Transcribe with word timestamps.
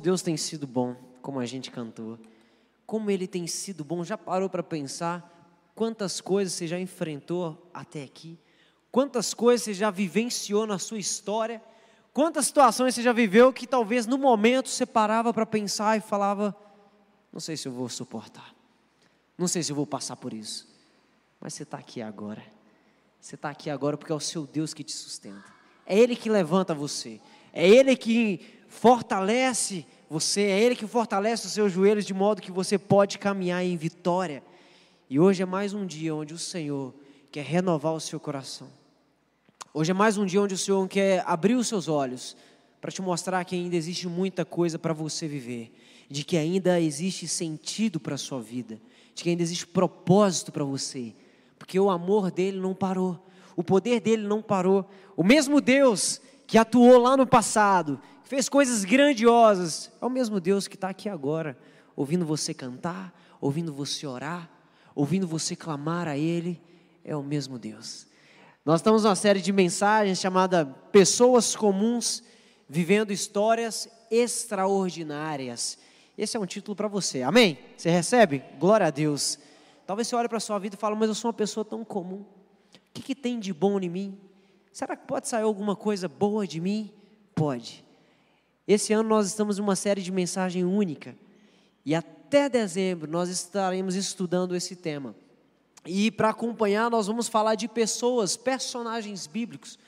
Deus 0.00 0.20
tem 0.20 0.36
sido 0.36 0.66
bom, 0.66 0.94
como 1.22 1.40
a 1.40 1.46
gente 1.46 1.70
cantou. 1.70 2.18
Como 2.84 3.10
Ele 3.10 3.26
tem 3.26 3.46
sido 3.46 3.82
bom. 3.82 4.04
Já 4.04 4.18
parou 4.18 4.48
para 4.48 4.62
pensar 4.62 5.72
quantas 5.74 6.20
coisas 6.20 6.52
você 6.52 6.66
já 6.66 6.78
enfrentou 6.78 7.70
até 7.72 8.02
aqui? 8.02 8.38
Quantas 8.92 9.32
coisas 9.32 9.64
você 9.64 9.74
já 9.74 9.90
vivenciou 9.90 10.66
na 10.66 10.78
sua 10.78 10.98
história? 10.98 11.62
Quantas 12.12 12.46
situações 12.46 12.94
você 12.94 13.02
já 13.02 13.12
viveu 13.12 13.52
que 13.52 13.66
talvez 13.66 14.06
no 14.06 14.18
momento 14.18 14.68
você 14.68 14.84
parava 14.84 15.32
para 15.32 15.46
pensar 15.46 15.96
e 15.96 16.00
falava: 16.00 16.54
Não 17.32 17.40
sei 17.40 17.56
se 17.56 17.66
eu 17.66 17.72
vou 17.72 17.88
suportar. 17.88 18.54
Não 19.36 19.48
sei 19.48 19.62
se 19.62 19.72
eu 19.72 19.76
vou 19.76 19.86
passar 19.86 20.16
por 20.16 20.32
isso. 20.32 20.68
Mas 21.40 21.54
você 21.54 21.62
está 21.62 21.78
aqui 21.78 22.02
agora. 22.02 22.42
Você 23.18 23.34
está 23.34 23.48
aqui 23.48 23.70
agora 23.70 23.96
porque 23.96 24.12
é 24.12 24.14
o 24.14 24.20
seu 24.20 24.46
Deus 24.46 24.74
que 24.74 24.84
te 24.84 24.92
sustenta. 24.92 25.44
É 25.86 25.98
Ele 25.98 26.14
que 26.14 26.28
levanta 26.28 26.74
você. 26.74 27.18
É 27.52 27.66
Ele 27.66 27.96
que 27.96 28.55
fortalece 28.68 29.86
você, 30.08 30.42
é 30.42 30.60
Ele 30.60 30.76
que 30.76 30.86
fortalece 30.86 31.46
os 31.46 31.52
seus 31.52 31.72
joelhos 31.72 32.04
de 32.04 32.14
modo 32.14 32.40
que 32.40 32.52
você 32.52 32.78
pode 32.78 33.18
caminhar 33.18 33.64
em 33.64 33.76
vitória. 33.76 34.42
E 35.10 35.18
hoje 35.18 35.42
é 35.42 35.46
mais 35.46 35.74
um 35.74 35.84
dia 35.84 36.14
onde 36.14 36.34
o 36.34 36.38
Senhor 36.38 36.94
quer 37.30 37.44
renovar 37.44 37.92
o 37.92 38.00
seu 38.00 38.20
coração. 38.20 38.68
Hoje 39.74 39.90
é 39.90 39.94
mais 39.94 40.16
um 40.16 40.24
dia 40.24 40.40
onde 40.40 40.54
o 40.54 40.58
Senhor 40.58 40.86
quer 40.88 41.22
abrir 41.26 41.54
os 41.54 41.68
seus 41.68 41.88
olhos 41.88 42.36
para 42.80 42.90
te 42.90 43.02
mostrar 43.02 43.44
que 43.44 43.54
ainda 43.54 43.76
existe 43.76 44.06
muita 44.08 44.44
coisa 44.44 44.78
para 44.78 44.92
você 44.92 45.26
viver, 45.26 45.72
de 46.08 46.24
que 46.24 46.36
ainda 46.36 46.80
existe 46.80 47.26
sentido 47.26 47.98
para 47.98 48.14
a 48.14 48.18
sua 48.18 48.40
vida, 48.40 48.80
de 49.14 49.22
que 49.22 49.30
ainda 49.30 49.42
existe 49.42 49.66
propósito 49.66 50.52
para 50.52 50.64
você, 50.64 51.12
porque 51.58 51.78
o 51.78 51.90
amor 51.90 52.30
dele 52.30 52.58
não 52.60 52.74
parou, 52.74 53.18
o 53.56 53.62
poder 53.62 54.00
dele 54.00 54.22
não 54.22 54.40
parou. 54.40 54.88
O 55.16 55.24
mesmo 55.24 55.60
Deus 55.60 56.20
que 56.46 56.56
atuou 56.56 56.98
lá 56.98 57.16
no 57.16 57.26
passado, 57.26 58.00
fez 58.26 58.48
coisas 58.48 58.84
grandiosas, 58.84 59.90
é 60.00 60.04
o 60.04 60.10
mesmo 60.10 60.40
Deus 60.40 60.66
que 60.66 60.74
está 60.74 60.88
aqui 60.88 61.08
agora, 61.08 61.56
ouvindo 61.94 62.26
você 62.26 62.52
cantar, 62.52 63.16
ouvindo 63.40 63.72
você 63.72 64.06
orar, 64.06 64.50
ouvindo 64.94 65.26
você 65.26 65.54
clamar 65.54 66.08
a 66.08 66.18
Ele, 66.18 66.60
é 67.04 67.16
o 67.16 67.22
mesmo 67.22 67.58
Deus. 67.58 68.06
Nós 68.64 68.80
estamos 68.80 69.04
numa 69.04 69.14
série 69.14 69.40
de 69.40 69.52
mensagens 69.52 70.18
chamada 70.18 70.66
Pessoas 70.90 71.54
Comuns 71.54 72.24
Vivendo 72.68 73.12
Histórias 73.12 73.88
Extraordinárias. 74.10 75.78
Esse 76.18 76.36
é 76.36 76.40
um 76.40 76.46
título 76.46 76.74
para 76.74 76.88
você, 76.88 77.22
amém? 77.22 77.58
Você 77.76 77.90
recebe? 77.90 78.42
Glória 78.58 78.88
a 78.88 78.90
Deus. 78.90 79.38
Talvez 79.86 80.08
você 80.08 80.16
olhe 80.16 80.28
para 80.28 80.38
a 80.38 80.40
sua 80.40 80.58
vida 80.58 80.74
e 80.74 80.78
fale, 80.78 80.96
mas 80.96 81.08
eu 81.08 81.14
sou 81.14 81.28
uma 81.28 81.34
pessoa 81.34 81.64
tão 81.64 81.84
comum. 81.84 82.22
O 82.22 82.26
que, 82.92 83.02
que 83.02 83.14
tem 83.14 83.38
de 83.38 83.52
bom 83.52 83.78
em 83.78 83.88
mim? 83.88 84.18
Será 84.72 84.96
que 84.96 85.06
pode 85.06 85.28
sair 85.28 85.44
alguma 85.44 85.76
coisa 85.76 86.08
boa 86.08 86.44
de 86.44 86.60
mim? 86.60 86.92
Pode. 87.36 87.85
Esse 88.66 88.92
ano 88.92 89.08
nós 89.08 89.26
estamos 89.26 89.58
em 89.58 89.62
uma 89.62 89.76
série 89.76 90.02
de 90.02 90.10
mensagem 90.10 90.64
única. 90.64 91.16
E 91.84 91.94
até 91.94 92.48
dezembro 92.48 93.10
nós 93.10 93.28
estaremos 93.28 93.94
estudando 93.94 94.56
esse 94.56 94.74
tema. 94.74 95.14
E 95.86 96.10
para 96.10 96.30
acompanhar, 96.30 96.90
nós 96.90 97.06
vamos 97.06 97.28
falar 97.28 97.54
de 97.54 97.68
pessoas, 97.68 98.36
personagens 98.36 99.26
bíblicos, 99.26 99.78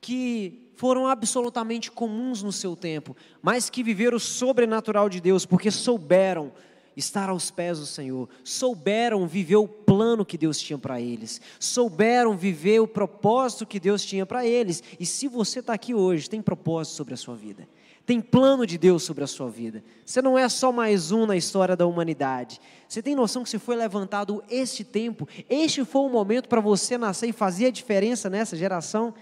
que 0.00 0.70
foram 0.76 1.06
absolutamente 1.06 1.90
comuns 1.90 2.42
no 2.42 2.52
seu 2.52 2.74
tempo, 2.74 3.16
mas 3.42 3.70
que 3.70 3.82
viveram 3.82 4.16
o 4.16 4.20
sobrenatural 4.20 5.08
de 5.08 5.20
Deus, 5.20 5.46
porque 5.46 5.70
souberam 5.70 6.52
estar 6.96 7.28
aos 7.28 7.50
pés 7.50 7.78
do 7.78 7.86
Senhor, 7.86 8.28
souberam 8.42 9.26
viver 9.26 9.56
o 9.56 9.68
plano 9.68 10.24
que 10.24 10.38
Deus 10.38 10.58
tinha 10.58 10.78
para 10.78 11.00
eles, 11.00 11.40
souberam 11.58 12.36
viver 12.36 12.80
o 12.80 12.88
propósito 12.88 13.66
que 13.66 13.80
Deus 13.80 14.04
tinha 14.04 14.24
para 14.24 14.46
eles. 14.46 14.82
E 14.98 15.04
se 15.04 15.28
você 15.28 15.60
está 15.60 15.74
aqui 15.74 15.94
hoje, 15.94 16.30
tem 16.30 16.40
propósito 16.40 16.94
sobre 16.94 17.14
a 17.14 17.16
sua 17.16 17.34
vida, 17.34 17.68
tem 18.06 18.20
plano 18.20 18.66
de 18.66 18.76
Deus 18.76 19.02
sobre 19.02 19.24
a 19.24 19.26
sua 19.26 19.48
vida. 19.48 19.82
Você 20.04 20.20
não 20.20 20.38
é 20.38 20.48
só 20.48 20.70
mais 20.70 21.10
um 21.10 21.24
na 21.24 21.36
história 21.36 21.74
da 21.74 21.86
humanidade. 21.86 22.60
Você 22.86 23.02
tem 23.02 23.14
noção 23.14 23.42
que 23.42 23.48
se 23.48 23.58
foi 23.58 23.76
levantado 23.76 24.44
este 24.50 24.84
tempo, 24.84 25.26
este 25.48 25.84
foi 25.84 26.02
o 26.02 26.10
momento 26.10 26.48
para 26.48 26.60
você 26.60 26.98
nascer 26.98 27.28
e 27.28 27.32
fazer 27.32 27.66
a 27.66 27.70
diferença 27.70 28.28
nessa 28.28 28.56
geração. 28.56 29.14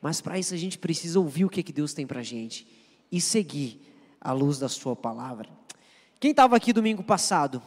Mas 0.00 0.20
para 0.20 0.38
isso 0.38 0.52
a 0.52 0.56
gente 0.56 0.78
precisa 0.78 1.18
ouvir 1.18 1.44
o 1.44 1.48
que, 1.48 1.62
que 1.62 1.72
Deus 1.72 1.92
tem 1.94 2.06
para 2.06 2.20
a 2.20 2.24
gente 2.24 2.66
e 3.10 3.20
seguir 3.20 3.80
a 4.20 4.32
luz 4.32 4.58
da 4.58 4.68
Sua 4.68 4.96
palavra. 4.96 5.48
Quem 6.18 6.32
estava 6.32 6.56
aqui 6.56 6.72
domingo 6.72 7.04
passado? 7.04 7.62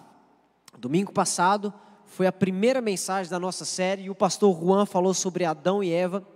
Domingo 0.78 1.14
passado 1.14 1.74
foi 2.06 2.28
a 2.28 2.32
primeira 2.32 2.82
mensagem 2.82 3.30
da 3.30 3.40
nossa 3.40 3.64
série 3.64 4.04
e 4.04 4.10
o 4.10 4.16
pastor 4.16 4.60
Juan 4.60 4.86
falou 4.86 5.14
sobre 5.14 5.46
Adão 5.46 5.82
e 5.82 5.92
Eva. 5.92 6.28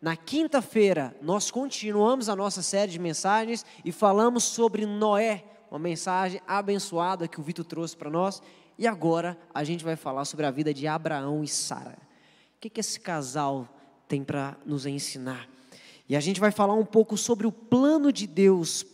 Na 0.00 0.14
quinta-feira, 0.14 1.16
nós 1.22 1.50
continuamos 1.50 2.28
a 2.28 2.36
nossa 2.36 2.62
série 2.62 2.92
de 2.92 2.98
mensagens 2.98 3.64
e 3.84 3.90
falamos 3.90 4.44
sobre 4.44 4.84
Noé, 4.84 5.44
uma 5.70 5.78
mensagem 5.78 6.40
abençoada 6.46 7.26
que 7.26 7.40
o 7.40 7.42
Vitor 7.42 7.64
trouxe 7.64 7.96
para 7.96 8.10
nós. 8.10 8.42
E 8.78 8.86
agora 8.86 9.38
a 9.54 9.64
gente 9.64 9.82
vai 9.82 9.96
falar 9.96 10.26
sobre 10.26 10.44
a 10.44 10.50
vida 10.50 10.74
de 10.74 10.86
Abraão 10.86 11.42
e 11.42 11.48
Sara. 11.48 11.98
O 12.56 12.60
que, 12.60 12.68
que 12.68 12.80
esse 12.80 13.00
casal 13.00 13.66
tem 14.06 14.22
para 14.22 14.56
nos 14.66 14.84
ensinar? 14.84 15.48
E 16.08 16.14
a 16.14 16.20
gente 16.20 16.40
vai 16.40 16.50
falar 16.50 16.74
um 16.74 16.84
pouco 16.84 17.16
sobre 17.16 17.46
o 17.46 17.52
plano 17.52 18.12
de 18.12 18.26
Deus 18.26 18.84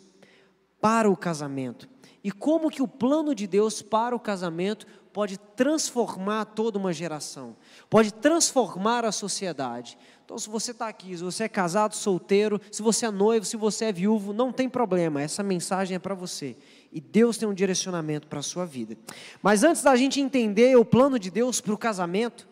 para 0.80 1.10
o 1.10 1.16
casamento 1.16 1.88
e 2.24 2.30
como 2.30 2.70
que 2.70 2.82
o 2.82 2.88
plano 2.88 3.34
de 3.34 3.46
Deus 3.46 3.82
para 3.82 4.14
o 4.14 4.20
casamento 4.20 4.86
pode 5.12 5.38
transformar 5.38 6.46
toda 6.46 6.78
uma 6.78 6.92
geração, 6.92 7.54
pode 7.90 8.12
transformar 8.14 9.04
a 9.04 9.12
sociedade. 9.12 9.98
Então, 10.24 10.38
se 10.38 10.48
você 10.48 10.70
está 10.70 10.88
aqui, 10.88 11.16
se 11.16 11.22
você 11.22 11.44
é 11.44 11.48
casado, 11.48 11.94
solteiro, 11.94 12.60
se 12.70 12.80
você 12.80 13.06
é 13.06 13.10
noivo, 13.10 13.44
se 13.44 13.56
você 13.56 13.86
é 13.86 13.92
viúvo, 13.92 14.32
não 14.32 14.50
tem 14.50 14.68
problema, 14.68 15.20
essa 15.20 15.42
mensagem 15.42 15.96
é 15.96 15.98
para 15.98 16.14
você. 16.14 16.56
E 16.90 17.00
Deus 17.00 17.36
tem 17.36 17.46
um 17.46 17.52
direcionamento 17.52 18.26
para 18.26 18.38
a 18.38 18.42
sua 18.42 18.64
vida. 18.64 18.96
Mas 19.42 19.62
antes 19.62 19.82
da 19.82 19.94
gente 19.96 20.20
entender 20.20 20.76
o 20.76 20.84
plano 20.84 21.18
de 21.18 21.30
Deus 21.30 21.60
para 21.60 21.74
o 21.74 21.78
casamento, 21.78 22.48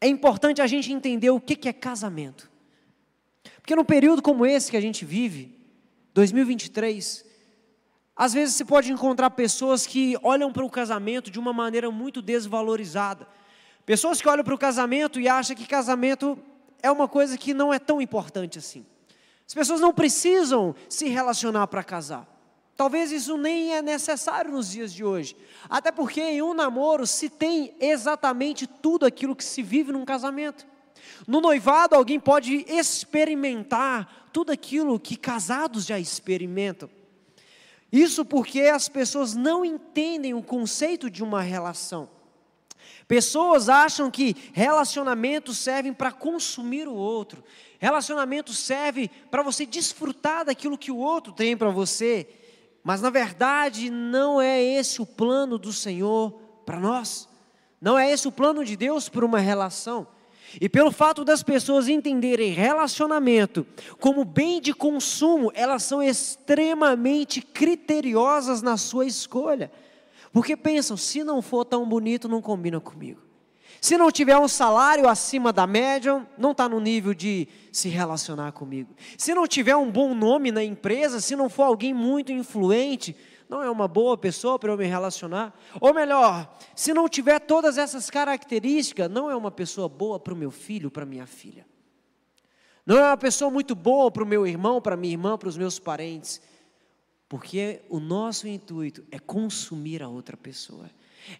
é 0.00 0.08
importante 0.08 0.60
a 0.60 0.66
gente 0.66 0.92
entender 0.92 1.30
o 1.30 1.40
que 1.40 1.68
é 1.68 1.72
casamento. 1.72 2.50
Porque 3.60 3.76
num 3.76 3.84
período 3.84 4.22
como 4.22 4.44
esse 4.44 4.70
que 4.70 4.76
a 4.76 4.80
gente 4.80 5.04
vive, 5.04 5.56
2023, 6.14 7.25
às 8.16 8.32
vezes 8.32 8.54
você 8.54 8.64
pode 8.64 8.90
encontrar 8.90 9.28
pessoas 9.30 9.86
que 9.86 10.16
olham 10.22 10.50
para 10.50 10.64
o 10.64 10.70
casamento 10.70 11.30
de 11.30 11.38
uma 11.38 11.52
maneira 11.52 11.90
muito 11.90 12.22
desvalorizada. 12.22 13.28
Pessoas 13.84 14.22
que 14.22 14.28
olham 14.28 14.42
para 14.42 14.54
o 14.54 14.58
casamento 14.58 15.20
e 15.20 15.28
acham 15.28 15.54
que 15.54 15.66
casamento 15.66 16.38
é 16.82 16.90
uma 16.90 17.06
coisa 17.06 17.36
que 17.36 17.52
não 17.52 17.74
é 17.74 17.78
tão 17.78 18.00
importante 18.00 18.58
assim. 18.58 18.86
As 19.46 19.52
pessoas 19.52 19.80
não 19.80 19.92
precisam 19.92 20.74
se 20.88 21.08
relacionar 21.08 21.66
para 21.66 21.84
casar. 21.84 22.26
Talvez 22.74 23.12
isso 23.12 23.36
nem 23.36 23.74
é 23.74 23.82
necessário 23.82 24.50
nos 24.50 24.70
dias 24.70 24.92
de 24.92 25.04
hoje. 25.04 25.36
Até 25.68 25.92
porque 25.92 26.20
em 26.20 26.42
um 26.42 26.54
namoro 26.54 27.06
se 27.06 27.28
tem 27.28 27.74
exatamente 27.78 28.66
tudo 28.66 29.04
aquilo 29.04 29.36
que 29.36 29.44
se 29.44 29.62
vive 29.62 29.92
num 29.92 30.04
casamento. 30.04 30.66
No 31.26 31.40
noivado, 31.40 31.94
alguém 31.94 32.18
pode 32.18 32.64
experimentar 32.68 34.28
tudo 34.32 34.52
aquilo 34.52 34.98
que 34.98 35.16
casados 35.16 35.84
já 35.84 35.98
experimentam. 35.98 36.90
Isso 37.96 38.26
porque 38.26 38.60
as 38.60 38.90
pessoas 38.90 39.34
não 39.34 39.64
entendem 39.64 40.34
o 40.34 40.42
conceito 40.42 41.08
de 41.08 41.24
uma 41.24 41.40
relação. 41.40 42.10
Pessoas 43.08 43.70
acham 43.70 44.10
que 44.10 44.36
relacionamentos 44.52 45.56
servem 45.56 45.94
para 45.94 46.12
consumir 46.12 46.86
o 46.86 46.92
outro. 46.92 47.42
Relacionamentos 47.78 48.58
servem 48.58 49.08
para 49.30 49.42
você 49.42 49.64
desfrutar 49.64 50.44
daquilo 50.44 50.76
que 50.76 50.92
o 50.92 50.98
outro 50.98 51.32
tem 51.32 51.56
para 51.56 51.70
você. 51.70 52.28
Mas 52.84 53.00
na 53.00 53.08
verdade 53.08 53.88
não 53.88 54.42
é 54.42 54.62
esse 54.62 55.00
o 55.00 55.06
plano 55.06 55.56
do 55.56 55.72
Senhor 55.72 56.32
para 56.66 56.78
nós. 56.78 57.26
Não 57.80 57.98
é 57.98 58.10
esse 58.10 58.28
o 58.28 58.32
plano 58.32 58.62
de 58.62 58.76
Deus 58.76 59.08
para 59.08 59.24
uma 59.24 59.38
relação. 59.38 60.06
E 60.60 60.68
pelo 60.68 60.90
fato 60.90 61.24
das 61.24 61.42
pessoas 61.42 61.88
entenderem 61.88 62.52
relacionamento 62.52 63.66
como 64.00 64.24
bem 64.24 64.60
de 64.60 64.72
consumo, 64.72 65.52
elas 65.54 65.82
são 65.82 66.02
extremamente 66.02 67.42
criteriosas 67.42 68.62
na 68.62 68.76
sua 68.76 69.06
escolha. 69.06 69.70
Porque 70.32 70.56
pensam, 70.56 70.96
se 70.96 71.24
não 71.24 71.40
for 71.40 71.64
tão 71.64 71.88
bonito, 71.88 72.28
não 72.28 72.42
combina 72.42 72.80
comigo. 72.80 73.20
Se 73.80 73.96
não 73.96 74.10
tiver 74.10 74.36
um 74.38 74.48
salário 74.48 75.08
acima 75.08 75.52
da 75.52 75.66
média, 75.66 76.26
não 76.36 76.52
está 76.52 76.68
no 76.68 76.80
nível 76.80 77.14
de 77.14 77.46
se 77.70 77.88
relacionar 77.88 78.52
comigo. 78.52 78.94
Se 79.16 79.34
não 79.34 79.46
tiver 79.46 79.76
um 79.76 79.90
bom 79.90 80.14
nome 80.14 80.50
na 80.50 80.64
empresa, 80.64 81.20
se 81.20 81.36
não 81.36 81.48
for 81.48 81.64
alguém 81.64 81.92
muito 81.92 82.32
influente, 82.32 83.14
não 83.48 83.62
é 83.62 83.70
uma 83.70 83.86
boa 83.86 84.16
pessoa 84.16 84.58
para 84.58 84.72
eu 84.72 84.76
me 84.76 84.86
relacionar. 84.86 85.56
Ou 85.80 85.94
melhor, 85.94 86.52
se 86.74 86.92
não 86.92 87.08
tiver 87.08 87.38
todas 87.40 87.78
essas 87.78 88.10
características, 88.10 89.10
não 89.10 89.30
é 89.30 89.36
uma 89.36 89.50
pessoa 89.50 89.88
boa 89.88 90.18
para 90.18 90.34
o 90.34 90.36
meu 90.36 90.50
filho, 90.50 90.90
para 90.90 91.06
minha 91.06 91.26
filha. 91.26 91.66
Não 92.84 92.98
é 92.98 93.02
uma 93.02 93.16
pessoa 93.16 93.50
muito 93.50 93.74
boa 93.74 94.10
para 94.10 94.22
o 94.22 94.26
meu 94.26 94.46
irmão, 94.46 94.80
para 94.80 94.96
minha 94.96 95.14
irmã, 95.14 95.38
para 95.38 95.48
os 95.48 95.56
meus 95.56 95.78
parentes. 95.78 96.40
Porque 97.28 97.82
o 97.88 97.98
nosso 97.98 98.46
intuito 98.46 99.04
é 99.10 99.18
consumir 99.18 100.02
a 100.02 100.08
outra 100.08 100.36
pessoa. 100.36 100.90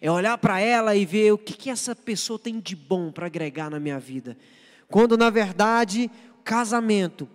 É 0.01 0.11
olhar 0.11 0.37
para 0.37 0.59
ela 0.59 0.95
e 0.95 1.05
ver 1.05 1.31
o 1.31 1.37
que, 1.37 1.53
que 1.53 1.69
essa 1.69 1.95
pessoa 1.95 2.37
tem 2.37 2.59
de 2.59 2.75
bom 2.75 3.11
para 3.11 3.25
agregar 3.25 3.69
na 3.69 3.79
minha 3.79 3.99
vida. 3.99 4.37
Quando 4.89 5.17
na 5.17 5.29
verdade, 5.29 6.11
casamento 6.43 7.27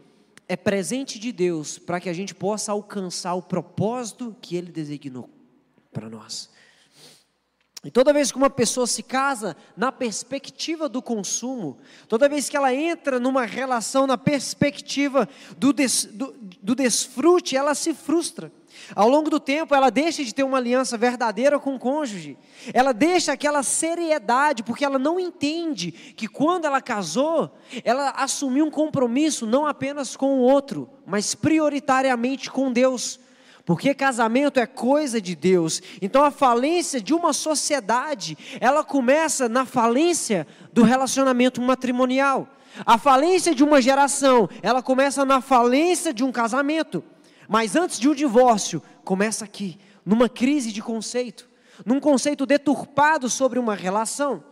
é 0.53 0.57
presente 0.57 1.19
de 1.19 1.33
Deus 1.33 1.79
para 1.79 1.99
que 1.99 2.11
a 2.11 2.13
gente 2.13 2.35
possa 2.35 2.73
alcançar 2.73 3.33
o 3.33 3.41
propósito 3.41 4.37
que 4.39 4.55
Ele 4.55 4.71
designou 4.71 5.31
para 5.91 6.11
nós. 6.11 6.51
E 7.85 7.91
toda 7.91 8.13
vez 8.13 8.31
que 8.31 8.39
uma 8.39 8.49
pessoa 8.49 8.87
se 8.87 9.03
casa 9.03 9.57
na 9.77 9.91
perspectiva 9.91 10.89
do 10.89 11.03
consumo, 11.03 11.79
toda 12.07 12.29
vez 12.29 12.49
que 12.49 12.57
ela 12.57 12.73
entra 12.73 13.19
numa 13.19 13.45
relação 13.45 14.07
na 14.07 14.17
perspectiva 14.17 15.29
do, 15.59 15.73
des, 15.73 16.05
do, 16.05 16.33
do 16.63 16.77
desfrute, 16.77 17.57
ela 17.57 17.75
se 17.75 17.93
frustra. 17.93 18.53
Ao 18.95 19.09
longo 19.09 19.29
do 19.29 19.41
tempo, 19.41 19.75
ela 19.75 19.91
deixa 19.91 20.25
de 20.25 20.33
ter 20.33 20.45
uma 20.45 20.59
aliança 20.59 20.97
verdadeira 20.97 21.59
com 21.59 21.75
o 21.75 21.79
cônjuge. 21.79 22.39
Ela 22.73 22.93
deixa 22.93 23.33
aquela 23.33 23.65
seriedade, 23.65 24.63
porque 24.63 24.85
ela 24.85 24.99
não 24.99 25.19
entende 25.19 25.91
que 25.91 26.29
quando 26.29 26.67
ela 26.67 26.81
casou, 26.81 27.51
ela 27.85 28.11
assumiu 28.11 28.65
um 28.65 28.71
compromisso 28.71 29.45
não 29.45 29.67
apenas 29.67 30.17
com 30.17 30.39
o 30.39 30.43
outro, 30.43 30.89
mas 31.05 31.35
prioritariamente 31.35 32.49
com 32.49 32.73
Deus. 32.73 33.19
Porque 33.65 33.95
casamento 33.95 34.59
é 34.59 34.67
coisa 34.67 35.21
de 35.21 35.37
Deus. 35.37 35.81
Então 36.01 36.25
a 36.25 36.31
falência 36.31 37.01
de 37.01 37.15
uma 37.15 37.33
sociedade, 37.33 38.37
ela 38.61 38.83
começa 38.83 39.49
na 39.49 39.65
falência 39.65 40.47
do 40.73 40.83
relacionamento 40.83 41.61
matrimonial. 41.61 42.49
A 42.85 42.99
falência 42.99 43.55
de 43.55 43.63
uma 43.63 43.81
geração, 43.81 44.49
ela 44.63 44.83
começa 44.83 45.25
na 45.25 45.41
falência 45.41 46.13
de 46.13 46.25
um 46.25 46.33
casamento. 46.33 47.05
Mas 47.49 47.77
antes 47.77 47.99
de 47.99 48.09
um 48.09 48.15
divórcio, 48.15 48.83
começa 49.05 49.45
aqui, 49.45 49.79
numa 50.05 50.29
crise 50.29 50.73
de 50.73 50.83
conceito, 50.83 51.49
num 51.85 52.01
conceito 52.01 52.47
deturpado 52.47 53.29
sobre 53.29 53.59
uma 53.59 53.75
relação. 53.75 54.43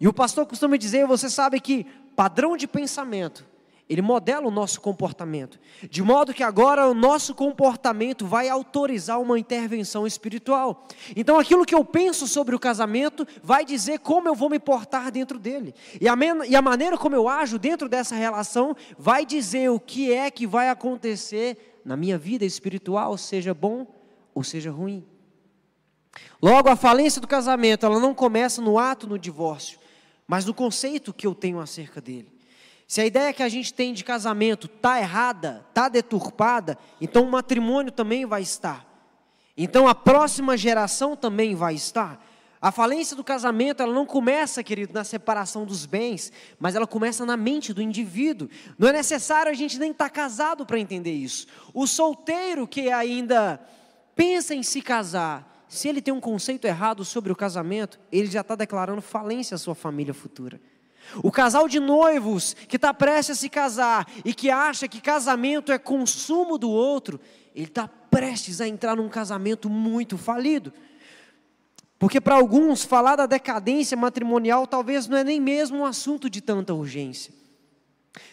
E 0.00 0.06
o 0.06 0.12
pastor 0.12 0.44
costuma 0.44 0.76
dizer, 0.76 1.06
você 1.06 1.30
sabe 1.30 1.60
que 1.60 1.86
padrão 2.14 2.56
de 2.56 2.66
pensamento 2.66 3.44
ele 3.88 4.02
modela 4.02 4.46
o 4.46 4.50
nosso 4.50 4.80
comportamento, 4.80 5.58
de 5.88 6.02
modo 6.02 6.34
que 6.34 6.42
agora 6.42 6.88
o 6.88 6.94
nosso 6.94 7.34
comportamento 7.34 8.26
vai 8.26 8.48
autorizar 8.48 9.20
uma 9.20 9.38
intervenção 9.38 10.06
espiritual. 10.06 10.86
Então, 11.16 11.38
aquilo 11.38 11.64
que 11.64 11.74
eu 11.74 11.84
penso 11.84 12.28
sobre 12.28 12.54
o 12.54 12.58
casamento 12.58 13.26
vai 13.42 13.64
dizer 13.64 14.00
como 14.00 14.28
eu 14.28 14.34
vou 14.34 14.50
me 14.50 14.58
portar 14.58 15.10
dentro 15.10 15.38
dele, 15.38 15.74
e 16.00 16.06
a, 16.06 16.14
e 16.46 16.54
a 16.54 16.62
maneira 16.62 16.98
como 16.98 17.16
eu 17.16 17.28
ajo 17.28 17.58
dentro 17.58 17.88
dessa 17.88 18.14
relação 18.14 18.76
vai 18.98 19.24
dizer 19.24 19.70
o 19.70 19.80
que 19.80 20.12
é 20.12 20.30
que 20.30 20.46
vai 20.46 20.68
acontecer 20.68 21.80
na 21.84 21.96
minha 21.96 22.18
vida 22.18 22.44
espiritual, 22.44 23.16
seja 23.16 23.54
bom 23.54 23.86
ou 24.34 24.44
seja 24.44 24.70
ruim. 24.70 25.04
Logo, 26.42 26.68
a 26.68 26.76
falência 26.76 27.20
do 27.20 27.26
casamento, 27.26 27.86
ela 27.86 27.98
não 27.98 28.14
começa 28.14 28.60
no 28.60 28.78
ato 28.78 29.06
no 29.06 29.18
divórcio, 29.18 29.78
mas 30.26 30.44
no 30.44 30.52
conceito 30.52 31.12
que 31.12 31.26
eu 31.26 31.34
tenho 31.34 31.58
acerca 31.58 32.00
dele. 32.00 32.37
Se 32.88 33.02
a 33.02 33.06
ideia 33.06 33.34
que 33.34 33.42
a 33.42 33.48
gente 33.50 33.74
tem 33.74 33.92
de 33.92 34.02
casamento 34.02 34.66
está 34.66 34.98
errada, 34.98 35.62
está 35.68 35.90
deturpada, 35.90 36.78
então 36.98 37.24
o 37.24 37.30
matrimônio 37.30 37.92
também 37.92 38.24
vai 38.24 38.40
estar. 38.40 38.86
Então 39.54 39.86
a 39.86 39.94
próxima 39.94 40.56
geração 40.56 41.14
também 41.14 41.54
vai 41.54 41.74
estar. 41.74 42.24
A 42.58 42.72
falência 42.72 43.14
do 43.14 43.22
casamento, 43.22 43.82
ela 43.82 43.92
não 43.92 44.06
começa, 44.06 44.64
querido, 44.64 44.94
na 44.94 45.04
separação 45.04 45.66
dos 45.66 45.84
bens, 45.84 46.32
mas 46.58 46.74
ela 46.74 46.86
começa 46.86 47.26
na 47.26 47.36
mente 47.36 47.74
do 47.74 47.82
indivíduo. 47.82 48.48
Não 48.78 48.88
é 48.88 48.92
necessário 48.94 49.52
a 49.52 49.54
gente 49.54 49.78
nem 49.78 49.90
estar 49.90 50.08
tá 50.08 50.10
casado 50.10 50.64
para 50.64 50.80
entender 50.80 51.12
isso. 51.12 51.46
O 51.74 51.86
solteiro 51.86 52.66
que 52.66 52.90
ainda 52.90 53.60
pensa 54.16 54.54
em 54.54 54.62
se 54.62 54.80
casar, 54.80 55.66
se 55.68 55.88
ele 55.88 56.00
tem 56.00 56.14
um 56.14 56.20
conceito 56.20 56.64
errado 56.64 57.04
sobre 57.04 57.30
o 57.30 57.36
casamento, 57.36 58.00
ele 58.10 58.28
já 58.28 58.40
está 58.40 58.54
declarando 58.54 59.02
falência 59.02 59.56
à 59.56 59.58
sua 59.58 59.74
família 59.74 60.14
futura. 60.14 60.58
O 61.22 61.30
casal 61.30 61.68
de 61.68 61.80
noivos 61.80 62.54
que 62.54 62.76
está 62.76 62.92
prestes 62.92 63.36
a 63.36 63.40
se 63.40 63.48
casar 63.48 64.06
e 64.24 64.34
que 64.34 64.50
acha 64.50 64.88
que 64.88 65.00
casamento 65.00 65.72
é 65.72 65.78
consumo 65.78 66.58
do 66.58 66.70
outro, 66.70 67.20
ele 67.54 67.66
está 67.66 67.88
prestes 67.88 68.60
a 68.60 68.68
entrar 68.68 68.96
num 68.96 69.08
casamento 69.08 69.68
muito 69.68 70.16
falido. 70.18 70.72
Porque 71.98 72.20
para 72.20 72.36
alguns, 72.36 72.84
falar 72.84 73.16
da 73.16 73.26
decadência 73.26 73.96
matrimonial 73.96 74.66
talvez 74.66 75.08
não 75.08 75.16
é 75.16 75.24
nem 75.24 75.40
mesmo 75.40 75.78
um 75.78 75.84
assunto 75.84 76.30
de 76.30 76.40
tanta 76.40 76.72
urgência. 76.72 77.32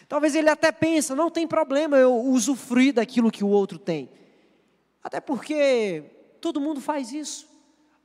Talvez 0.08 0.34
ele 0.34 0.48
até 0.48 0.70
pensa, 0.70 1.14
não 1.14 1.30
tem 1.30 1.46
problema 1.46 1.96
eu 1.96 2.14
usufruir 2.14 2.94
daquilo 2.94 3.30
que 3.30 3.42
o 3.42 3.48
outro 3.48 3.78
tem. 3.78 4.08
Até 5.02 5.20
porque 5.20 6.04
todo 6.40 6.60
mundo 6.60 6.80
faz 6.80 7.12
isso. 7.12 7.48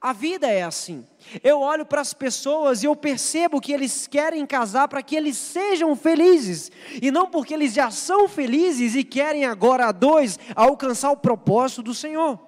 A 0.01 0.13
vida 0.13 0.47
é 0.47 0.63
assim. 0.63 1.05
Eu 1.43 1.61
olho 1.61 1.85
para 1.85 2.01
as 2.01 2.11
pessoas 2.11 2.81
e 2.81 2.87
eu 2.87 2.95
percebo 2.95 3.61
que 3.61 3.71
eles 3.71 4.07
querem 4.07 4.43
casar 4.47 4.87
para 4.87 5.03
que 5.03 5.15
eles 5.15 5.37
sejam 5.37 5.95
felizes, 5.95 6.71
e 6.99 7.11
não 7.11 7.29
porque 7.29 7.53
eles 7.53 7.71
já 7.71 7.91
são 7.91 8.27
felizes 8.27 8.95
e 8.95 9.03
querem 9.03 9.45
agora 9.45 9.85
a 9.85 9.91
dois 9.91 10.39
alcançar 10.55 11.11
o 11.11 11.17
propósito 11.17 11.83
do 11.83 11.93
Senhor. 11.93 12.39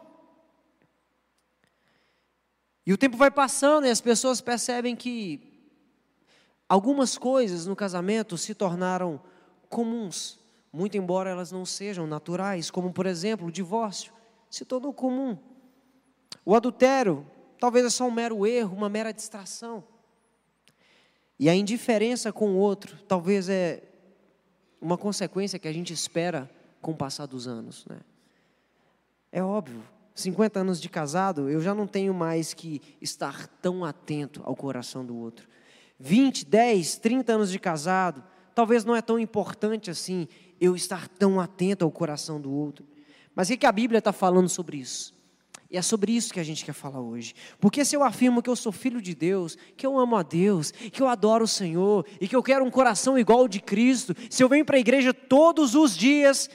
E 2.88 2.92
o 2.92 2.98
tempo 2.98 3.16
vai 3.16 3.30
passando 3.30 3.86
e 3.86 3.92
as 3.92 4.02
pessoas 4.02 4.42
percebem 4.42 4.96
que 4.96 5.40
algumas 6.68 7.20
coisas 7.20 7.68
no 7.68 7.76
casamento 7.76 8.36
se 8.36 8.56
tornaram 8.56 9.22
comuns, 9.70 10.40
muito 10.72 10.98
embora 10.98 11.30
elas 11.30 11.52
não 11.52 11.68
sejam 11.68 12.08
naturais, 12.08 12.72
como 12.72 12.92
por 12.92 13.06
exemplo 13.06 13.48
o 13.48 13.52
divórcio, 13.52 14.12
se 14.50 14.66
tornou 14.66 14.92
comum. 14.92 15.38
O 16.44 16.56
adultério 16.56 17.26
Talvez 17.64 17.86
é 17.86 17.90
só 17.90 18.06
um 18.06 18.12
mero 18.12 18.46
erro, 18.46 18.76
uma 18.76 18.90
mera 18.90 19.14
distração. 19.14 19.86
E 21.40 21.48
a 21.48 21.56
indiferença 21.56 22.30
com 22.30 22.50
o 22.50 22.58
outro, 22.58 22.98
talvez 23.08 23.48
é 23.48 23.82
uma 24.82 24.98
consequência 24.98 25.58
que 25.58 25.70
a 25.70 25.72
gente 25.72 25.94
espera 25.94 26.52
com 26.82 26.92
o 26.92 26.98
passar 26.98 27.26
dos 27.26 27.48
anos. 27.48 27.86
Né? 27.86 28.02
É 29.32 29.42
óbvio, 29.42 29.82
50 30.14 30.60
anos 30.60 30.82
de 30.82 30.90
casado, 30.90 31.50
eu 31.50 31.62
já 31.62 31.74
não 31.74 31.88
tenho 31.88 32.14
mais 32.14 32.54
que 32.54 32.82
estar 33.00 33.48
tão 33.48 33.86
atento 33.86 34.42
ao 34.44 34.58
coração 34.58 35.06
do 35.06 35.16
outro. 35.16 35.48
20, 35.98 36.46
10, 36.46 36.98
30 36.98 37.32
anos 37.32 37.50
de 37.50 37.60
casado, 37.60 38.22
talvez 38.54 38.84
não 38.84 38.94
é 38.94 39.02
tão 39.02 39.18
importante 39.18 39.90
assim 39.90 40.28
eu 40.60 40.76
estar 40.76 41.08
tão 41.08 41.40
atento 41.40 41.86
ao 41.86 41.92
coração 41.92 42.42
do 42.42 42.52
outro. 42.52 42.86
Mas 43.34 43.50
o 43.50 43.58
que 43.58 43.66
a 43.66 43.72
Bíblia 43.72 44.00
está 44.00 44.12
falando 44.12 44.50
sobre 44.50 44.76
isso? 44.76 45.13
E 45.74 45.78
é 45.78 45.82
sobre 45.82 46.12
isso 46.12 46.32
que 46.32 46.40
a 46.40 46.44
gente 46.44 46.64
quer 46.64 46.72
falar 46.72 47.02
hoje. 47.02 47.34
Porque 47.60 47.84
se 47.84 47.96
eu 47.96 48.04
afirmo 48.04 48.44
que 48.44 48.50
eu 48.50 48.56
sou 48.56 48.72
filho 48.72 49.02
de 49.02 49.16
Deus, 49.16 49.58
que 49.76 49.88
eu 49.88 49.98
amo 49.98 50.16
a 50.16 50.22
Deus, 50.22 50.70
que 50.72 51.02
eu 51.02 51.08
adoro 51.08 51.46
o 51.46 51.48
Senhor 51.48 52.06
e 52.22 52.28
que 52.28 52.36
eu 52.36 52.44
quero 52.44 52.64
um 52.64 52.70
coração 52.70 53.18
igual 53.18 53.40
ao 53.40 53.48
de 53.48 53.60
Cristo, 53.60 54.16
se 54.30 54.44
eu 54.44 54.48
venho 54.48 54.64
para 54.64 54.78
a 54.78 54.80
igreja 54.80 55.12
todos 55.12 55.74
os 55.74 55.98
dias, 55.98 56.48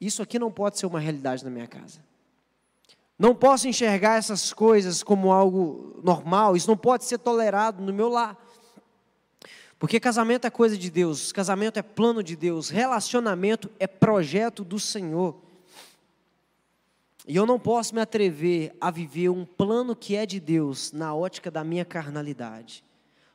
isso 0.00 0.22
aqui 0.22 0.38
não 0.38 0.52
pode 0.52 0.78
ser 0.78 0.86
uma 0.86 1.00
realidade 1.00 1.44
na 1.44 1.50
minha 1.50 1.66
casa. 1.66 1.98
Não 3.18 3.34
posso 3.34 3.66
enxergar 3.66 4.18
essas 4.18 4.52
coisas 4.52 5.02
como 5.02 5.32
algo 5.32 6.00
normal, 6.04 6.54
isso 6.54 6.70
não 6.70 6.76
pode 6.76 7.06
ser 7.06 7.18
tolerado 7.18 7.82
no 7.82 7.92
meu 7.92 8.08
lar. 8.08 8.38
Porque 9.80 9.98
casamento 9.98 10.46
é 10.46 10.50
coisa 10.50 10.78
de 10.78 10.88
Deus, 10.92 11.32
casamento 11.32 11.76
é 11.76 11.82
plano 11.82 12.22
de 12.22 12.36
Deus, 12.36 12.68
relacionamento 12.68 13.68
é 13.80 13.88
projeto 13.88 14.62
do 14.62 14.78
Senhor. 14.78 15.47
E 17.28 17.36
eu 17.36 17.44
não 17.44 17.60
posso 17.60 17.94
me 17.94 18.00
atrever 18.00 18.74
a 18.80 18.90
viver 18.90 19.28
um 19.28 19.44
plano 19.44 19.94
que 19.94 20.16
é 20.16 20.24
de 20.24 20.40
Deus 20.40 20.92
na 20.92 21.14
ótica 21.14 21.50
da 21.50 21.62
minha 21.62 21.84
carnalidade. 21.84 22.82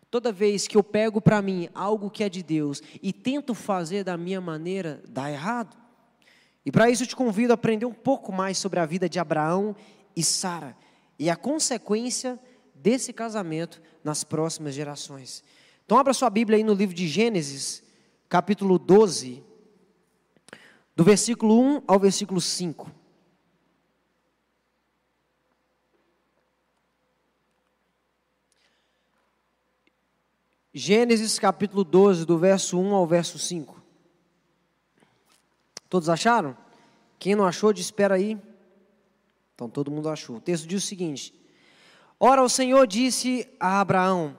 Toda 0.10 0.32
vez 0.32 0.68
que 0.68 0.76
eu 0.76 0.84
pego 0.84 1.22
para 1.22 1.44
mim 1.44 1.70
algo 1.76 2.10
que 2.10 2.24
é 2.24 2.30
de 2.30 2.42
Deus 2.42 2.82
e 3.04 3.14
tento 3.14 3.54
fazer 3.54 4.04
da 4.04 4.18
minha 4.18 4.42
maneira, 4.42 5.00
dá 5.08 5.32
errado. 5.32 5.78
E 6.66 6.72
para 6.72 6.90
isso 6.90 7.04
eu 7.04 7.08
te 7.08 7.16
convido 7.16 7.54
a 7.54 7.56
aprender 7.56 7.86
um 7.86 7.94
pouco 7.94 8.34
mais 8.34 8.58
sobre 8.58 8.80
a 8.80 8.86
vida 8.86 9.08
de 9.08 9.20
Abraão 9.20 9.76
e 10.16 10.24
Sara 10.24 10.76
e 11.20 11.30
a 11.30 11.36
consequência 11.36 12.40
desse 12.74 13.14
casamento 13.14 13.80
nas 14.04 14.24
próximas 14.24 14.74
gerações. 14.74 15.44
Então 15.86 16.00
abra 16.00 16.14
sua 16.14 16.32
Bíblia 16.32 16.58
aí 16.58 16.64
no 16.64 16.74
livro 16.74 16.96
de 16.96 17.08
Gênesis, 17.08 17.84
capítulo 18.28 18.80
12, 18.80 19.44
do 20.96 21.04
versículo 21.04 21.62
1 21.62 21.84
ao 21.86 22.00
versículo 22.00 22.42
5. 22.42 23.03
Gênesis 30.76 31.38
capítulo 31.38 31.84
12, 31.84 32.26
do 32.26 32.36
verso 32.40 32.80
1 32.80 32.96
ao 32.96 33.06
verso 33.06 33.38
5. 33.38 33.80
Todos 35.88 36.10
acharam? 36.10 36.58
Quem 37.20 37.36
não 37.36 37.46
achou, 37.46 37.72
espera 37.72 38.16
aí. 38.16 38.40
Então 39.54 39.70
todo 39.70 39.92
mundo 39.92 40.10
achou. 40.10 40.38
O 40.38 40.42
texto 40.42 40.66
diz 40.68 40.84
o 40.84 40.88
seguinte: 40.88 41.32
Ora, 42.20 42.42
o 42.42 42.50
Senhor 42.50 42.88
disse 42.88 43.48
a 43.60 43.82
Abraão: 43.82 44.36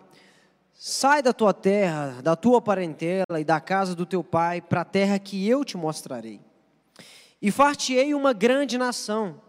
Sai 0.73 1.23
da 1.23 1.33
tua 1.33 1.55
terra, 1.55 2.21
da 2.21 2.35
tua 2.35 2.61
parentela 2.61 3.39
e 3.39 3.45
da 3.45 3.61
casa 3.61 3.95
do 3.95 4.05
teu 4.05 4.25
pai, 4.25 4.61
para 4.61 4.81
a 4.81 4.85
terra 4.85 5.21
que 5.21 5.49
eu 5.49 5.65
te 5.65 5.77
mostrarei. 5.77 6.41
E 7.41 7.53
far-te-ei 7.53 8.13
uma 8.13 8.33
grande 8.33 8.77
nação, 8.77 9.41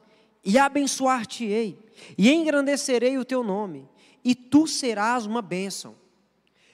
e 0.44 0.60
abençoar-te-ei, 0.60 1.80
e 2.16 2.32
engrandecerei 2.32 3.18
o 3.18 3.26
teu 3.26 3.44
nome, 3.44 3.90
e 4.24 4.36
tu 4.36 4.68
serás 4.68 5.26
uma 5.26 5.42
bênção. 5.42 6.05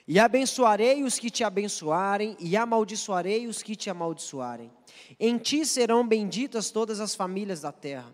E 0.06 0.18
abençoarei 0.18 1.04
os 1.04 1.18
que 1.18 1.30
te 1.30 1.44
abençoarem, 1.44 2.36
e 2.40 2.56
amaldiçoarei 2.56 3.46
os 3.46 3.62
que 3.62 3.76
te 3.76 3.88
amaldiçoarem. 3.88 4.70
Em 5.18 5.38
ti 5.38 5.64
serão 5.64 6.06
benditas 6.06 6.70
todas 6.70 7.00
as 7.00 7.14
famílias 7.14 7.60
da 7.60 7.70
terra. 7.70 8.12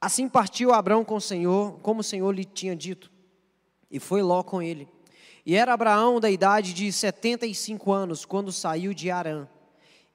Assim 0.00 0.28
partiu 0.28 0.72
Abraão 0.72 1.04
com 1.04 1.16
o 1.16 1.20
Senhor, 1.20 1.78
como 1.80 2.00
o 2.00 2.04
Senhor 2.04 2.30
lhe 2.34 2.44
tinha 2.44 2.76
dito, 2.76 3.10
e 3.90 3.98
foi 3.98 4.22
Ló 4.22 4.42
com 4.42 4.60
ele. 4.62 4.88
E 5.44 5.54
era 5.56 5.72
Abraão 5.72 6.20
da 6.20 6.30
idade 6.30 6.74
de 6.74 6.92
setenta 6.92 7.46
e 7.46 7.54
cinco 7.54 7.92
anos, 7.92 8.24
quando 8.24 8.52
saiu 8.52 8.92
de 8.92 9.10
Arã. 9.10 9.48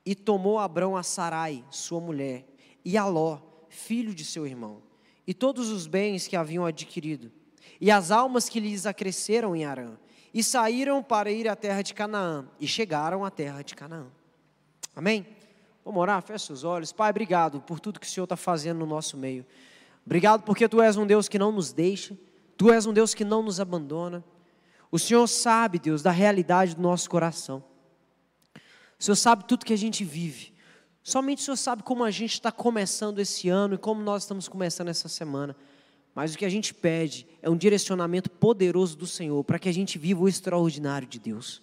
E 0.06 0.14
tomou 0.14 0.60
Abraão 0.60 0.96
a 0.96 1.02
Sarai, 1.02 1.64
sua 1.72 2.00
mulher, 2.00 2.46
e 2.84 2.96
a 2.96 3.06
Ló, 3.06 3.40
filho 3.70 4.14
de 4.14 4.24
seu 4.24 4.46
irmão, 4.46 4.84
e 5.26 5.34
todos 5.34 5.70
os 5.70 5.88
bens 5.88 6.28
que 6.28 6.36
haviam 6.36 6.64
adquirido 6.64 7.32
e 7.80 7.92
as 7.92 8.12
almas 8.12 8.50
que 8.50 8.60
lhes 8.60 8.86
acresceram 8.86 9.56
em 9.56 9.66
Arã, 9.66 9.98
e 10.34 10.44
saíram 10.44 11.02
para 11.02 11.32
ir 11.32 11.48
à 11.48 11.56
terra 11.56 11.82
de 11.82 11.94
Canaã, 11.94 12.46
e 12.60 12.68
chegaram 12.68 13.24
à 13.24 13.32
terra 13.32 13.62
de 13.62 13.76
Canaã. 13.76 14.08
Amém? 14.96 15.26
Vamos 15.84 16.02
orar, 16.02 16.22
fecha 16.22 16.52
os 16.52 16.64
olhos. 16.64 16.92
Pai, 16.92 17.10
obrigado 17.12 17.62
por 17.62 17.80
tudo 17.80 18.00
que 18.00 18.08
o 18.08 18.10
Senhor 18.10 18.26
está 18.26 18.36
fazendo 18.36 18.80
no 18.80 18.86
nosso 18.86 19.16
meio. 19.16 19.46
Obrigado 20.06 20.44
porque 20.44 20.68
Tu 20.68 20.82
és 20.82 20.98
um 20.98 21.06
Deus 21.06 21.28
que 21.28 21.38
não 21.38 21.52
nos 21.52 21.72
deixa, 21.72 22.18
Tu 22.58 22.72
és 22.72 22.86
um 22.86 22.94
Deus 22.94 23.14
que 23.14 23.24
não 23.24 23.44
nos 23.44 23.60
abandona. 23.60 24.24
O 24.92 24.98
Senhor 24.98 25.28
sabe, 25.28 25.78
Deus, 25.78 26.02
da 26.02 26.12
realidade 26.12 26.76
do 26.76 26.82
nosso 26.82 27.10
coração. 27.10 27.64
O 28.98 29.04
Senhor 29.04 29.16
sabe 29.16 29.44
tudo 29.46 29.66
que 29.66 29.74
a 29.74 29.78
gente 29.78 30.04
vive. 30.04 30.54
Somente 31.04 31.42
o 31.42 31.44
Senhor 31.44 31.58
sabe 31.58 31.84
como 31.84 32.04
a 32.04 32.10
gente 32.10 32.34
está 32.34 32.52
começando 32.52 33.20
esse 33.20 33.50
ano 33.50 33.76
e 33.76 33.78
como 33.78 34.02
nós 34.02 34.24
estamos 34.24 34.48
começando 34.48 34.88
essa 34.88 35.08
semana. 35.08 35.56
Mas 36.16 36.34
o 36.34 36.38
que 36.38 36.46
a 36.46 36.50
gente 36.50 36.74
pede 36.74 37.28
é 37.42 37.50
um 37.50 37.58
direcionamento 37.58 38.32
poderoso 38.32 38.96
do 38.98 39.06
Senhor 39.06 39.44
para 39.44 39.60
que 39.60 39.68
a 39.68 39.74
gente 39.74 39.98
viva 40.00 40.24
o 40.24 40.30
extraordinário 40.30 41.06
de 41.06 41.20
Deus. 41.20 41.62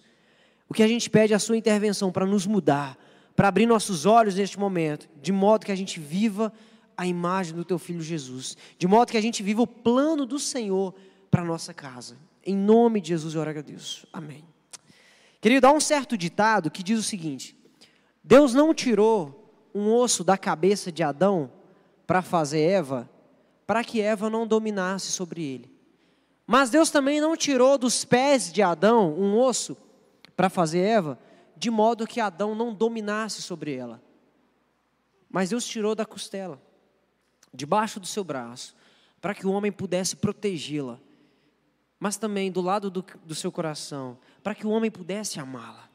O 0.69 0.75
que 0.75 0.83
a 0.83 0.87
gente 0.87 1.09
pede 1.09 1.33
é 1.33 1.35
a 1.35 1.39
sua 1.39 1.57
intervenção 1.57 2.11
para 2.11 2.25
nos 2.25 2.45
mudar, 2.45 2.95
para 3.35 3.47
abrir 3.47 3.65
nossos 3.65 4.05
olhos 4.05 4.35
neste 4.35 4.59
momento, 4.59 5.09
de 5.19 5.31
modo 5.31 5.65
que 5.65 5.71
a 5.71 5.75
gente 5.75 5.99
viva 5.99 6.53
a 6.95 7.07
imagem 7.07 7.55
do 7.55 7.65
teu 7.65 7.79
filho 7.79 8.01
Jesus, 8.01 8.55
de 8.77 8.87
modo 8.87 9.11
que 9.11 9.17
a 9.17 9.21
gente 9.21 9.41
viva 9.41 9.63
o 9.63 9.67
plano 9.67 10.23
do 10.23 10.37
Senhor 10.37 10.93
para 11.31 11.41
a 11.41 11.45
nossa 11.45 11.73
casa. 11.73 12.15
Em 12.45 12.55
nome 12.55 13.01
de 13.01 13.09
Jesus 13.09 13.33
eu 13.33 13.41
agradeço. 13.41 14.07
Amém. 14.13 14.45
Querido, 15.41 15.65
há 15.65 15.71
um 15.71 15.79
certo 15.79 16.15
ditado 16.15 16.69
que 16.69 16.83
diz 16.83 16.99
o 16.99 17.03
seguinte: 17.03 17.57
Deus 18.23 18.53
não 18.53 18.71
tirou 18.71 19.51
um 19.73 19.91
osso 19.91 20.23
da 20.23 20.37
cabeça 20.37 20.91
de 20.91 21.01
Adão 21.01 21.51
para 22.05 22.21
fazer 22.21 22.61
Eva 22.61 23.09
para 23.65 23.83
que 23.83 24.01
Eva 24.01 24.29
não 24.29 24.45
dominasse 24.45 25.11
sobre 25.11 25.43
ele. 25.43 25.73
Mas 26.45 26.69
Deus 26.69 26.89
também 26.89 27.21
não 27.21 27.37
tirou 27.37 27.77
dos 27.77 28.03
pés 28.03 28.51
de 28.51 28.61
Adão 28.61 29.13
um 29.13 29.37
osso 29.37 29.77
para 30.35 30.49
fazer 30.49 30.79
Eva, 30.79 31.19
de 31.55 31.69
modo 31.69 32.07
que 32.07 32.19
Adão 32.19 32.53
não 32.53 32.73
dominasse 32.73 33.41
sobre 33.41 33.73
ela. 33.75 34.01
Mas 35.29 35.49
Deus 35.49 35.65
tirou 35.65 35.95
da 35.95 36.05
costela, 36.05 36.61
debaixo 37.53 37.99
do 37.99 38.05
seu 38.05 38.23
braço, 38.23 38.75
para 39.21 39.33
que 39.33 39.47
o 39.47 39.51
homem 39.51 39.71
pudesse 39.71 40.15
protegê-la, 40.15 40.99
mas 41.97 42.17
também 42.17 42.51
do 42.51 42.59
lado 42.59 42.91
do, 42.91 43.03
do 43.23 43.33
seu 43.33 43.51
coração, 43.51 44.17
para 44.43 44.53
que 44.53 44.67
o 44.67 44.69
homem 44.69 44.91
pudesse 44.91 45.39
amá-la. 45.39 45.89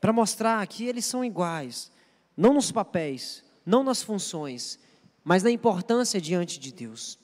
Para 0.00 0.12
mostrar 0.12 0.66
que 0.66 0.86
eles 0.86 1.04
são 1.04 1.24
iguais, 1.24 1.92
não 2.36 2.54
nos 2.54 2.72
papéis, 2.72 3.44
não 3.64 3.84
nas 3.84 4.02
funções, 4.02 4.78
mas 5.24 5.42
na 5.42 5.50
importância 5.50 6.20
diante 6.20 6.60
de 6.60 6.72
Deus. 6.72 7.18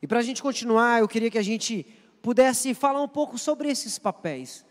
E 0.00 0.06
para 0.06 0.20
a 0.20 0.22
gente 0.22 0.42
continuar, 0.42 1.00
eu 1.00 1.08
queria 1.08 1.30
que 1.30 1.38
a 1.38 1.42
gente 1.42 1.86
pudesse 2.22 2.72
falar 2.74 3.02
um 3.02 3.08
pouco 3.08 3.38
sobre 3.38 3.68
esses 3.68 3.98
papéis, 3.98 4.64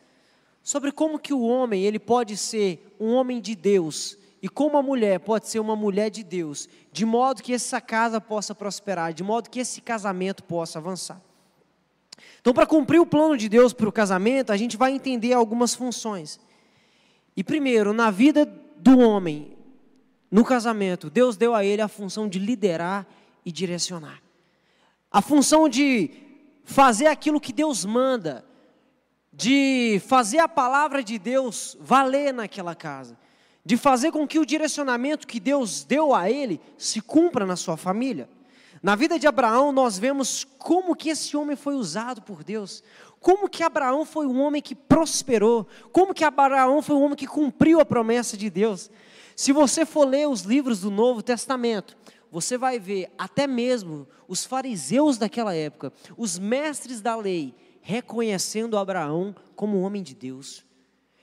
sobre 0.63 0.91
como 0.91 1.20
que 1.20 1.34
o 1.34 1.41
homem 1.41 1.84
ele 1.84 2.00
pode 2.00 2.36
ser 2.36 2.96
um 3.00 3.13
homem 3.13 3.39
de 3.39 3.55
Deus 3.55 4.17
e 4.41 4.50
como 4.50 4.77
a 4.77 4.84
mulher 4.84 5.20
pode 5.20 5.48
ser 5.48 5.60
uma 5.60 5.75
mulher 5.75 6.10
de 6.10 6.24
Deus, 6.24 6.67
de 6.91 7.05
modo 7.05 7.41
que 7.41 7.53
essa 7.53 7.79
casa 7.79 8.20
possa 8.20 8.53
prosperar, 8.53 9.13
de 9.13 9.24
modo 9.24 9.50
que 9.50 9.60
esse 9.60 9.82
casamento 9.82 10.44
possa 10.44 10.79
avançar. 10.79 11.22
Então, 12.41 12.53
para 12.53 12.65
cumprir 12.65 13.00
o 13.00 13.05
plano 13.05 13.38
de 13.38 13.50
Deus 13.50 13.74
para 13.74 13.89
o 13.89 13.91
casamento, 13.91 14.51
a 14.51 14.58
gente 14.58 14.77
vai 14.77 14.91
entender 14.91 15.34
algumas 15.34 15.74
funções. 15.74 16.39
E 17.36 17.44
primeiro, 17.44 17.91
na 17.91 18.12
vida 18.12 18.46
do 18.77 19.00
homem, 19.00 19.54
no 20.32 20.44
casamento, 20.44 21.10
Deus 21.10 21.38
deu 21.38 21.53
a 21.53 21.63
ele 21.63 21.82
a 21.82 21.88
função 21.88 22.27
de 22.27 22.39
liderar 22.39 23.05
e 23.46 23.51
direcionar. 23.51 24.22
A 25.12 25.22
função 25.22 25.70
de 25.70 26.12
fazer 26.63 27.08
aquilo 27.08 27.39
que 27.39 27.53
Deus 27.53 27.86
manda, 27.86 28.44
de 29.32 30.01
fazer 30.08 30.39
a 30.39 30.48
palavra 30.48 31.03
de 31.03 31.20
Deus 31.20 31.77
valer 31.79 32.34
naquela 32.34 32.74
casa, 32.74 33.17
de 33.63 33.77
fazer 33.77 34.12
com 34.12 34.27
que 34.27 34.39
o 34.39 34.46
direcionamento 34.46 35.27
que 35.27 35.39
Deus 35.39 35.84
deu 35.84 36.13
a 36.13 36.29
ele 36.29 36.60
se 36.77 37.01
cumpra 37.01 37.46
na 37.46 37.55
sua 37.55 37.77
família. 37.77 38.29
Na 38.82 38.96
vida 38.96 39.17
de 39.17 39.27
Abraão, 39.27 39.72
nós 39.72 39.98
vemos 39.98 40.46
como 40.60 40.96
que 40.96 41.10
esse 41.10 41.36
homem 41.36 41.55
foi 41.55 41.75
usado 41.75 42.22
por 42.22 42.44
Deus, 42.44 42.84
como 43.20 43.50
que 43.50 43.63
Abraão 43.63 44.05
foi 44.05 44.27
um 44.27 44.39
homem 44.39 44.62
que 44.62 44.75
prosperou, 44.75 45.67
como 45.91 46.13
que 46.13 46.24
Abraão 46.24 46.82
foi 46.82 46.96
um 46.96 47.03
homem 47.03 47.15
que 47.15 47.25
cumpriu 47.25 47.79
a 47.79 47.86
promessa 47.86 48.38
de 48.38 48.50
Deus. 48.50 48.91
Se 49.35 49.51
você 49.51 49.85
for 49.85 50.07
ler 50.07 50.27
os 50.27 50.41
livros 50.41 50.79
do 50.79 50.89
Novo 50.89 51.21
Testamento, 51.21 51.97
você 52.31 52.57
vai 52.57 52.79
ver 52.79 53.11
até 53.17 53.45
mesmo 53.45 54.07
os 54.27 54.45
fariseus 54.45 55.17
daquela 55.17 55.53
época, 55.53 55.91
os 56.17 56.39
mestres 56.39 57.01
da 57.01 57.15
lei, 57.15 57.53
reconhecendo 57.81 58.77
Abraão 58.77 59.35
como 59.55 59.77
um 59.77 59.83
homem 59.83 60.01
de 60.01 60.15
Deus, 60.15 60.65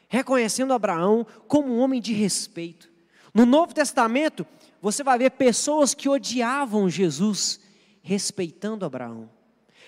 reconhecendo 0.08 0.74
Abraão 0.74 1.26
como 1.48 1.68
um 1.68 1.80
homem 1.80 2.00
de 2.00 2.12
respeito. 2.12 2.90
No 3.34 3.46
Novo 3.46 3.74
Testamento, 3.74 4.46
você 4.80 5.02
vai 5.02 5.18
ver 5.18 5.30
pessoas 5.30 5.94
que 5.94 6.08
odiavam 6.08 6.88
Jesus, 6.88 7.60
respeitando 8.02 8.84
Abraão. 8.84 9.30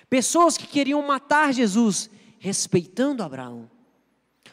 Pessoas 0.09 0.57
que 0.57 0.67
queriam 0.67 1.07
matar 1.07 1.53
Jesus, 1.53 2.09
respeitando 2.39 3.23
Abraão. 3.23 3.71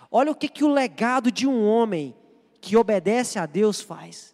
Olha 0.10 0.32
o 0.32 0.36
que, 0.36 0.50
que 0.50 0.64
o 0.64 0.74
legado 0.74 1.32
de 1.32 1.48
um 1.48 1.66
homem 1.66 2.14
que 2.62 2.78
obedece 2.78 3.40
a 3.40 3.46
Deus 3.46 3.82
faz. 3.82 4.32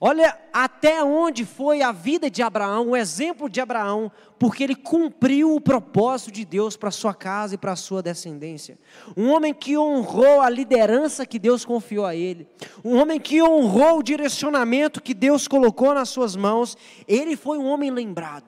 Olha 0.00 0.38
até 0.52 1.02
onde 1.02 1.44
foi 1.44 1.80
a 1.80 1.90
vida 1.90 2.30
de 2.30 2.42
Abraão, 2.42 2.90
o 2.90 2.96
exemplo 2.96 3.48
de 3.48 3.60
Abraão, 3.60 4.12
porque 4.38 4.62
ele 4.62 4.74
cumpriu 4.74 5.54
o 5.54 5.60
propósito 5.60 6.30
de 6.30 6.44
Deus 6.44 6.76
para 6.76 6.90
sua 6.90 7.14
casa 7.14 7.54
e 7.54 7.58
para 7.58 7.76
sua 7.76 8.02
descendência. 8.02 8.78
Um 9.16 9.30
homem 9.30 9.54
que 9.54 9.76
honrou 9.78 10.40
a 10.42 10.50
liderança 10.50 11.24
que 11.24 11.38
Deus 11.38 11.64
confiou 11.64 12.04
a 12.04 12.14
ele, 12.14 12.46
um 12.84 12.96
homem 12.96 13.18
que 13.18 13.42
honrou 13.42 13.98
o 13.98 14.02
direcionamento 14.02 15.02
que 15.02 15.14
Deus 15.14 15.48
colocou 15.48 15.94
nas 15.94 16.10
suas 16.10 16.36
mãos. 16.36 16.76
Ele 17.08 17.34
foi 17.34 17.56
um 17.56 17.66
homem 17.66 17.90
lembrado, 17.90 18.46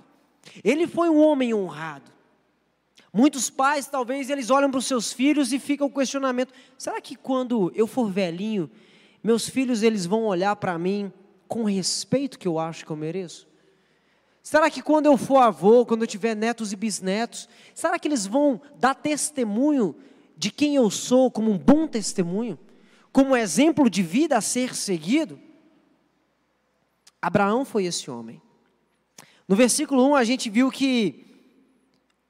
ele 0.63 0.87
foi 0.87 1.09
um 1.09 1.21
homem 1.21 1.55
honrado. 1.55 2.13
Muitos 3.11 3.49
pais, 3.49 3.87
talvez, 3.87 4.29
eles 4.29 4.51
olham 4.51 4.71
para 4.71 4.79
os 4.79 4.87
seus 4.87 5.15
filhos 5.15 5.51
e 5.53 5.59
ficam 5.59 5.87
o 5.87 5.91
questionamento: 5.91 6.53
será 6.77 7.01
que 7.01 7.17
quando 7.17 7.73
eu 7.75 7.87
for 7.87 8.11
velhinho, 8.11 8.71
meus 9.23 9.49
filhos 9.49 9.83
eles 9.83 10.07
vão 10.07 10.25
olhar 10.25 10.57
para 10.57 10.79
mim 10.79 11.13
com 11.47 11.65
respeito 11.65 12.39
que 12.39 12.47
eu 12.47 12.59
acho 12.59 12.85
que 12.85 12.91
eu 12.91 12.97
mereço? 12.97 13.49
Será 14.43 14.71
que 14.71 14.81
quando 14.81 15.07
eu 15.07 15.17
for 15.17 15.39
avô, 15.39 15.85
quando 15.85 16.03
eu 16.03 16.07
tiver 16.07 16.35
netos 16.35 16.73
e 16.73 16.77
bisnetos, 16.77 17.49
será 17.75 17.99
que 17.99 18.09
eles 18.09 18.27
vão 18.27 18.61
dar 18.79 18.95
testemunho 18.95 19.95
de 20.37 20.51
quem 20.51 20.77
eu 20.77 20.91
sou 20.91 21.31
como 21.31 21.51
um 21.51 21.59
bom 21.59 21.87
testemunho, 21.87 22.59
como 23.13 23.37
exemplo 23.37 23.91
de 23.91 24.03
vida 24.03 24.37
a 24.37 24.41
ser 24.41 24.75
seguido? 24.75 25.39
Abraão 27.21 27.65
foi 27.65 27.85
esse 27.85 28.11
homem. 28.11 28.41
No 29.47 29.57
versículo 29.57 30.07
1 30.11 30.15
a 30.15 30.25
gente 30.25 30.49
viu 30.49 30.71
que 30.71 31.28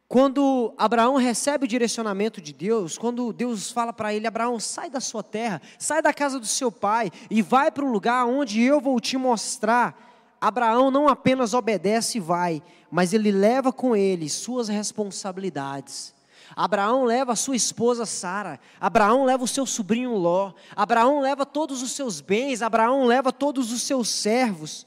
quando 0.09 0.73
Abraão 0.79 1.17
recebe 1.17 1.67
o 1.67 1.69
direcionamento 1.69 2.41
de 2.41 2.51
Deus, 2.51 2.97
quando 2.97 3.31
Deus 3.31 3.71
fala 3.71 3.93
para 3.93 4.15
ele: 4.15 4.27
Abraão, 4.27 4.59
sai 4.59 4.89
da 4.89 5.01
sua 5.01 5.23
terra, 5.23 5.61
sai 5.79 6.01
da 6.01 6.15
casa 6.15 6.41
do 6.41 6.47
seu 6.47 6.73
pai 6.73 7.13
e 7.31 7.43
vai 7.43 7.71
para 7.71 7.85
o 7.85 7.93
lugar 7.93 8.27
onde 8.27 8.63
eu 8.63 8.81
vou 8.81 8.99
te 8.99 9.19
mostrar. 9.19 10.07
Abraão 10.41 10.91
não 10.91 11.09
apenas 11.09 11.53
obedece 11.53 12.17
e 12.17 12.21
vai, 12.21 12.63
mas 12.91 13.13
ele 13.13 13.31
leva 13.31 13.71
com 13.71 13.95
ele 13.95 14.31
suas 14.31 14.69
responsabilidades. 14.69 16.15
Abraão 16.57 17.05
leva 17.05 17.33
a 17.33 17.37
sua 17.37 17.57
esposa 17.57 18.07
Sara, 18.07 18.59
Abraão 18.81 19.25
leva 19.25 19.45
o 19.45 19.49
seu 19.49 19.67
sobrinho 19.67 20.15
Ló, 20.15 20.55
Abraão 20.75 21.21
leva 21.21 21.45
todos 21.45 21.83
os 21.83 21.93
seus 21.93 22.23
bens, 22.23 22.63
Abraão 22.63 23.05
leva 23.05 23.31
todos 23.31 23.71
os 23.71 23.83
seus 23.83 24.09
servos. 24.09 24.87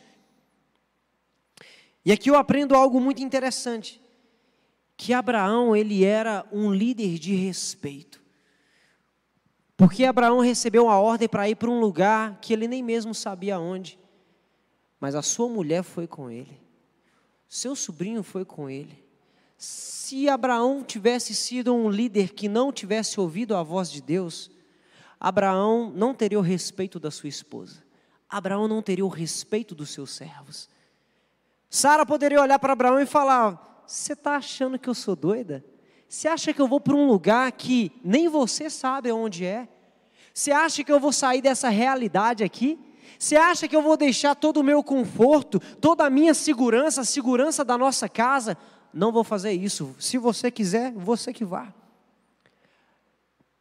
E 2.03 2.11
aqui 2.11 2.31
eu 2.31 2.35
aprendo 2.35 2.75
algo 2.75 2.99
muito 2.99 3.21
interessante 3.21 4.00
que 5.01 5.13
Abraão 5.13 5.75
ele 5.75 6.03
era 6.05 6.45
um 6.51 6.71
líder 6.71 7.17
de 7.17 7.33
respeito. 7.33 8.21
Porque 9.75 10.05
Abraão 10.05 10.41
recebeu 10.41 10.85
uma 10.85 10.99
ordem 10.99 11.27
para 11.27 11.49
ir 11.49 11.55
para 11.55 11.71
um 11.71 11.79
lugar 11.79 12.37
que 12.39 12.53
ele 12.53 12.67
nem 12.67 12.83
mesmo 12.83 13.15
sabia 13.15 13.57
onde. 13.57 13.97
Mas 14.99 15.15
a 15.15 15.23
sua 15.23 15.49
mulher 15.49 15.81
foi 15.81 16.05
com 16.05 16.29
ele. 16.29 16.55
Seu 17.49 17.75
sobrinho 17.75 18.21
foi 18.21 18.45
com 18.45 18.69
ele. 18.69 19.03
Se 19.57 20.29
Abraão 20.29 20.83
tivesse 20.83 21.33
sido 21.33 21.73
um 21.73 21.89
líder 21.89 22.33
que 22.33 22.47
não 22.47 22.71
tivesse 22.71 23.19
ouvido 23.19 23.55
a 23.55 23.63
voz 23.63 23.91
de 23.91 24.03
Deus, 24.03 24.51
Abraão 25.19 25.91
não 25.95 26.13
teria 26.13 26.37
o 26.37 26.43
respeito 26.43 26.99
da 26.99 27.09
sua 27.09 27.27
esposa. 27.27 27.83
Abraão 28.29 28.67
não 28.67 28.83
teria 28.83 29.03
o 29.03 29.09
respeito 29.09 29.73
dos 29.73 29.89
seus 29.89 30.11
servos. 30.11 30.69
Sara 31.71 32.05
poderia 32.05 32.39
olhar 32.39 32.59
para 32.59 32.73
Abraão 32.73 32.99
e 32.99 33.07
falar: 33.07 33.70
Você 33.91 34.13
está 34.13 34.37
achando 34.37 34.79
que 34.79 34.87
eu 34.87 34.93
sou 34.93 35.17
doida? 35.17 35.65
Você 36.07 36.25
acha 36.29 36.53
que 36.53 36.61
eu 36.61 36.67
vou 36.67 36.79
para 36.79 36.95
um 36.95 37.07
lugar 37.07 37.51
que 37.51 37.91
nem 38.01 38.29
você 38.29 38.69
sabe 38.69 39.11
onde 39.11 39.43
é? 39.43 39.67
Você 40.33 40.49
acha 40.49 40.81
que 40.81 40.89
eu 40.89 40.97
vou 40.97 41.11
sair 41.11 41.41
dessa 41.41 41.67
realidade 41.67 42.41
aqui? 42.41 42.79
Você 43.19 43.35
acha 43.35 43.67
que 43.67 43.75
eu 43.75 43.81
vou 43.81 43.97
deixar 43.97 44.33
todo 44.33 44.61
o 44.61 44.63
meu 44.63 44.81
conforto, 44.81 45.59
toda 45.81 46.05
a 46.05 46.09
minha 46.09 46.33
segurança, 46.33 47.01
a 47.01 47.03
segurança 47.03 47.65
da 47.65 47.77
nossa 47.77 48.07
casa? 48.07 48.57
Não 48.93 49.11
vou 49.11 49.25
fazer 49.25 49.51
isso. 49.51 49.93
Se 49.99 50.17
você 50.17 50.49
quiser, 50.49 50.93
você 50.93 51.33
que 51.33 51.43
vá. 51.43 51.73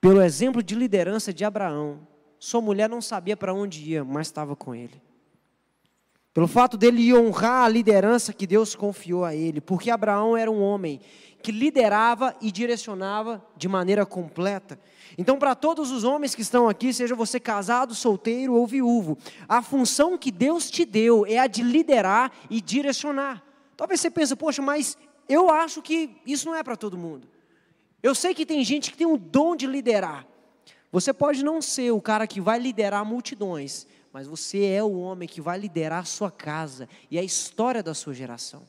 Pelo 0.01 0.23
exemplo 0.23 0.63
de 0.63 0.77
liderança 0.77 1.35
de 1.35 1.45
Abraão, 1.45 2.07
sua 2.39 2.61
mulher 2.61 2.89
não 2.89 3.01
sabia 3.01 3.37
para 3.37 3.53
onde 3.53 3.83
ia, 3.83 4.05
mas 4.05 4.29
estava 4.29 4.55
com 4.55 4.77
ele. 4.77 5.03
Pelo 6.33 6.47
fato 6.47 6.77
dele 6.77 7.13
honrar 7.13 7.65
a 7.65 7.69
liderança 7.69 8.33
que 8.33 8.47
Deus 8.47 8.77
confiou 8.77 9.25
a 9.25 9.35
ele, 9.35 9.61
porque 9.61 9.91
Abraão 9.91 10.37
era 10.37 10.51
um 10.51 10.63
homem 10.63 11.01
que 11.43 11.51
liderava 11.51 12.37
e 12.41 12.53
direcionava 12.53 13.45
de 13.57 13.67
maneira 13.67 14.07
completa. 14.07 14.79
Então, 15.19 15.39
para 15.39 15.57
todos 15.57 15.91
os 15.91 16.05
homens 16.05 16.35
que 16.35 16.43
estão 16.43 16.69
aqui, 16.69 16.93
seja 16.93 17.17
você 17.17 17.41
casado, 17.41 17.95
solteiro 17.95 18.55
ou 18.55 18.67
viúvo, 18.67 19.19
a 19.49 19.61
função 19.61 20.17
que 20.17 20.31
Deus 20.31 20.71
te 20.71 20.85
deu 20.85 21.27
é 21.27 21.39
a 21.39 21.49
de 21.49 21.63
liderar 21.63 22.31
e 22.49 22.61
direcionar. 22.61 23.43
Talvez 23.77 24.01
você 24.01 24.11
pense, 24.11 24.37
poxa, 24.37 24.63
mas 24.63 24.97
eu 25.29 25.51
acho 25.51 25.83
que 25.83 26.17
isso 26.25 26.47
não 26.47 26.55
é 26.55 26.63
para 26.63 26.77
todo 26.77 26.97
mundo. 26.97 27.27
Eu 28.03 28.15
sei 28.15 28.35
que 28.35 28.47
tem 28.47 28.63
gente 28.63 28.93
que 28.93 28.97
tem 28.97 29.07
o 29.07 29.19
dom 29.19 29.57
de 29.57 29.67
liderar. 29.67 30.27
Você 30.93 31.13
pode 31.13 31.45
não 31.45 31.61
ser 31.61 31.91
o 31.91 32.01
cara 32.01 32.27
que 32.27 32.41
vai 32.41 32.59
liderar 32.59 33.05
multidões, 33.05 33.87
mas 34.13 34.27
você 34.27 34.65
é 34.65 34.83
o 34.83 34.99
homem 34.99 35.29
que 35.29 35.41
vai 35.41 35.59
liderar 35.59 36.01
a 36.01 36.05
sua 36.05 36.31
casa 36.31 36.89
e 37.11 37.19
a 37.19 37.23
história 37.23 37.83
da 37.83 37.95
sua 37.95 38.13
geração. 38.13 38.63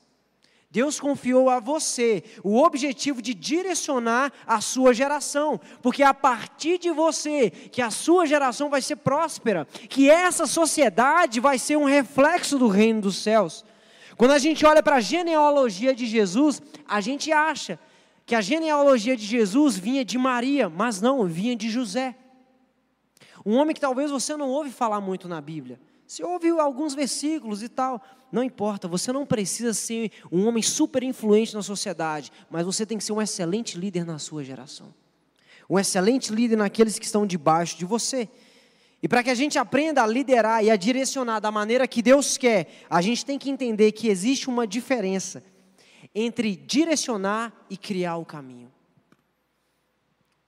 Deus 0.72 1.02
confiou 1.02 1.50
a 1.50 1.60
você 1.60 2.24
o 2.42 2.58
objetivo 2.58 3.22
de 3.22 3.34
direcionar 3.34 4.32
a 4.48 4.62
sua 4.62 4.94
geração, 4.94 5.60
porque 5.82 6.02
é 6.02 6.06
a 6.06 6.14
partir 6.14 6.78
de 6.78 6.90
você 6.92 7.50
que 7.50 7.82
a 7.82 7.92
sua 7.92 8.26
geração 8.26 8.70
vai 8.70 8.82
ser 8.82 8.96
próspera, 8.96 9.68
que 9.90 10.10
essa 10.10 10.48
sociedade 10.48 11.42
vai 11.42 11.60
ser 11.60 11.76
um 11.76 11.84
reflexo 11.84 12.58
do 12.58 12.70
reino 12.70 13.02
dos 13.02 13.18
céus. 13.18 13.66
Quando 14.16 14.32
a 14.32 14.40
gente 14.40 14.66
olha 14.66 14.82
para 14.82 14.98
a 14.98 15.02
genealogia 15.02 15.94
de 15.94 16.06
Jesus, 16.06 16.62
a 16.88 17.02
gente 17.02 17.34
acha 17.34 17.78
que 18.26 18.36
a 18.36 18.40
genealogia 18.40 19.18
de 19.18 19.26
Jesus 19.26 19.78
vinha 19.78 20.06
de 20.06 20.18
Maria, 20.18 20.70
mas 20.70 21.02
não, 21.02 21.26
vinha 21.26 21.54
de 21.54 21.70
José. 21.70 22.16
Um 23.46 23.56
homem 23.56 23.74
que 23.74 23.82
talvez 23.82 24.12
você 24.12 24.36
não 24.36 24.50
ouve 24.50 24.70
falar 24.72 25.02
muito 25.02 25.28
na 25.28 25.42
Bíblia. 25.42 25.80
Você 26.06 26.24
ouve 26.24 26.50
alguns 26.50 26.94
versículos 26.94 27.64
e 27.64 27.70
tal, 27.70 28.04
não 28.32 28.44
importa, 28.44 28.88
você 28.88 29.14
não 29.14 29.26
precisa 29.26 29.74
ser 29.74 30.12
um 30.30 30.46
homem 30.46 30.62
super 30.62 31.04
influente 31.04 31.54
na 31.54 31.62
sociedade, 31.62 32.32
mas 32.50 32.66
você 32.66 32.86
tem 32.86 32.98
que 32.98 33.04
ser 33.04 33.14
um 33.14 33.22
excelente 33.22 33.78
líder 33.78 34.06
na 34.06 34.20
sua 34.20 34.44
geração. 34.44 34.94
Um 35.70 35.80
excelente 35.80 36.34
líder 36.34 36.58
naqueles 36.58 37.00
que 37.00 37.06
estão 37.06 37.26
debaixo 37.26 37.78
de 37.78 37.86
você. 37.86 38.28
E 39.02 39.08
para 39.08 39.24
que 39.24 39.30
a 39.30 39.36
gente 39.36 39.58
aprenda 39.58 40.04
a 40.04 40.08
liderar 40.08 40.64
e 40.64 40.70
a 40.70 40.76
direcionar 40.76 41.40
da 41.40 41.50
maneira 41.50 41.88
que 41.88 42.02
Deus 42.02 42.38
quer, 42.38 42.68
a 42.90 43.02
gente 43.02 43.26
tem 43.26 43.40
que 43.40 43.50
entender 43.50 43.94
que 43.94 44.10
existe 44.10 44.50
uma 44.50 44.68
diferença 44.68 45.42
entre 46.14 46.56
direcionar 46.56 47.54
e 47.70 47.78
criar 47.78 48.18
o 48.18 48.26
caminho. 48.26 48.72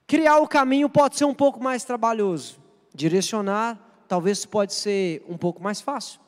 Criar 0.06 0.38
o 0.38 0.46
caminho 0.46 0.88
pode 0.88 1.16
ser 1.16 1.24
um 1.24 1.34
pouco 1.34 1.62
mais 1.62 1.84
trabalhoso. 1.84 2.63
Direcionar 2.94 3.78
talvez 4.06 4.46
pode 4.46 4.72
ser 4.74 5.24
um 5.28 5.36
pouco 5.36 5.62
mais 5.62 5.80
fácil. 5.80 6.20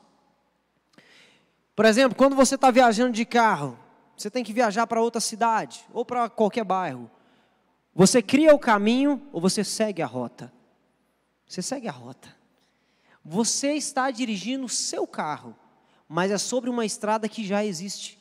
Por 1.75 1.85
exemplo, 1.85 2.17
quando 2.17 2.35
você 2.35 2.55
está 2.55 2.71
viajando 2.71 3.11
de 3.11 3.23
carro, 3.23 3.77
você 4.15 4.29
tem 4.29 4.43
que 4.43 4.51
viajar 4.51 4.87
para 4.87 5.01
outra 5.01 5.21
cidade 5.21 5.85
ou 5.93 6.03
para 6.03 6.27
qualquer 6.27 6.63
bairro. 6.63 7.09
Você 7.93 8.21
cria 8.21 8.53
o 8.53 8.59
caminho 8.59 9.21
ou 9.31 9.39
você 9.39 9.63
segue 9.63 10.01
a 10.01 10.05
rota? 10.05 10.51
Você 11.47 11.61
segue 11.61 11.87
a 11.87 11.91
rota. 11.91 12.35
Você 13.23 13.73
está 13.73 14.09
dirigindo 14.11 14.65
o 14.65 14.69
seu 14.69 15.07
carro, 15.07 15.55
mas 16.07 16.31
é 16.31 16.37
sobre 16.37 16.69
uma 16.69 16.85
estrada 16.85 17.29
que 17.29 17.45
já 17.45 17.63
existe. 17.63 18.17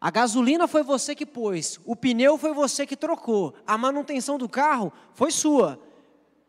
A 0.00 0.10
gasolina 0.10 0.66
foi 0.66 0.82
você 0.82 1.14
que 1.14 1.26
pôs, 1.26 1.78
o 1.84 1.94
pneu 1.94 2.38
foi 2.38 2.54
você 2.54 2.86
que 2.86 2.96
trocou, 2.96 3.54
a 3.66 3.76
manutenção 3.76 4.38
do 4.38 4.48
carro 4.48 4.92
foi 5.14 5.30
sua. 5.30 5.78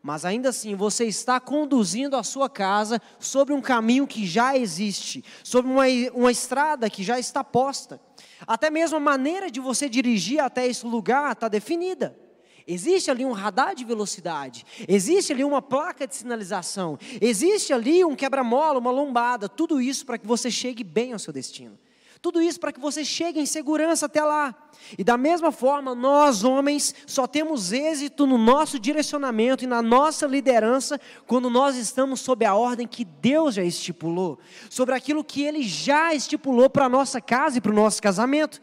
Mas 0.02 0.24
ainda 0.24 0.48
assim, 0.48 0.74
você 0.74 1.04
está 1.04 1.38
conduzindo 1.38 2.16
a 2.16 2.24
sua 2.24 2.50
casa 2.50 3.00
sobre 3.20 3.54
um 3.54 3.60
caminho 3.60 4.04
que 4.04 4.26
já 4.26 4.56
existe, 4.56 5.24
sobre 5.44 5.70
uma, 5.70 5.84
uma 6.12 6.32
estrada 6.32 6.90
que 6.90 7.04
já 7.04 7.20
está 7.20 7.44
posta. 7.44 8.00
Até 8.44 8.68
mesmo 8.68 8.96
a 8.96 9.00
maneira 9.00 9.48
de 9.48 9.60
você 9.60 9.88
dirigir 9.88 10.40
até 10.40 10.66
esse 10.66 10.84
lugar 10.84 11.32
está 11.32 11.46
definida. 11.46 12.18
Existe 12.66 13.10
ali 13.10 13.24
um 13.24 13.32
radar 13.32 13.74
de 13.74 13.84
velocidade, 13.84 14.64
existe 14.88 15.32
ali 15.32 15.42
uma 15.42 15.60
placa 15.60 16.06
de 16.06 16.14
sinalização, 16.14 16.96
existe 17.20 17.72
ali 17.72 18.04
um 18.04 18.14
quebra-mola, 18.14 18.78
uma 18.78 18.90
lombada, 18.90 19.48
tudo 19.48 19.80
isso 19.80 20.06
para 20.06 20.16
que 20.16 20.26
você 20.26 20.48
chegue 20.48 20.84
bem 20.84 21.12
ao 21.12 21.18
seu 21.18 21.32
destino. 21.32 21.76
Tudo 22.22 22.40
isso 22.40 22.60
para 22.60 22.70
que 22.70 22.78
você 22.78 23.04
chegue 23.04 23.40
em 23.40 23.46
segurança 23.46 24.06
até 24.06 24.22
lá. 24.22 24.54
E 24.96 25.02
da 25.02 25.16
mesma 25.16 25.50
forma, 25.50 25.92
nós 25.92 26.44
homens 26.44 26.94
só 27.04 27.26
temos 27.26 27.72
êxito 27.72 28.28
no 28.28 28.38
nosso 28.38 28.78
direcionamento 28.78 29.64
e 29.64 29.66
na 29.66 29.82
nossa 29.82 30.24
liderança 30.24 31.00
quando 31.26 31.50
nós 31.50 31.76
estamos 31.76 32.20
sob 32.20 32.44
a 32.44 32.54
ordem 32.54 32.86
que 32.86 33.04
Deus 33.04 33.56
já 33.56 33.64
estipulou, 33.64 34.38
sobre 34.70 34.94
aquilo 34.94 35.24
que 35.24 35.42
Ele 35.42 35.64
já 35.64 36.14
estipulou 36.14 36.70
para 36.70 36.84
a 36.84 36.88
nossa 36.88 37.20
casa 37.20 37.58
e 37.58 37.60
para 37.60 37.72
o 37.72 37.74
nosso 37.74 38.00
casamento. 38.00 38.62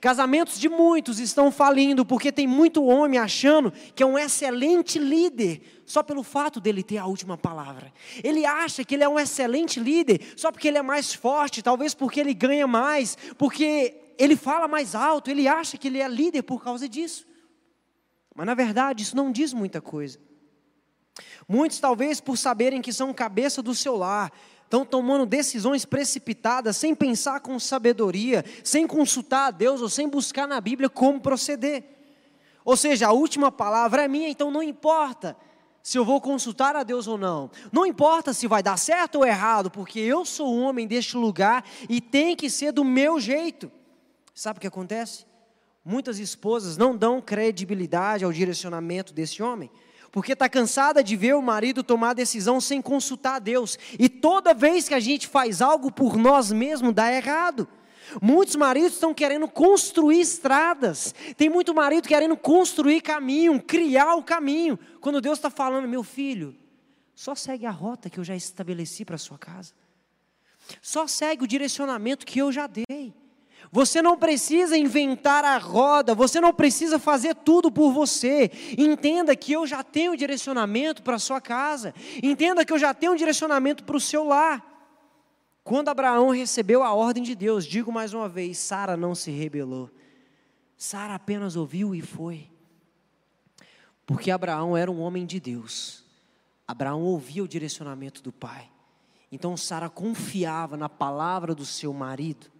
Casamentos 0.00 0.58
de 0.58 0.68
muitos 0.68 1.18
estão 1.18 1.50
falindo 1.50 2.04
porque 2.04 2.32
tem 2.32 2.46
muito 2.46 2.84
homem 2.84 3.18
achando 3.18 3.72
que 3.94 4.02
é 4.02 4.06
um 4.06 4.18
excelente 4.18 4.98
líder 4.98 5.82
só 5.86 6.02
pelo 6.02 6.22
fato 6.22 6.60
dele 6.60 6.82
ter 6.82 6.98
a 6.98 7.06
última 7.06 7.36
palavra. 7.36 7.92
Ele 8.22 8.44
acha 8.44 8.84
que 8.84 8.94
ele 8.94 9.04
é 9.04 9.08
um 9.08 9.18
excelente 9.18 9.80
líder 9.80 10.20
só 10.36 10.50
porque 10.50 10.68
ele 10.68 10.78
é 10.78 10.82
mais 10.82 11.12
forte, 11.12 11.62
talvez 11.62 11.94
porque 11.94 12.20
ele 12.20 12.34
ganha 12.34 12.66
mais, 12.66 13.16
porque 13.36 13.94
ele 14.18 14.36
fala 14.36 14.68
mais 14.68 14.94
alto, 14.94 15.30
ele 15.30 15.48
acha 15.48 15.76
que 15.76 15.88
ele 15.88 16.00
é 16.00 16.08
líder 16.08 16.42
por 16.42 16.62
causa 16.62 16.88
disso. 16.88 17.26
Mas 18.34 18.46
na 18.46 18.54
verdade, 18.54 19.02
isso 19.02 19.16
não 19.16 19.32
diz 19.32 19.52
muita 19.52 19.80
coisa. 19.80 20.18
Muitos, 21.48 21.80
talvez 21.80 22.20
por 22.20 22.38
saberem 22.38 22.80
que 22.80 22.92
são 22.92 23.12
cabeça 23.12 23.60
do 23.60 23.74
seu 23.74 23.96
lar, 23.96 24.32
estão 24.70 24.86
tomando 24.86 25.26
decisões 25.26 25.84
precipitadas, 25.84 26.76
sem 26.76 26.94
pensar 26.94 27.40
com 27.40 27.58
sabedoria, 27.58 28.44
sem 28.62 28.86
consultar 28.86 29.48
a 29.48 29.50
Deus 29.50 29.82
ou 29.82 29.88
sem 29.88 30.08
buscar 30.08 30.46
na 30.46 30.60
Bíblia 30.60 30.88
como 30.88 31.20
proceder. 31.20 31.82
Ou 32.64 32.76
seja, 32.76 33.08
a 33.08 33.12
última 33.12 33.50
palavra 33.50 34.04
é 34.04 34.08
minha, 34.08 34.28
então 34.28 34.48
não 34.48 34.62
importa 34.62 35.36
se 35.82 35.98
eu 35.98 36.04
vou 36.04 36.20
consultar 36.20 36.76
a 36.76 36.84
Deus 36.84 37.08
ou 37.08 37.18
não. 37.18 37.50
Não 37.72 37.84
importa 37.84 38.32
se 38.32 38.46
vai 38.46 38.62
dar 38.62 38.76
certo 38.76 39.16
ou 39.16 39.26
errado, 39.26 39.72
porque 39.72 39.98
eu 39.98 40.24
sou 40.24 40.54
um 40.54 40.62
homem 40.62 40.86
deste 40.86 41.16
lugar 41.16 41.64
e 41.88 42.00
tem 42.00 42.36
que 42.36 42.48
ser 42.48 42.70
do 42.70 42.84
meu 42.84 43.18
jeito. 43.18 43.72
Sabe 44.32 44.58
o 44.58 44.60
que 44.60 44.68
acontece? 44.68 45.26
Muitas 45.84 46.20
esposas 46.20 46.76
não 46.76 46.96
dão 46.96 47.20
credibilidade 47.20 48.24
ao 48.24 48.30
direcionamento 48.30 49.12
desse 49.12 49.42
homem 49.42 49.68
porque 50.12 50.32
está 50.32 50.48
cansada 50.48 51.02
de 51.02 51.16
ver 51.16 51.34
o 51.34 51.42
marido 51.42 51.82
tomar 51.82 52.14
decisão 52.14 52.60
sem 52.60 52.82
consultar 52.82 53.36
a 53.36 53.38
Deus. 53.38 53.78
E 53.98 54.08
toda 54.08 54.54
vez 54.54 54.88
que 54.88 54.94
a 54.94 55.00
gente 55.00 55.28
faz 55.28 55.62
algo 55.62 55.92
por 55.92 56.16
nós 56.16 56.50
mesmos, 56.50 56.92
dá 56.92 57.12
errado. 57.12 57.68
Muitos 58.20 58.56
maridos 58.56 58.94
estão 58.94 59.14
querendo 59.14 59.46
construir 59.46 60.20
estradas, 60.20 61.14
tem 61.36 61.48
muito 61.48 61.72
marido 61.72 62.08
querendo 62.08 62.36
construir 62.36 63.00
caminho, 63.02 63.62
criar 63.62 64.16
o 64.16 64.22
caminho, 64.22 64.76
quando 65.00 65.20
Deus 65.20 65.38
está 65.38 65.48
falando, 65.48 65.86
meu 65.86 66.02
filho, 66.02 66.56
só 67.14 67.36
segue 67.36 67.66
a 67.66 67.70
rota 67.70 68.10
que 68.10 68.18
eu 68.18 68.24
já 68.24 68.34
estabeleci 68.34 69.04
para 69.04 69.14
a 69.14 69.18
sua 69.18 69.38
casa, 69.38 69.74
só 70.82 71.06
segue 71.06 71.44
o 71.44 71.46
direcionamento 71.46 72.26
que 72.26 72.40
eu 72.40 72.50
já 72.50 72.66
dei. 72.66 73.14
Você 73.72 74.02
não 74.02 74.18
precisa 74.18 74.76
inventar 74.76 75.44
a 75.44 75.56
roda, 75.56 76.12
você 76.12 76.40
não 76.40 76.52
precisa 76.52 76.98
fazer 76.98 77.36
tudo 77.36 77.70
por 77.70 77.92
você. 77.92 78.50
Entenda 78.76 79.36
que 79.36 79.52
eu 79.52 79.64
já 79.64 79.84
tenho 79.84 80.16
direcionamento 80.16 81.02
para 81.02 81.16
a 81.16 81.20
sua 81.20 81.40
casa, 81.40 81.94
entenda 82.20 82.64
que 82.64 82.72
eu 82.72 82.78
já 82.78 82.92
tenho 82.92 83.16
direcionamento 83.16 83.84
para 83.84 83.96
o 83.96 84.00
seu 84.00 84.24
lar. 84.24 84.66
Quando 85.62 85.88
Abraão 85.88 86.30
recebeu 86.30 86.82
a 86.82 86.92
ordem 86.92 87.22
de 87.22 87.36
Deus, 87.36 87.64
digo 87.64 87.92
mais 87.92 88.12
uma 88.12 88.28
vez: 88.28 88.58
Sara 88.58 88.96
não 88.96 89.14
se 89.14 89.30
rebelou, 89.30 89.88
Sara 90.76 91.14
apenas 91.14 91.54
ouviu 91.54 91.94
e 91.94 92.00
foi. 92.00 92.50
Porque 94.04 94.32
Abraão 94.32 94.76
era 94.76 94.90
um 94.90 95.00
homem 95.00 95.24
de 95.24 95.38
Deus, 95.38 96.04
Abraão 96.66 97.02
ouvia 97.02 97.44
o 97.44 97.48
direcionamento 97.48 98.20
do 98.20 98.32
pai. 98.32 98.68
Então 99.30 99.56
Sara 99.56 99.88
confiava 99.88 100.76
na 100.76 100.88
palavra 100.88 101.54
do 101.54 101.64
seu 101.64 101.92
marido. 101.92 102.50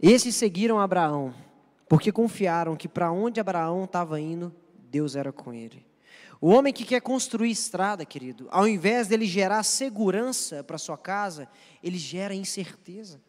Esses 0.00 0.36
seguiram 0.36 0.78
Abraão, 0.78 1.34
porque 1.88 2.12
confiaram 2.12 2.76
que 2.76 2.88
para 2.88 3.10
onde 3.10 3.40
Abraão 3.40 3.84
estava 3.84 4.20
indo, 4.20 4.54
Deus 4.90 5.16
era 5.16 5.32
com 5.32 5.52
ele. 5.52 5.84
O 6.40 6.50
homem 6.50 6.72
que 6.72 6.84
quer 6.84 7.00
construir 7.00 7.50
estrada, 7.50 8.04
querido, 8.04 8.46
ao 8.50 8.68
invés 8.68 9.08
dele 9.08 9.26
gerar 9.26 9.64
segurança 9.64 10.62
para 10.62 10.78
sua 10.78 10.96
casa, 10.96 11.48
ele 11.82 11.98
gera 11.98 12.32
incerteza. 12.32 13.20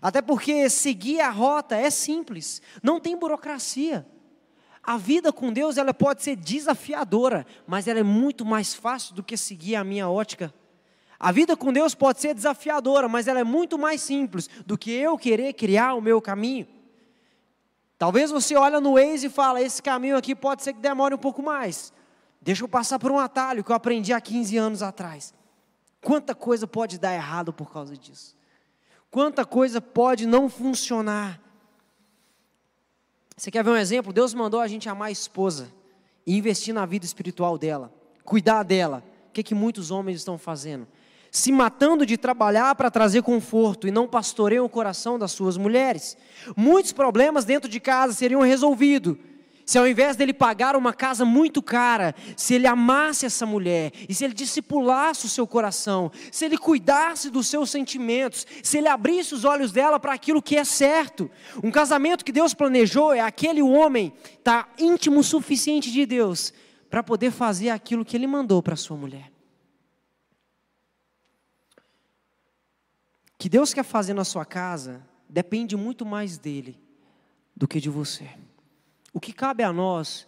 Até 0.00 0.22
porque 0.22 0.70
seguir 0.70 1.20
a 1.20 1.30
rota 1.30 1.76
é 1.76 1.90
simples, 1.90 2.62
não 2.82 2.98
tem 2.98 3.18
burocracia. 3.18 4.06
A 4.82 4.96
vida 4.96 5.32
com 5.32 5.52
Deus 5.52 5.76
ela 5.76 5.92
pode 5.92 6.22
ser 6.22 6.36
desafiadora, 6.36 7.46
mas 7.66 7.86
ela 7.86 8.00
é 8.00 8.02
muito 8.02 8.44
mais 8.44 8.74
fácil 8.74 9.14
do 9.14 9.22
que 9.22 9.36
seguir 9.36 9.76
a 9.76 9.84
minha 9.84 10.08
ótica. 10.08 10.52
A 11.18 11.32
vida 11.32 11.56
com 11.56 11.72
Deus 11.72 11.94
pode 11.94 12.20
ser 12.20 12.34
desafiadora, 12.34 13.08
mas 13.08 13.28
ela 13.28 13.40
é 13.40 13.44
muito 13.44 13.78
mais 13.78 14.02
simples 14.02 14.48
do 14.66 14.76
que 14.76 14.90
eu 14.90 15.16
querer 15.16 15.52
criar 15.52 15.94
o 15.94 16.00
meu 16.00 16.20
caminho. 16.20 16.66
Talvez 17.98 18.30
você 18.30 18.56
olhe 18.56 18.78
no 18.80 18.94
Waze 18.94 19.26
e 19.26 19.30
fala: 19.30 19.62
esse 19.62 19.82
caminho 19.82 20.16
aqui 20.16 20.34
pode 20.34 20.62
ser 20.62 20.72
que 20.72 20.80
demore 20.80 21.14
um 21.14 21.18
pouco 21.18 21.42
mais. 21.42 21.92
Deixa 22.40 22.64
eu 22.64 22.68
passar 22.68 22.98
por 22.98 23.10
um 23.10 23.18
atalho 23.18 23.64
que 23.64 23.70
eu 23.70 23.76
aprendi 23.76 24.12
há 24.12 24.20
15 24.20 24.56
anos 24.56 24.82
atrás. 24.82 25.32
Quanta 26.00 26.34
coisa 26.34 26.66
pode 26.66 26.98
dar 26.98 27.14
errado 27.14 27.52
por 27.52 27.72
causa 27.72 27.96
disso? 27.96 28.36
Quanta 29.10 29.46
coisa 29.46 29.80
pode 29.80 30.26
não 30.26 30.50
funcionar? 30.50 31.40
Você 33.36 33.50
quer 33.50 33.64
ver 33.64 33.70
um 33.70 33.76
exemplo? 33.76 34.12
Deus 34.12 34.34
mandou 34.34 34.60
a 34.60 34.68
gente 34.68 34.88
amar 34.88 35.08
a 35.08 35.12
esposa 35.12 35.72
e 36.26 36.36
investir 36.36 36.74
na 36.74 36.84
vida 36.84 37.06
espiritual 37.06 37.56
dela, 37.56 37.92
cuidar 38.24 38.62
dela. 38.62 39.02
O 39.28 39.32
que, 39.32 39.40
é 39.40 39.44
que 39.44 39.54
muitos 39.54 39.90
homens 39.90 40.18
estão 40.18 40.36
fazendo? 40.36 40.86
Se 41.34 41.50
matando 41.50 42.06
de 42.06 42.16
trabalhar 42.16 42.76
para 42.76 42.92
trazer 42.92 43.20
conforto 43.20 43.88
e 43.88 43.90
não 43.90 44.06
pastoreiam 44.06 44.64
o 44.64 44.68
coração 44.68 45.18
das 45.18 45.32
suas 45.32 45.56
mulheres. 45.56 46.16
Muitos 46.56 46.92
problemas 46.92 47.44
dentro 47.44 47.68
de 47.68 47.80
casa 47.80 48.12
seriam 48.12 48.40
resolvidos 48.40 49.16
se 49.66 49.76
ao 49.76 49.88
invés 49.88 50.14
dele 50.14 50.32
pagar 50.32 50.76
uma 50.76 50.92
casa 50.92 51.24
muito 51.24 51.60
cara, 51.60 52.14
se 52.36 52.54
ele 52.54 52.68
amasse 52.68 53.26
essa 53.26 53.44
mulher, 53.44 53.90
e 54.08 54.14
se 54.14 54.24
ele 54.24 54.34
discipulasse 54.34 55.26
o 55.26 55.28
seu 55.28 55.44
coração, 55.44 56.12
se 56.30 56.44
ele 56.44 56.56
cuidasse 56.56 57.30
dos 57.30 57.48
seus 57.48 57.68
sentimentos, 57.68 58.46
se 58.62 58.78
ele 58.78 58.88
abrisse 58.88 59.34
os 59.34 59.44
olhos 59.44 59.72
dela 59.72 59.98
para 59.98 60.12
aquilo 60.12 60.40
que 60.40 60.56
é 60.56 60.64
certo. 60.64 61.28
Um 61.64 61.70
casamento 61.70 62.24
que 62.24 62.30
Deus 62.30 62.54
planejou 62.54 63.12
é 63.12 63.20
aquele 63.20 63.60
homem 63.62 64.12
tá 64.44 64.68
íntimo 64.78 65.18
o 65.18 65.24
suficiente 65.24 65.90
de 65.90 66.06
Deus 66.06 66.52
para 66.88 67.02
poder 67.02 67.32
fazer 67.32 67.70
aquilo 67.70 68.04
que 68.04 68.16
ele 68.16 68.28
mandou 68.28 68.62
para 68.62 68.76
sua 68.76 68.96
mulher. 68.96 69.33
Que 73.44 73.48
Deus 73.50 73.74
quer 73.74 73.84
fazer 73.84 74.14
na 74.14 74.24
sua 74.24 74.46
casa 74.46 75.06
depende 75.28 75.76
muito 75.76 76.06
mais 76.06 76.38
dele 76.38 76.80
do 77.54 77.68
que 77.68 77.78
de 77.78 77.90
você. 77.90 78.26
O 79.12 79.20
que 79.20 79.34
cabe 79.34 79.62
a 79.62 79.70
nós 79.70 80.26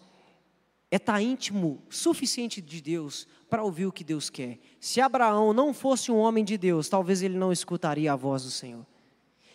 é 0.91 0.97
estar 0.97 1.15
tá 1.15 1.23
íntimo 1.23 1.83
suficiente 1.89 2.61
de 2.61 2.79
Deus 2.83 3.27
para 3.49 3.65
ouvir 3.65 3.87
o 3.87 3.91
que 3.91 4.05
Deus 4.05 4.29
quer. 4.29 4.59
Se 4.79 5.01
Abraão 5.01 5.55
não 5.55 5.73
fosse 5.73 6.13
um 6.13 6.19
homem 6.19 6.45
de 6.45 6.59
Deus, 6.59 6.91
talvez 6.91 7.23
ele 7.23 7.39
não 7.39 7.51
escutaria 7.51 8.13
a 8.13 8.17
voz 8.17 8.43
do 8.43 8.51
Senhor. 8.51 8.85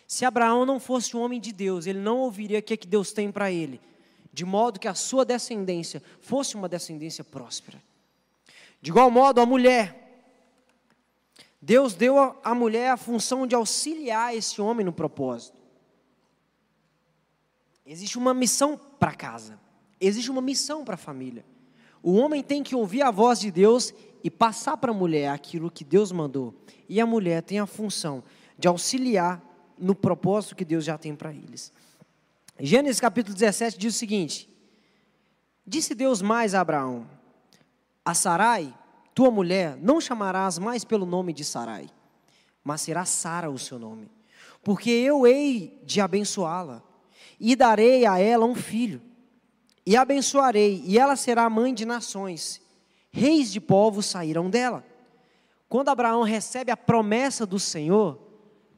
Se 0.08 0.24
Abraão 0.24 0.66
não 0.66 0.80
fosse 0.80 1.16
um 1.16 1.20
homem 1.20 1.40
de 1.40 1.52
Deus, 1.52 1.86
ele 1.86 2.00
não 2.00 2.18
ouviria 2.18 2.58
o 2.58 2.62
que, 2.62 2.74
é 2.74 2.76
que 2.76 2.88
Deus 2.88 3.12
tem 3.12 3.30
para 3.30 3.52
ele, 3.52 3.80
de 4.32 4.44
modo 4.44 4.80
que 4.80 4.88
a 4.88 4.94
sua 4.94 5.24
descendência 5.24 6.02
fosse 6.20 6.56
uma 6.56 6.68
descendência 6.68 7.22
próspera. 7.22 7.80
De 8.80 8.90
igual 8.90 9.08
modo, 9.08 9.40
a 9.40 9.46
mulher, 9.46 10.01
Deus 11.64 11.94
deu 11.94 12.18
à 12.42 12.52
mulher 12.56 12.90
a 12.90 12.96
função 12.96 13.46
de 13.46 13.54
auxiliar 13.54 14.34
esse 14.34 14.60
homem 14.60 14.84
no 14.84 14.92
propósito. 14.92 15.56
Existe 17.86 18.18
uma 18.18 18.34
missão 18.34 18.76
para 18.98 19.14
casa, 19.14 19.60
existe 20.00 20.28
uma 20.28 20.42
missão 20.42 20.84
para 20.84 20.94
a 20.94 20.98
família. 20.98 21.44
O 22.02 22.14
homem 22.14 22.42
tem 22.42 22.64
que 22.64 22.74
ouvir 22.74 23.02
a 23.02 23.12
voz 23.12 23.38
de 23.38 23.52
Deus 23.52 23.94
e 24.24 24.30
passar 24.30 24.76
para 24.76 24.90
a 24.90 24.94
mulher 24.94 25.28
aquilo 25.28 25.70
que 25.70 25.84
Deus 25.84 26.10
mandou. 26.10 26.52
E 26.88 27.00
a 27.00 27.06
mulher 27.06 27.42
tem 27.42 27.60
a 27.60 27.66
função 27.66 28.24
de 28.58 28.66
auxiliar 28.66 29.40
no 29.78 29.94
propósito 29.94 30.56
que 30.56 30.64
Deus 30.64 30.84
já 30.84 30.98
tem 30.98 31.14
para 31.14 31.32
eles. 31.32 31.72
Gênesis 32.58 33.00
capítulo 33.00 33.34
17 33.34 33.78
diz 33.78 33.94
o 33.94 33.98
seguinte: 33.98 34.48
Disse 35.64 35.94
Deus 35.94 36.20
mais 36.20 36.54
a 36.54 36.60
Abraão: 36.60 37.06
A 38.04 38.14
Sarai, 38.14 38.74
tua 39.14 39.30
mulher, 39.30 39.76
não 39.80 40.00
chamarás 40.00 40.58
mais 40.58 40.84
pelo 40.84 41.06
nome 41.06 41.32
de 41.32 41.44
Sarai, 41.44 41.88
mas 42.64 42.80
será 42.80 43.04
Sara 43.04 43.50
o 43.50 43.58
seu 43.58 43.78
nome, 43.78 44.10
porque 44.62 44.90
eu 44.90 45.26
hei 45.26 45.80
de 45.84 46.00
abençoá-la 46.00 46.82
e 47.38 47.56
darei 47.56 48.06
a 48.06 48.18
ela 48.18 48.46
um 48.46 48.54
filho, 48.54 49.02
e 49.84 49.96
abençoarei, 49.96 50.82
e 50.86 50.98
ela 50.98 51.16
será 51.16 51.50
mãe 51.50 51.74
de 51.74 51.84
nações, 51.84 52.60
reis 53.10 53.52
de 53.52 53.60
povos 53.60 54.06
sairão 54.06 54.48
dela. 54.48 54.84
Quando 55.68 55.88
Abraão 55.88 56.22
recebe 56.22 56.70
a 56.70 56.76
promessa 56.76 57.44
do 57.46 57.58
Senhor, 57.58 58.20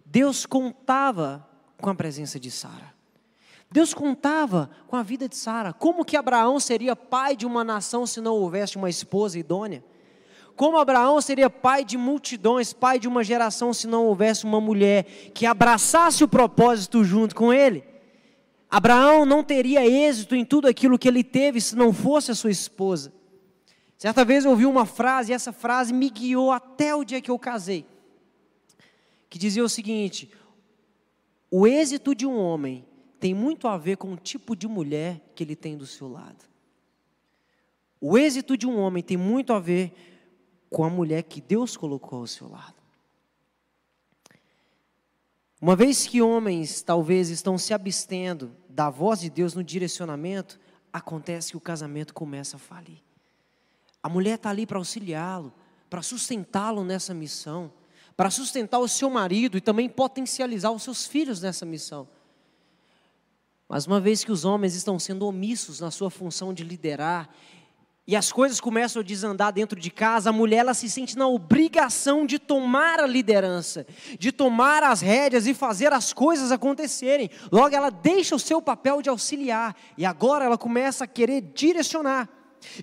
Deus 0.06 0.46
contava 0.46 1.46
com 1.80 1.90
a 1.90 1.94
presença 1.94 2.38
de 2.38 2.50
Sara. 2.50 2.94
Deus 3.70 3.92
contava 3.92 4.70
com 4.86 4.94
a 4.94 5.02
vida 5.02 5.28
de 5.28 5.36
Sara. 5.36 5.72
Como 5.72 6.04
que 6.04 6.16
Abraão 6.16 6.60
seria 6.60 6.94
pai 6.94 7.36
de 7.36 7.44
uma 7.44 7.64
nação 7.64 8.06
se 8.06 8.20
não 8.20 8.34
houvesse 8.34 8.76
uma 8.76 8.88
esposa 8.88 9.36
idônea? 9.36 9.84
Como 10.56 10.78
Abraão 10.78 11.20
seria 11.20 11.50
pai 11.50 11.84
de 11.84 11.96
multidões, 11.96 12.72
pai 12.72 12.98
de 12.98 13.08
uma 13.08 13.24
geração 13.24 13.72
se 13.72 13.86
não 13.86 14.06
houvesse 14.06 14.44
uma 14.44 14.60
mulher 14.60 15.04
que 15.34 15.46
abraçasse 15.46 16.22
o 16.22 16.28
propósito 16.28 17.02
junto 17.02 17.34
com 17.34 17.52
ele? 17.52 17.82
Abraão 18.70 19.24
não 19.24 19.42
teria 19.42 19.86
êxito 19.86 20.34
em 20.34 20.44
tudo 20.44 20.68
aquilo 20.68 20.98
que 20.98 21.08
ele 21.08 21.24
teve 21.24 21.60
se 21.60 21.76
não 21.76 21.92
fosse 21.92 22.30
a 22.30 22.34
sua 22.34 22.50
esposa. 22.50 23.12
Certa 23.96 24.24
vez 24.24 24.44
eu 24.44 24.50
ouvi 24.50 24.66
uma 24.66 24.84
frase, 24.84 25.32
e 25.32 25.34
essa 25.34 25.52
frase 25.52 25.92
me 25.92 26.10
guiou 26.10 26.50
até 26.50 26.94
o 26.94 27.04
dia 27.04 27.20
que 27.20 27.30
eu 27.30 27.38
casei, 27.38 27.86
que 29.30 29.38
dizia 29.38 29.64
o 29.64 29.68
seguinte: 29.68 30.30
o 31.50 31.66
êxito 31.66 32.14
de 32.14 32.26
um 32.26 32.36
homem 32.36 32.84
tem 33.18 33.32
muito 33.32 33.68
a 33.68 33.76
ver 33.78 33.96
com 33.96 34.12
o 34.12 34.16
tipo 34.16 34.54
de 34.56 34.68
mulher 34.68 35.20
que 35.34 35.42
ele 35.42 35.56
tem 35.56 35.76
do 35.76 35.86
seu 35.86 36.08
lado. 36.08 36.44
O 38.00 38.18
êxito 38.18 38.56
de 38.56 38.66
um 38.66 38.78
homem 38.78 39.02
tem 39.02 39.16
muito 39.16 39.52
a 39.52 39.60
ver 39.60 40.13
com 40.74 40.82
a 40.82 40.90
mulher 40.90 41.22
que 41.22 41.40
Deus 41.40 41.76
colocou 41.76 42.18
ao 42.18 42.26
seu 42.26 42.48
lado. 42.50 42.74
Uma 45.60 45.76
vez 45.76 46.04
que 46.04 46.20
homens 46.20 46.82
talvez 46.82 47.30
estão 47.30 47.56
se 47.56 47.72
abstendo 47.72 48.50
da 48.68 48.90
voz 48.90 49.20
de 49.20 49.30
Deus 49.30 49.54
no 49.54 49.62
direcionamento, 49.62 50.58
acontece 50.92 51.52
que 51.52 51.56
o 51.56 51.60
casamento 51.60 52.12
começa 52.12 52.56
a 52.56 52.58
falir. 52.58 53.00
A 54.02 54.08
mulher 54.08 54.34
está 54.34 54.50
ali 54.50 54.66
para 54.66 54.76
auxiliá-lo, 54.76 55.52
para 55.88 56.02
sustentá-lo 56.02 56.82
nessa 56.82 57.14
missão, 57.14 57.72
para 58.16 58.28
sustentar 58.28 58.80
o 58.80 58.88
seu 58.88 59.08
marido 59.08 59.56
e 59.56 59.60
também 59.60 59.88
potencializar 59.88 60.72
os 60.72 60.82
seus 60.82 61.06
filhos 61.06 61.40
nessa 61.40 61.64
missão. 61.64 62.08
Mas 63.68 63.87
uma 63.87 64.00
vez 64.00 64.24
que 64.24 64.32
os 64.32 64.44
homens 64.44 64.74
estão 64.74 64.98
sendo 64.98 65.24
omissos 65.24 65.78
na 65.78 65.92
sua 65.92 66.10
função 66.10 66.52
de 66.52 66.64
liderar 66.64 67.30
e 68.06 68.14
as 68.14 68.30
coisas 68.30 68.60
começam 68.60 69.00
a 69.00 69.04
desandar 69.04 69.50
dentro 69.50 69.80
de 69.80 69.90
casa, 69.90 70.28
a 70.28 70.32
mulher 70.32 70.58
ela 70.58 70.74
se 70.74 70.90
sente 70.90 71.16
na 71.16 71.26
obrigação 71.26 72.26
de 72.26 72.38
tomar 72.38 73.00
a 73.00 73.06
liderança, 73.06 73.86
de 74.18 74.30
tomar 74.30 74.82
as 74.82 75.00
rédeas 75.00 75.46
e 75.46 75.54
fazer 75.54 75.90
as 75.90 76.12
coisas 76.12 76.52
acontecerem. 76.52 77.30
Logo 77.50 77.74
ela 77.74 77.88
deixa 77.88 78.36
o 78.36 78.38
seu 78.38 78.60
papel 78.60 79.00
de 79.00 79.08
auxiliar 79.08 79.74
e 79.96 80.04
agora 80.04 80.44
ela 80.44 80.58
começa 80.58 81.04
a 81.04 81.06
querer 81.06 81.40
direcionar. 81.40 82.28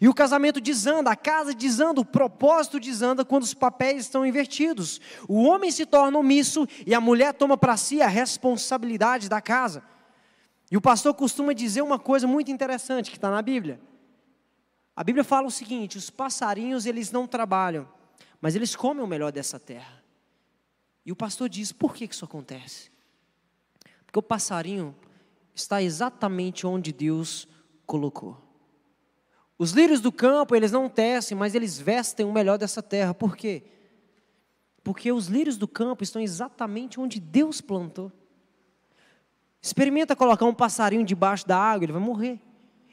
E 0.02 0.08
o 0.08 0.14
casamento 0.14 0.60
desanda, 0.60 1.12
a 1.12 1.16
casa 1.16 1.54
desanda, 1.54 2.02
o 2.02 2.06
propósito 2.06 2.80
desanda 2.80 3.24
quando 3.24 3.44
os 3.44 3.54
papéis 3.54 4.02
estão 4.02 4.26
invertidos. 4.26 5.00
O 5.28 5.44
homem 5.44 5.70
se 5.70 5.86
torna 5.86 6.18
omisso 6.18 6.68
e 6.86 6.96
a 6.96 7.02
mulher 7.02 7.34
toma 7.34 7.58
para 7.58 7.78
si 7.78 8.02
a 8.02 8.08
responsabilidade 8.08 9.30
da 9.30 9.40
casa. 9.40 9.84
E 10.72 10.78
o 10.78 10.82
pastor 10.82 11.14
costuma 11.14 11.54
dizer 11.54 11.82
uma 11.84 12.00
coisa 12.00 12.26
muito 12.26 12.50
interessante 12.50 13.12
que 13.12 13.18
está 13.18 13.30
na 13.30 13.42
Bíblia. 13.42 13.80
A 14.96 15.04
Bíblia 15.04 15.24
fala 15.24 15.48
o 15.48 15.52
seguinte: 15.52 15.98
os 15.98 16.10
passarinhos 16.10 16.86
eles 16.86 17.12
não 17.12 17.28
trabalham, 17.28 17.88
mas 18.40 18.56
eles 18.56 18.76
comem 18.76 19.04
o 19.04 19.08
melhor 19.08 19.32
dessa 19.32 19.60
terra. 19.60 20.04
E 21.06 21.12
o 21.12 21.16
pastor 21.16 21.50
diz: 21.50 21.72
por 21.72 21.94
que 21.94 22.06
isso 22.06 22.26
acontece? 22.26 22.92
Porque 24.06 24.20
o 24.20 24.24
passarinho 24.24 24.96
está 25.54 25.82
exatamente 25.82 26.68
onde 26.68 26.92
Deus 26.92 27.48
colocou. 27.86 28.38
Os 29.58 29.72
lírios 29.72 30.02
do 30.02 30.12
campo, 30.12 30.56
eles 30.56 30.72
não 30.72 30.90
tecem, 30.90 31.38
mas 31.38 31.54
eles 31.54 31.80
vestem 31.80 32.26
o 32.26 32.32
melhor 32.32 32.58
dessa 32.58 32.82
terra. 32.82 33.14
Por 33.14 33.38
quê? 33.38 33.64
Porque 34.84 35.12
os 35.12 35.28
lírios 35.28 35.58
do 35.58 35.68
campo 35.68 36.04
estão 36.04 36.22
exatamente 36.22 37.00
onde 37.00 37.20
Deus 37.20 37.62
plantou. 37.62 38.12
Experimenta 39.62 40.16
colocar 40.16 40.46
um 40.46 40.54
passarinho 40.54 41.06
debaixo 41.06 41.48
da 41.48 41.58
água, 41.58 41.86
ele 41.86 41.94
vai 41.94 42.02
morrer. 42.02 42.42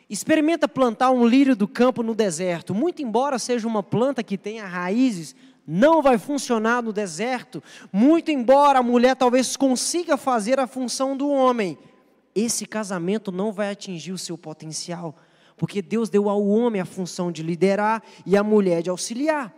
Experimenta 0.09 0.67
plantar 0.67 1.11
um 1.11 1.27
lírio 1.27 1.55
do 1.55 1.69
campo 1.69 2.03
no 2.03 2.15
deserto. 2.15 2.75
Muito 2.75 3.03
embora 3.03 3.39
seja 3.39 3.69
uma 3.69 3.83
planta 3.83 4.23
que 4.23 4.39
tenha 4.39 4.67
raízes, 4.67 5.37
não 5.67 6.01
vai 6.01 6.17
funcionar 6.17 6.83
no 6.83 6.95
deserto, 6.95 7.63
muito 7.93 8.31
embora 8.31 8.79
a 8.79 8.83
mulher 8.83 9.15
talvez 9.15 9.55
consiga 9.55 10.17
fazer 10.17 10.59
a 10.59 10.67
função 10.67 11.15
do 11.15 11.29
homem, 11.29 11.77
esse 12.35 12.65
casamento 12.65 13.31
não 13.31 13.53
vai 13.53 13.71
atingir 13.71 14.13
o 14.13 14.19
seu 14.19 14.39
potencial, 14.39 15.15
porque 15.59 15.83
Deus 15.83 16.09
deu 16.09 16.31
ao 16.31 16.47
homem 16.47 16.81
a 16.81 16.87
função 16.87 17.31
de 17.31 17.43
liderar 17.43 18.03
e 18.25 18.35
à 18.35 18.43
mulher 18.43 18.81
de 18.81 18.89
auxiliar. 18.89 19.55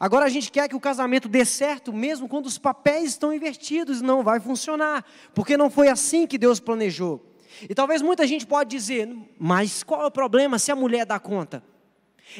Agora 0.00 0.26
a 0.26 0.28
gente 0.28 0.50
quer 0.50 0.68
que 0.68 0.74
o 0.74 0.80
casamento 0.80 1.28
dê 1.28 1.44
certo, 1.44 1.92
mesmo 1.92 2.28
quando 2.28 2.46
os 2.46 2.58
papéis 2.58 3.10
estão 3.10 3.32
invertidos, 3.32 4.02
não 4.02 4.22
vai 4.24 4.40
funcionar, 4.40 5.04
porque 5.32 5.56
não 5.56 5.70
foi 5.70 5.88
assim 5.88 6.26
que 6.26 6.38
Deus 6.38 6.58
planejou. 6.58 7.31
E 7.68 7.74
talvez 7.74 8.02
muita 8.02 8.26
gente 8.26 8.46
pode 8.46 8.70
dizer, 8.70 9.08
mas 9.38 9.82
qual 9.82 10.02
é 10.02 10.06
o 10.06 10.10
problema 10.10 10.58
se 10.58 10.70
a 10.72 10.76
mulher 10.76 11.06
dá 11.06 11.18
conta? 11.18 11.62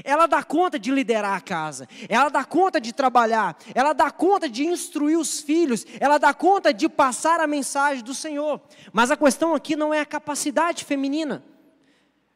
Ela 0.05 0.27
dá 0.27 0.43
conta 0.43 0.79
de 0.79 0.91
liderar 0.91 1.37
a 1.37 1.41
casa, 1.41 1.89
ela 2.09 2.29
dá 2.29 2.45
conta 2.45 2.81
de 2.81 2.93
trabalhar, 2.93 3.57
ela 3.75 3.93
dá 3.93 4.11
conta 4.11 4.49
de 4.49 4.65
instruir 4.65 5.19
os 5.19 5.41
filhos, 5.41 5.85
ela 6.01 6.19
dá 6.19 6.33
conta 6.33 6.73
de 6.73 6.89
passar 6.89 7.41
a 7.41 7.47
mensagem 7.47 8.03
do 8.03 8.15
Senhor. 8.15 8.61
Mas 8.93 9.11
a 9.11 9.17
questão 9.17 9.55
aqui 9.55 9.77
não 9.77 9.93
é 9.93 10.01
a 10.01 10.07
capacidade 10.07 10.85
feminina. 10.85 11.45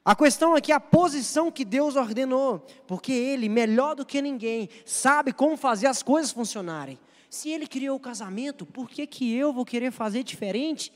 A 0.05 0.15
questão 0.15 0.55
aqui 0.55 0.71
é 0.71 0.75
a 0.75 0.81
posição 0.81 1.51
que 1.51 1.65
Deus 1.65 1.97
ordenou, 1.97 2.65
porque 2.87 3.13
Ele, 3.13 3.49
melhor 3.49 3.97
do 3.97 4.07
que 4.07 4.23
ninguém, 4.23 4.69
sabe 4.85 5.33
como 5.33 5.57
fazer 5.57 5.89
as 5.89 6.03
coisas 6.03 6.31
funcionarem. 6.31 6.99
Se 7.29 7.51
Ele 7.51 7.67
criou 7.67 7.97
o 7.97 8.01
casamento, 8.01 8.65
por 8.65 8.89
que, 8.89 9.07
que 9.07 9.35
eu 9.35 9.53
vou 9.53 9.65
querer 9.65 9.91
fazer 9.91 10.23
diferente? 10.23 10.93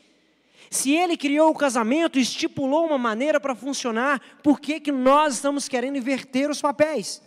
Se 0.70 0.92
Ele 0.92 1.16
criou 1.16 1.50
o 1.50 1.54
casamento, 1.54 2.16
estipulou 2.16 2.86
uma 2.86 2.96
maneira 2.96 3.40
para 3.40 3.56
funcionar, 3.56 4.20
por 4.40 4.60
que, 4.60 4.78
que 4.78 4.92
nós 4.92 5.34
estamos 5.34 5.68
querendo 5.68 5.98
inverter 5.98 6.48
os 6.48 6.62
papéis? 6.62 7.20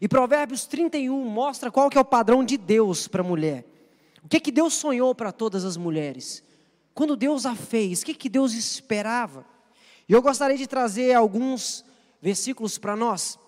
E 0.00 0.08
Provérbios 0.08 0.66
31 0.66 1.24
mostra 1.24 1.70
qual 1.70 1.88
que 1.88 1.96
é 1.96 2.00
o 2.00 2.04
padrão 2.04 2.44
de 2.44 2.56
Deus 2.56 3.06
para 3.06 3.22
a 3.22 3.24
mulher. 3.24 3.64
O 4.22 4.28
que, 4.28 4.40
que 4.40 4.50
Deus 4.50 4.74
sonhou 4.74 5.14
para 5.14 5.30
todas 5.30 5.64
as 5.64 5.76
mulheres? 5.76 6.42
Quando 6.92 7.14
Deus 7.14 7.46
a 7.46 7.54
fez, 7.54 8.02
o 8.02 8.06
que, 8.06 8.14
que 8.14 8.28
Deus 8.28 8.52
esperava? 8.52 9.46
E 10.08 10.12
eu 10.12 10.20
gostaria 10.20 10.56
de 10.56 10.66
trazer 10.66 11.14
alguns 11.14 11.84
versículos 12.20 12.78
para 12.78 12.96
nós. 12.96 13.38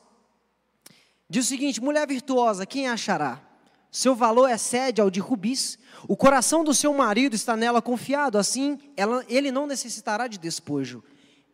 Diz 1.28 1.46
o 1.46 1.48
seguinte: 1.48 1.80
mulher 1.80 2.06
virtuosa, 2.06 2.64
quem 2.64 2.86
achará? 2.86 3.42
Seu 3.90 4.14
valor 4.14 4.48
excede 4.48 5.00
ao 5.00 5.10
de 5.10 5.20
rubis. 5.20 5.78
O 6.06 6.16
coração 6.16 6.62
do 6.62 6.72
seu 6.72 6.94
marido 6.94 7.34
está 7.34 7.56
nela 7.56 7.82
confiado, 7.82 8.38
assim 8.38 8.78
ela, 8.96 9.24
ele 9.28 9.50
não 9.50 9.66
necessitará 9.66 10.26
de 10.26 10.38
despojo. 10.38 11.02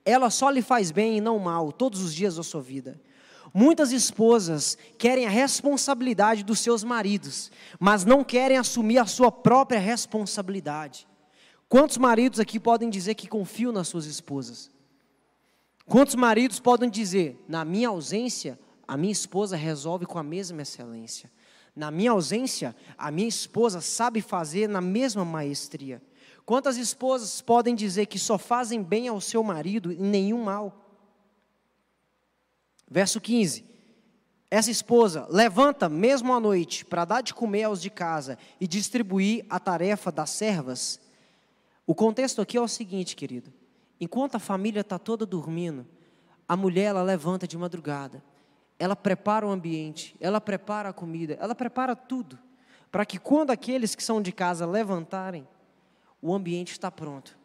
Ela 0.05 0.31
só 0.31 0.51
lhe 0.51 0.63
faz 0.63 0.91
bem 0.91 1.17
e 1.17 1.21
não 1.21 1.39
mal, 1.39 1.73
todos 1.73 2.01
os 2.01 2.15
dias 2.15 2.37
da 2.37 2.43
sua 2.43 2.61
vida. 2.61 3.01
Muitas 3.53 3.91
esposas 3.91 4.77
querem 4.99 5.27
a 5.27 5.31
responsabilidade 5.31 6.45
dos 6.45 6.61
seus 6.61 6.85
maridos, 6.85 7.51
mas 7.81 8.05
não 8.05 8.23
querem 8.23 8.59
assumir 8.59 8.99
a 8.99 9.07
sua 9.07 9.33
própria 9.33 9.81
responsabilidade. 9.81 11.09
Quantos 11.69 11.97
maridos 11.97 12.39
aqui 12.39 12.61
podem 12.61 12.91
dizer 12.91 13.15
que 13.15 13.27
confiam 13.27 13.73
nas 13.73 13.89
suas 13.89 14.05
esposas? 14.05 14.71
Quantos 15.87 16.15
maridos 16.15 16.61
podem 16.61 16.91
dizer, 16.91 17.43
na 17.49 17.65
minha 17.65 17.89
ausência, 17.89 18.59
a 18.87 18.97
minha 18.97 19.13
esposa 19.13 19.57
resolve 19.57 20.05
com 20.05 20.19
a 20.19 20.23
mesma 20.23 20.63
excelência? 20.63 21.31
Na 21.77 21.91
minha 21.91 22.13
ausência, 22.13 22.75
a 22.97 23.11
minha 23.11 23.29
esposa 23.29 23.83
sabe 23.83 24.23
fazer 24.23 24.67
na 24.67 24.81
mesma 24.81 25.27
maestria. 25.27 26.03
Quantas 26.47 26.79
esposas 26.79 27.43
podem 27.43 27.75
dizer 27.75 28.07
que 28.07 28.19
só 28.19 28.39
fazem 28.39 28.83
bem 28.83 29.09
ao 29.09 29.21
seu 29.21 29.43
marido 29.43 29.93
e 29.93 29.97
nenhum 29.97 30.43
mal? 30.43 30.91
Verso 32.91 33.21
15. 33.21 33.67
Essa 34.51 34.71
esposa 34.71 35.27
levanta 35.29 35.89
mesmo 35.89 36.33
à 36.33 36.41
noite 36.41 36.85
para 36.85 37.05
dar 37.05 37.21
de 37.21 37.35
comer 37.35 37.65
aos 37.65 37.83
de 37.83 37.91
casa 37.91 38.39
e 38.59 38.67
distribuir 38.67 39.45
a 39.51 39.61
tarefa 39.61 40.11
das 40.11 40.31
servas. 40.31 40.99
O 41.87 41.95
contexto 41.95 42.41
aqui 42.41 42.57
é 42.57 42.61
o 42.61 42.69
seguinte, 42.69 43.15
querido. 43.15 43.53
Enquanto 44.01 44.37
a 44.37 44.39
família 44.39 44.81
está 44.81 44.99
toda 44.99 45.27
dormindo, 45.27 45.87
a 46.49 46.57
mulher 46.57 46.85
ela 46.85 47.03
levanta 47.03 47.47
de 47.47 47.59
madrugada, 47.59 48.23
ela 48.79 48.95
prepara 48.95 49.47
o 49.47 49.51
ambiente, 49.51 50.17
ela 50.21 50.41
prepara 50.41 50.91
a 50.91 50.93
comida, 50.93 51.37
ela 51.41 51.55
prepara 51.55 51.97
tudo, 51.97 52.39
para 52.91 53.07
que 53.07 53.19
quando 53.19 53.51
aqueles 53.51 53.95
que 53.95 54.03
são 54.03 54.21
de 54.21 54.33
casa 54.33 54.67
levantarem, 54.67 55.47
o 56.21 56.35
ambiente 56.35 56.73
está 56.73 56.91
pronto. 56.91 57.39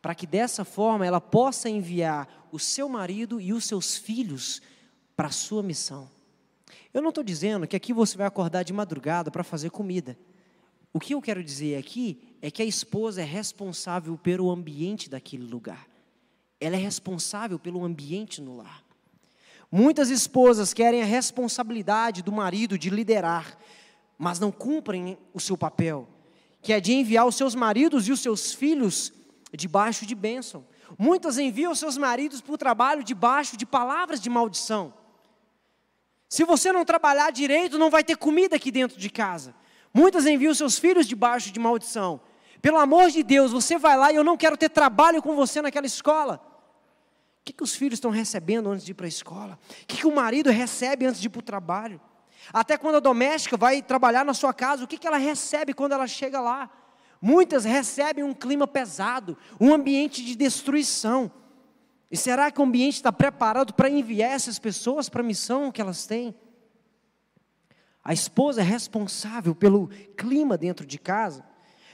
Para 0.00 0.14
que 0.14 0.26
dessa 0.26 0.64
forma 0.64 1.04
ela 1.04 1.20
possa 1.20 1.68
enviar 1.68 2.48
o 2.52 2.58
seu 2.58 2.88
marido 2.88 3.40
e 3.40 3.52
os 3.52 3.64
seus 3.64 3.96
filhos 3.96 4.62
para 5.16 5.28
a 5.28 5.32
sua 5.32 5.62
missão. 5.62 6.08
Eu 6.94 7.02
não 7.02 7.08
estou 7.08 7.24
dizendo 7.24 7.66
que 7.66 7.76
aqui 7.76 7.92
você 7.92 8.16
vai 8.16 8.26
acordar 8.26 8.62
de 8.62 8.72
madrugada 8.72 9.30
para 9.30 9.44
fazer 9.44 9.70
comida. 9.70 10.18
O 10.92 11.00
que 11.00 11.14
eu 11.14 11.20
quero 11.20 11.42
dizer 11.42 11.76
aqui 11.76 12.36
é 12.40 12.50
que 12.50 12.62
a 12.62 12.64
esposa 12.64 13.20
é 13.20 13.24
responsável 13.24 14.16
pelo 14.16 14.50
ambiente 14.50 15.10
daquele 15.10 15.44
lugar. 15.44 15.86
Ela 16.60 16.76
é 16.76 16.78
responsável 16.78 17.58
pelo 17.58 17.84
ambiente 17.84 18.40
no 18.40 18.56
lar. 18.56 18.87
Muitas 19.70 20.08
esposas 20.08 20.72
querem 20.72 21.02
a 21.02 21.06
responsabilidade 21.06 22.22
do 22.22 22.32
marido 22.32 22.78
de 22.78 22.88
liderar, 22.88 23.58
mas 24.16 24.40
não 24.40 24.50
cumprem 24.50 25.18
o 25.34 25.40
seu 25.40 25.58
papel, 25.58 26.08
que 26.62 26.72
é 26.72 26.80
de 26.80 26.92
enviar 26.92 27.26
os 27.26 27.36
seus 27.36 27.54
maridos 27.54 28.08
e 28.08 28.12
os 28.12 28.20
seus 28.20 28.52
filhos 28.52 29.12
debaixo 29.52 30.06
de 30.06 30.14
bênção. 30.14 30.66
Muitas 30.98 31.36
enviam 31.36 31.72
os 31.72 31.78
seus 31.78 31.98
maridos 31.98 32.40
para 32.40 32.54
o 32.54 32.58
trabalho 32.58 33.04
debaixo 33.04 33.56
de 33.56 33.66
palavras 33.66 34.20
de 34.20 34.30
maldição. 34.30 34.94
Se 36.28 36.44
você 36.44 36.72
não 36.72 36.84
trabalhar 36.84 37.30
direito, 37.30 37.78
não 37.78 37.90
vai 37.90 38.02
ter 38.02 38.16
comida 38.16 38.56
aqui 38.56 38.70
dentro 38.70 38.98
de 38.98 39.10
casa. 39.10 39.54
Muitas 39.92 40.26
enviam 40.26 40.54
seus 40.54 40.78
filhos 40.78 41.06
debaixo 41.06 41.50
de 41.50 41.60
maldição. 41.60 42.20
Pelo 42.60 42.78
amor 42.78 43.10
de 43.10 43.22
Deus, 43.22 43.52
você 43.52 43.78
vai 43.78 43.96
lá 43.96 44.12
e 44.12 44.16
eu 44.16 44.24
não 44.24 44.36
quero 44.36 44.56
ter 44.56 44.68
trabalho 44.68 45.22
com 45.22 45.36
você 45.36 45.62
naquela 45.62 45.86
escola. 45.86 46.47
Que, 47.48 47.52
que 47.54 47.62
os 47.62 47.74
filhos 47.74 47.94
estão 47.94 48.10
recebendo 48.10 48.68
antes 48.68 48.84
de 48.84 48.90
ir 48.92 48.94
para 48.94 49.06
a 49.06 49.08
escola? 49.08 49.58
O 49.82 49.86
que, 49.86 49.96
que 49.96 50.06
o 50.06 50.14
marido 50.14 50.50
recebe 50.50 51.06
antes 51.06 51.18
de 51.18 51.28
ir 51.28 51.30
para 51.30 51.38
o 51.38 51.42
trabalho? 51.42 51.98
Até 52.52 52.76
quando 52.76 52.96
a 52.96 53.00
doméstica 53.00 53.56
vai 53.56 53.80
trabalhar 53.80 54.22
na 54.22 54.34
sua 54.34 54.52
casa, 54.52 54.84
o 54.84 54.86
que, 54.86 54.98
que 54.98 55.06
ela 55.06 55.16
recebe 55.16 55.72
quando 55.72 55.92
ela 55.92 56.06
chega 56.06 56.42
lá? 56.42 56.70
Muitas 57.22 57.64
recebem 57.64 58.22
um 58.22 58.34
clima 58.34 58.66
pesado, 58.66 59.34
um 59.58 59.72
ambiente 59.72 60.22
de 60.22 60.36
destruição. 60.36 61.32
E 62.10 62.18
será 62.18 62.50
que 62.50 62.60
o 62.60 62.64
ambiente 62.64 62.96
está 62.96 63.10
preparado 63.10 63.72
para 63.72 63.88
enviar 63.88 64.32
essas 64.32 64.58
pessoas 64.58 65.08
para 65.08 65.22
a 65.22 65.24
missão 65.24 65.72
que 65.72 65.80
elas 65.80 66.06
têm? 66.06 66.34
A 68.04 68.12
esposa 68.12 68.60
é 68.60 68.64
responsável 68.64 69.54
pelo 69.54 69.88
clima 70.18 70.58
dentro 70.58 70.84
de 70.84 70.98
casa. 70.98 71.42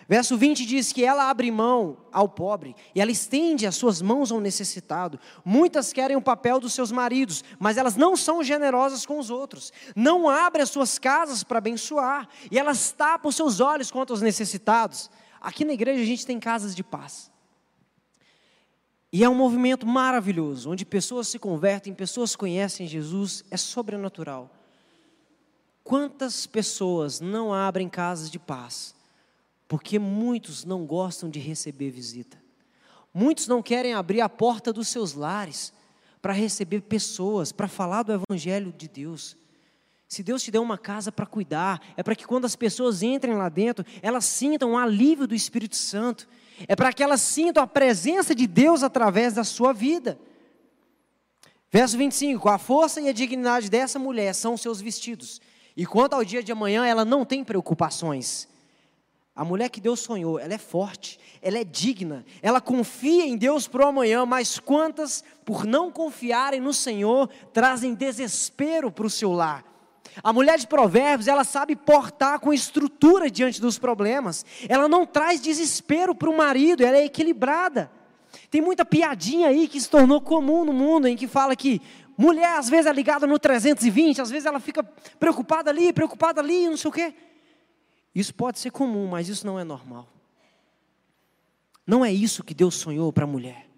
Verso 0.08 0.36
20 0.36 0.66
diz 0.66 0.92
que 0.92 1.04
ela 1.04 1.30
abre 1.30 1.50
mão 1.50 1.96
ao 2.12 2.28
pobre 2.28 2.76
e 2.94 3.00
ela 3.00 3.10
estende 3.10 3.66
as 3.66 3.74
suas 3.74 4.02
mãos 4.02 4.30
ao 4.30 4.40
necessitado. 4.40 5.18
Muitas 5.44 5.92
querem 5.92 6.16
o 6.16 6.22
papel 6.22 6.60
dos 6.60 6.74
seus 6.74 6.92
maridos, 6.92 7.42
mas 7.58 7.76
elas 7.76 7.96
não 7.96 8.16
são 8.16 8.42
generosas 8.42 9.06
com 9.06 9.18
os 9.18 9.30
outros. 9.30 9.72
Não 9.96 10.28
abrem 10.28 10.62
as 10.62 10.70
suas 10.70 10.98
casas 10.98 11.42
para 11.42 11.58
abençoar 11.58 12.28
e 12.50 12.58
elas 12.58 12.92
tapam 12.92 13.30
os 13.30 13.36
seus 13.36 13.60
olhos 13.60 13.90
contra 13.90 14.14
os 14.14 14.20
necessitados. 14.20 15.10
Aqui 15.40 15.64
na 15.64 15.72
igreja 15.72 16.02
a 16.02 16.06
gente 16.06 16.26
tem 16.26 16.38
casas 16.38 16.74
de 16.74 16.84
paz. 16.84 17.30
E 19.10 19.22
é 19.22 19.28
um 19.28 19.34
movimento 19.34 19.86
maravilhoso, 19.86 20.70
onde 20.70 20.84
pessoas 20.84 21.28
se 21.28 21.38
convertem, 21.38 21.94
pessoas 21.94 22.34
conhecem 22.34 22.86
Jesus, 22.86 23.44
é 23.48 23.56
sobrenatural. 23.56 24.50
Quantas 25.84 26.46
pessoas 26.46 27.20
não 27.20 27.54
abrem 27.54 27.88
casas 27.88 28.28
de 28.28 28.40
paz? 28.40 28.94
Porque 29.66 29.98
muitos 29.98 30.64
não 30.64 30.84
gostam 30.84 31.28
de 31.28 31.38
receber 31.38 31.90
visita. 31.90 32.42
Muitos 33.12 33.46
não 33.46 33.62
querem 33.62 33.94
abrir 33.94 34.20
a 34.20 34.28
porta 34.28 34.72
dos 34.72 34.88
seus 34.88 35.14
lares 35.14 35.72
para 36.20 36.32
receber 36.32 36.80
pessoas, 36.82 37.52
para 37.52 37.68
falar 37.68 38.02
do 38.02 38.12
Evangelho 38.12 38.72
de 38.76 38.88
Deus. 38.88 39.36
Se 40.08 40.22
Deus 40.22 40.42
te 40.42 40.50
deu 40.50 40.62
uma 40.62 40.78
casa 40.78 41.10
para 41.10 41.26
cuidar, 41.26 41.80
é 41.96 42.02
para 42.02 42.14
que 42.14 42.26
quando 42.26 42.44
as 42.44 42.56
pessoas 42.56 43.02
entrem 43.02 43.34
lá 43.34 43.48
dentro, 43.48 43.84
elas 44.02 44.24
sintam 44.24 44.72
o 44.72 44.78
alívio 44.78 45.26
do 45.26 45.34
Espírito 45.34 45.76
Santo. 45.76 46.28
É 46.68 46.76
para 46.76 46.92
que 46.92 47.02
elas 47.02 47.20
sintam 47.20 47.62
a 47.62 47.66
presença 47.66 48.34
de 48.34 48.46
Deus 48.46 48.82
através 48.82 49.34
da 49.34 49.44
sua 49.44 49.72
vida. 49.72 50.18
Verso 51.70 51.98
25: 51.98 52.48
A 52.48 52.58
força 52.58 53.00
e 53.00 53.08
a 53.08 53.12
dignidade 53.12 53.68
dessa 53.68 53.98
mulher 53.98 54.32
são 54.34 54.56
seus 54.56 54.80
vestidos. 54.80 55.40
E 55.76 55.84
quanto 55.84 56.14
ao 56.14 56.24
dia 56.24 56.42
de 56.42 56.52
amanhã, 56.52 56.86
ela 56.86 57.04
não 57.04 57.24
tem 57.24 57.42
preocupações. 57.42 58.48
A 59.36 59.44
mulher 59.44 59.68
que 59.68 59.80
Deus 59.80 59.98
sonhou, 59.98 60.38
ela 60.38 60.54
é 60.54 60.58
forte, 60.58 61.18
ela 61.42 61.58
é 61.58 61.64
digna, 61.64 62.24
ela 62.40 62.60
confia 62.60 63.26
em 63.26 63.36
Deus 63.36 63.66
para 63.66 63.84
o 63.84 63.88
amanhã, 63.88 64.24
mas 64.24 64.60
quantas, 64.60 65.24
por 65.44 65.64
não 65.64 65.90
confiarem 65.90 66.60
no 66.60 66.72
Senhor, 66.72 67.28
trazem 67.52 67.94
desespero 67.94 68.92
para 68.92 69.06
o 69.06 69.10
seu 69.10 69.32
lar? 69.32 69.64
A 70.22 70.32
mulher 70.32 70.56
de 70.56 70.68
Provérbios, 70.68 71.26
ela 71.26 71.42
sabe 71.42 71.74
portar 71.74 72.38
com 72.38 72.52
estrutura 72.52 73.28
diante 73.28 73.60
dos 73.60 73.76
problemas, 73.76 74.46
ela 74.68 74.86
não 74.86 75.04
traz 75.04 75.40
desespero 75.40 76.14
para 76.14 76.30
o 76.30 76.36
marido, 76.36 76.84
ela 76.84 76.98
é 76.98 77.04
equilibrada. 77.04 77.90
Tem 78.50 78.60
muita 78.60 78.84
piadinha 78.84 79.48
aí 79.48 79.66
que 79.66 79.80
se 79.80 79.90
tornou 79.90 80.20
comum 80.20 80.64
no 80.64 80.72
mundo, 80.72 81.08
em 81.08 81.16
que 81.16 81.26
fala 81.26 81.56
que 81.56 81.82
Mulher, 82.16 82.58
às 82.58 82.68
vezes, 82.68 82.86
é 82.86 82.92
ligada 82.92 83.26
no 83.26 83.40
320, 83.40 84.20
às 84.20 84.30
vezes 84.30 84.46
ela 84.46 84.60
fica 84.60 84.84
preocupada 85.18 85.70
ali, 85.70 85.92
preocupada 85.92 86.40
ali, 86.40 86.68
não 86.68 86.76
sei 86.76 86.88
o 86.88 86.92
quê. 86.92 87.12
Isso 88.14 88.34
pode 88.34 88.58
ser 88.58 88.70
comum, 88.70 89.08
mas 89.08 89.28
isso 89.28 89.46
não 89.46 89.58
é 89.58 89.64
normal. 89.64 90.08
Não 91.86 92.04
é 92.04 92.12
isso 92.12 92.44
que 92.44 92.54
Deus 92.54 92.76
sonhou 92.76 93.12
para 93.12 93.24
a 93.24 93.26
mulher. 93.26 93.68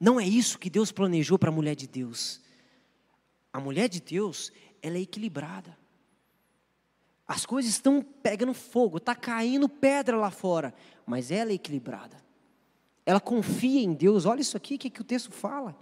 Não 0.00 0.20
é 0.20 0.26
isso 0.26 0.58
que 0.58 0.68
Deus 0.68 0.92
planejou 0.92 1.38
para 1.38 1.48
a 1.48 1.52
mulher 1.52 1.74
de 1.74 1.86
Deus. 1.86 2.40
A 3.52 3.60
mulher 3.60 3.88
de 3.88 4.00
Deus, 4.00 4.52
ela 4.82 4.96
é 4.96 5.00
equilibrada. 5.00 5.76
As 7.26 7.44
coisas 7.44 7.70
estão 7.72 8.02
pegando 8.02 8.54
fogo, 8.54 8.98
está 8.98 9.14
caindo 9.14 9.68
pedra 9.68 10.16
lá 10.16 10.30
fora, 10.30 10.74
mas 11.06 11.30
ela 11.30 11.50
é 11.50 11.54
equilibrada. 11.54 12.16
Ela 13.04 13.20
confia 13.20 13.80
em 13.80 13.92
Deus. 13.92 14.24
Olha 14.24 14.40
isso 14.40 14.56
aqui, 14.56 14.74
o 14.74 14.78
que, 14.78 14.90
que 14.90 15.00
o 15.00 15.04
texto 15.04 15.30
fala. 15.30 15.76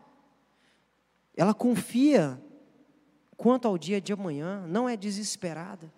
Ela 1.36 1.52
confia 1.52 2.40
quanto 3.36 3.68
ao 3.68 3.76
dia 3.76 4.00
de 4.00 4.12
amanhã, 4.12 4.66
não 4.66 4.88
é 4.88 4.96
desesperada. 4.96 5.92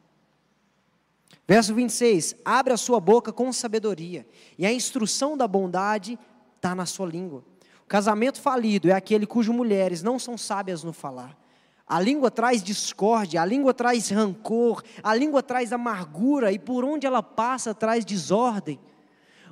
Verso 1.48 1.74
26: 1.74 2.37
Abre 2.44 2.74
a 2.74 2.76
sua 2.76 3.00
boca 3.00 3.32
com 3.32 3.50
sabedoria, 3.50 4.26
e 4.58 4.66
a 4.66 4.72
instrução 4.72 5.34
da 5.34 5.48
bondade 5.48 6.18
está 6.54 6.74
na 6.74 6.84
sua 6.84 7.06
língua. 7.06 7.42
O 7.82 7.88
casamento 7.88 8.38
falido 8.38 8.90
é 8.90 8.92
aquele 8.92 9.26
cujas 9.26 9.54
mulheres 9.54 10.02
não 10.02 10.18
são 10.18 10.37
sábias 10.37 10.84
no 10.84 10.92
falar. 10.92 11.34
A 11.87 11.98
língua 11.98 12.30
traz 12.30 12.62
discórdia, 12.62 13.40
a 13.40 13.46
língua 13.46 13.72
traz 13.72 14.11
rancor, 14.11 14.84
a 15.02 15.14
língua 15.14 15.42
traz 15.42 15.72
amargura, 15.72 16.52
e 16.52 16.58
por 16.58 16.84
onde 16.84 17.06
ela 17.06 17.22
passa 17.22 17.74
traz 17.74 18.04
desordem. 18.04 18.78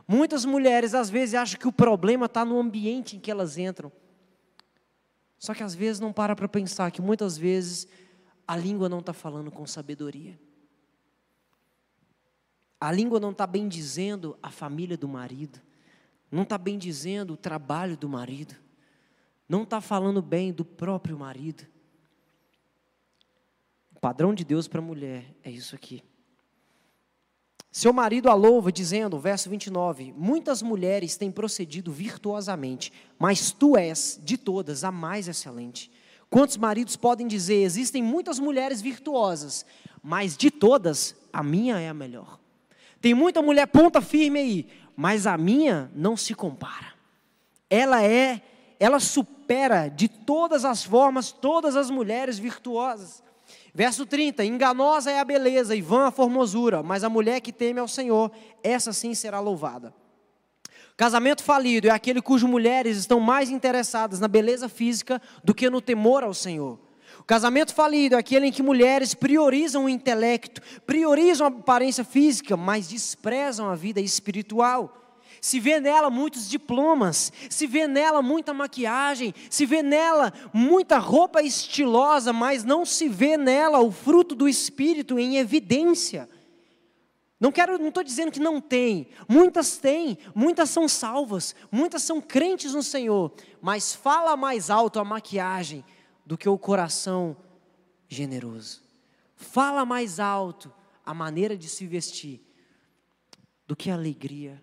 Muitas 0.07 0.45
mulheres 0.45 0.93
às 0.93 1.09
vezes 1.09 1.35
acham 1.35 1.59
que 1.59 1.67
o 1.67 1.73
problema 1.73 2.27
está 2.27 2.45
no 2.45 2.61
ambiente 2.61 3.17
em 3.17 3.21
que 3.21 3.31
elas 3.31 3.57
entram. 3.57 3.91
Só 5.39 5.55
que 5.55 5.63
às 5.63 5.75
vezes 5.75 5.99
não 5.99 6.13
para 6.13 6.37
para 6.37 6.47
pensar 6.47 6.91
que 6.91 7.01
muitas 7.01 7.39
vezes 7.39 7.89
a 8.47 8.55
língua 8.55 8.87
não 8.87 8.99
está 8.99 9.15
falando 9.15 9.51
com 9.51 9.67
sabedoria. 9.67 10.39
A 12.81 12.93
língua 12.93 13.19
não 13.19 13.31
está 13.31 13.47
bem 13.47 13.69
dizendo 13.69 14.39
a 14.43 14.51
família 14.51 14.97
do 14.97 15.09
marido, 15.09 15.61
não 16.31 16.43
está 16.43 16.59
bem 16.59 16.77
dizendo 16.77 17.33
o 17.33 17.37
trabalho 17.37 17.97
do 17.97 18.09
marido, 18.09 18.55
não 19.49 19.63
está 19.63 19.81
falando 19.81 20.21
bem 20.21 20.53
do 20.53 20.65
próprio 20.65 21.19
marido. 21.19 21.67
O 23.95 24.01
padrão 24.01 24.35
de 24.35 24.45
Deus 24.45 24.69
para 24.69 24.81
a 24.81 24.85
mulher 24.85 25.35
é 25.43 25.51
isso 25.51 25.75
aqui. 25.75 26.03
Seu 27.73 27.93
marido 27.93 28.31
a 28.31 28.35
louva, 28.35 28.73
dizendo, 28.73 29.19
verso 29.19 29.51
29, 29.51 30.13
muitas 30.17 30.63
mulheres 30.63 31.17
têm 31.17 31.31
procedido 31.31 31.93
virtuosamente, 31.93 32.91
mas 33.19 33.53
tu 33.53 33.77
és, 33.77 34.19
de 34.23 34.39
todas, 34.39 34.83
a 34.83 34.91
mais 34.91 35.29
excelente. 35.29 35.91
Quantos 36.31 36.57
maridos 36.57 36.97
podem 36.97 37.27
dizer, 37.27 37.63
existem 37.63 38.03
muitas 38.03 38.39
mulheres 38.39 38.81
virtuosas, 38.81 39.65
mas 40.03 40.37
de 40.37 40.51
todas, 40.51 41.15
a 41.33 41.43
minha 41.43 41.79
é 41.79 41.89
a 41.89 41.95
melhor. 41.95 42.41
Tem 43.07 43.15
muita 43.15 43.41
mulher 43.41 43.69
ponta 43.69 44.01
firme 44.01 44.41
aí, 44.41 44.67
mas 44.97 45.29
a 45.29 45.39
minha 45.39 45.89
não 45.95 46.17
se 46.17 46.35
compara. 46.35 46.93
Ela 47.71 48.03
é, 48.03 48.43
ela 48.81 48.99
supera 48.99 49.87
de 49.87 50.09
todas 50.09 50.65
as 50.65 50.83
formas 50.83 51.31
todas 51.31 51.77
as 51.77 51.89
mulheres 51.89 52.37
virtuosas. 52.37 53.23
Verso 53.73 54.05
30: 54.07 54.45
Enganosa 54.45 55.13
é 55.13 55.21
a 55.21 55.25
beleza 55.25 55.77
e 55.77 55.81
vã 55.81 56.09
a 56.09 56.11
formosura, 56.11 56.83
mas 56.83 57.05
a 57.05 57.09
mulher 57.09 57.41
que 57.41 57.53
teme 57.53 57.79
ao 57.79 57.87
Senhor, 57.87 58.33
essa 58.61 58.93
sim 58.93 59.15
será 59.15 59.39
louvada. 59.39 59.95
Casamento 60.97 61.45
falido 61.45 61.87
é 61.87 61.91
aquele 61.91 62.21
cujas 62.21 62.51
mulheres 62.51 62.97
estão 62.97 63.21
mais 63.21 63.51
interessadas 63.51 64.19
na 64.19 64.27
beleza 64.27 64.69
física 64.69 65.23
do 65.45 65.55
que 65.55 65.71
no 65.71 65.81
temor 65.81 66.25
ao 66.25 66.35
Senhor. 66.35 66.77
Casamento 67.27 67.75
falido 67.75 68.15
é 68.15 68.19
aquele 68.19 68.47
em 68.47 68.53
que 68.53 68.63
mulheres 68.63 69.13
priorizam 69.13 69.87
o 69.87 69.89
intelecto, 69.89 70.63
priorizam 70.87 71.47
a 71.47 71.51
aparência 71.51 72.05
física, 72.05 72.57
mas 72.57 72.89
desprezam 72.89 73.69
a 73.69 73.75
vida 73.75 74.01
espiritual 74.01 75.03
se 75.41 75.61
vê 75.61 75.81
nela 75.81 76.11
muitos 76.11 76.49
diplomas, 76.49 77.33
se 77.49 77.67
vê 77.67 77.87
nela 77.87 78.21
muita 78.23 78.53
maquiagem, 78.53 79.35
se 79.49 79.65
vê 79.65 79.83
nela 79.83 80.33
muita 80.53 80.99
roupa 80.99 81.43
estilosa, 81.43 82.33
mas 82.33 82.65
não 82.65 82.85
se 82.85 83.09
vê 83.09 83.37
nela 83.37 83.79
o 83.81 83.93
fruto 83.93 84.35
do 84.35 84.49
Espírito 84.49 85.19
em 85.21 85.37
evidência. 85.37 86.29
Não 87.39 87.53
quero, 87.53 87.79
não 87.79 87.89
estou 87.89 88.03
dizendo 88.03 88.33
que 88.33 88.41
não 88.41 88.61
tem. 88.61 89.09
Muitas 89.29 89.77
têm, 89.77 90.19
muitas 90.35 90.71
são 90.71 90.89
salvas, 90.89 91.55
muitas 91.71 92.03
são 92.03 92.21
crentes 92.21 92.73
no 92.73 92.83
Senhor, 92.83 93.33
mas 93.61 93.95
fala 93.95 94.37
mais 94.37 94.71
alto 94.71 94.99
a 94.99 95.05
maquiagem 95.05 95.85
do 96.27 96.37
que 96.37 96.49
o 96.49 96.59
coração 96.59 97.37
generoso. 98.09 98.83
Fala 99.37 99.87
mais 99.87 100.21
alto 100.21 100.73
a 101.05 101.15
maneira 101.15 101.57
de 101.57 101.69
se 101.69 101.87
vestir 101.87 102.43
do 103.67 103.75
que 103.75 103.91
a 103.91 103.95
alegria 103.95 104.61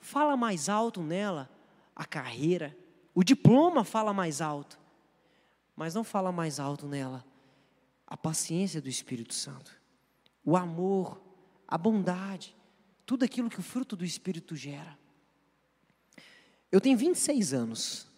fala 0.00 0.36
mais 0.36 0.68
alto 0.68 1.02
nela 1.02 1.48
a 1.94 2.04
carreira, 2.04 2.76
o 3.14 3.22
diploma 3.22 3.84
fala 3.84 4.12
mais 4.12 4.40
alto, 4.40 4.80
mas 5.76 5.94
não 5.94 6.02
fala 6.02 6.32
mais 6.32 6.58
alto 6.58 6.86
nela 6.86 7.24
a 8.06 8.16
paciência 8.16 8.80
do 8.80 8.88
Espírito 8.88 9.34
Santo, 9.34 9.78
o 10.44 10.56
amor, 10.56 11.20
a 11.68 11.78
bondade, 11.78 12.56
tudo 13.06 13.24
aquilo 13.24 13.50
que 13.50 13.60
o 13.60 13.62
fruto 13.62 13.94
do 13.94 14.04
Espírito 14.04 14.56
gera. 14.56 14.98
Eu 16.72 16.80
tenho 16.80 16.96
26 16.96 17.52
anos, 17.52 18.08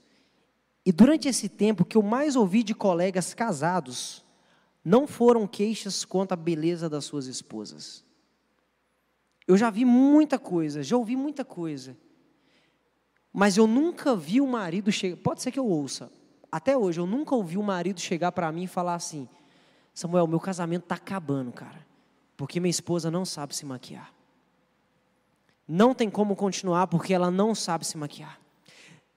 e 0.84 0.90
durante 0.90 1.28
esse 1.28 1.48
tempo 1.48 1.84
que 1.84 1.96
eu 1.96 2.02
mais 2.02 2.34
ouvi 2.34 2.62
de 2.62 2.74
colegas 2.74 3.34
casados, 3.34 4.24
não 4.84 5.06
foram 5.06 5.46
queixas 5.46 6.04
quanto 6.04 6.32
à 6.32 6.36
beleza 6.36 6.88
das 6.88 7.04
suas 7.04 7.26
esposas. 7.26 8.04
Eu 9.46 9.56
já 9.56 9.70
vi 9.70 9.84
muita 9.84 10.38
coisa, 10.38 10.82
já 10.82 10.96
ouvi 10.96 11.14
muita 11.14 11.44
coisa. 11.44 11.96
Mas 13.32 13.56
eu 13.56 13.66
nunca 13.66 14.14
vi 14.14 14.40
o 14.40 14.46
marido 14.46 14.90
chegar. 14.90 15.16
Pode 15.16 15.40
ser 15.40 15.50
que 15.52 15.58
eu 15.58 15.66
ouça. 15.66 16.10
Até 16.50 16.76
hoje, 16.76 17.00
eu 17.00 17.06
nunca 17.06 17.34
ouvi 17.34 17.56
o 17.56 17.62
marido 17.62 18.00
chegar 18.00 18.32
para 18.32 18.50
mim 18.52 18.64
e 18.64 18.68
falar 18.68 18.94
assim: 18.94 19.28
Samuel, 19.94 20.26
meu 20.26 20.40
casamento 20.40 20.82
está 20.82 20.96
acabando, 20.96 21.52
cara. 21.52 21.86
Porque 22.36 22.60
minha 22.60 22.70
esposa 22.70 23.10
não 23.10 23.24
sabe 23.24 23.54
se 23.54 23.64
maquiar. 23.64 24.12
Não 25.66 25.94
tem 25.94 26.10
como 26.10 26.36
continuar 26.36 26.88
porque 26.88 27.14
ela 27.14 27.30
não 27.30 27.54
sabe 27.54 27.86
se 27.86 27.96
maquiar. 27.96 28.41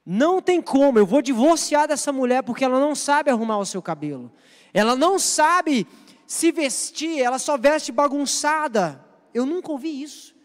Não 0.05 0.39
tem 0.39 0.61
como, 0.61 0.99
eu 0.99 1.05
vou 1.05 1.21
divorciar 1.21 1.87
dessa 1.87 2.11
mulher 2.11 2.43
porque 2.43 2.63
ela 2.63 2.79
não 2.79 2.93
sabe 2.93 3.31
arrumar 3.31 3.57
o 3.57 3.65
seu 3.65 3.81
cabelo. 3.81 4.31
Ela 4.71 4.95
não 4.95 5.17
sabe 5.17 5.87
se 6.27 6.51
vestir, 6.51 7.19
ela 7.19 7.39
só 7.39 7.57
veste 7.57 7.91
bagunçada. 7.91 9.03
Eu 9.33 9.45
nunca 9.45 9.71
ouvi 9.71 10.03
isso. 10.03 10.35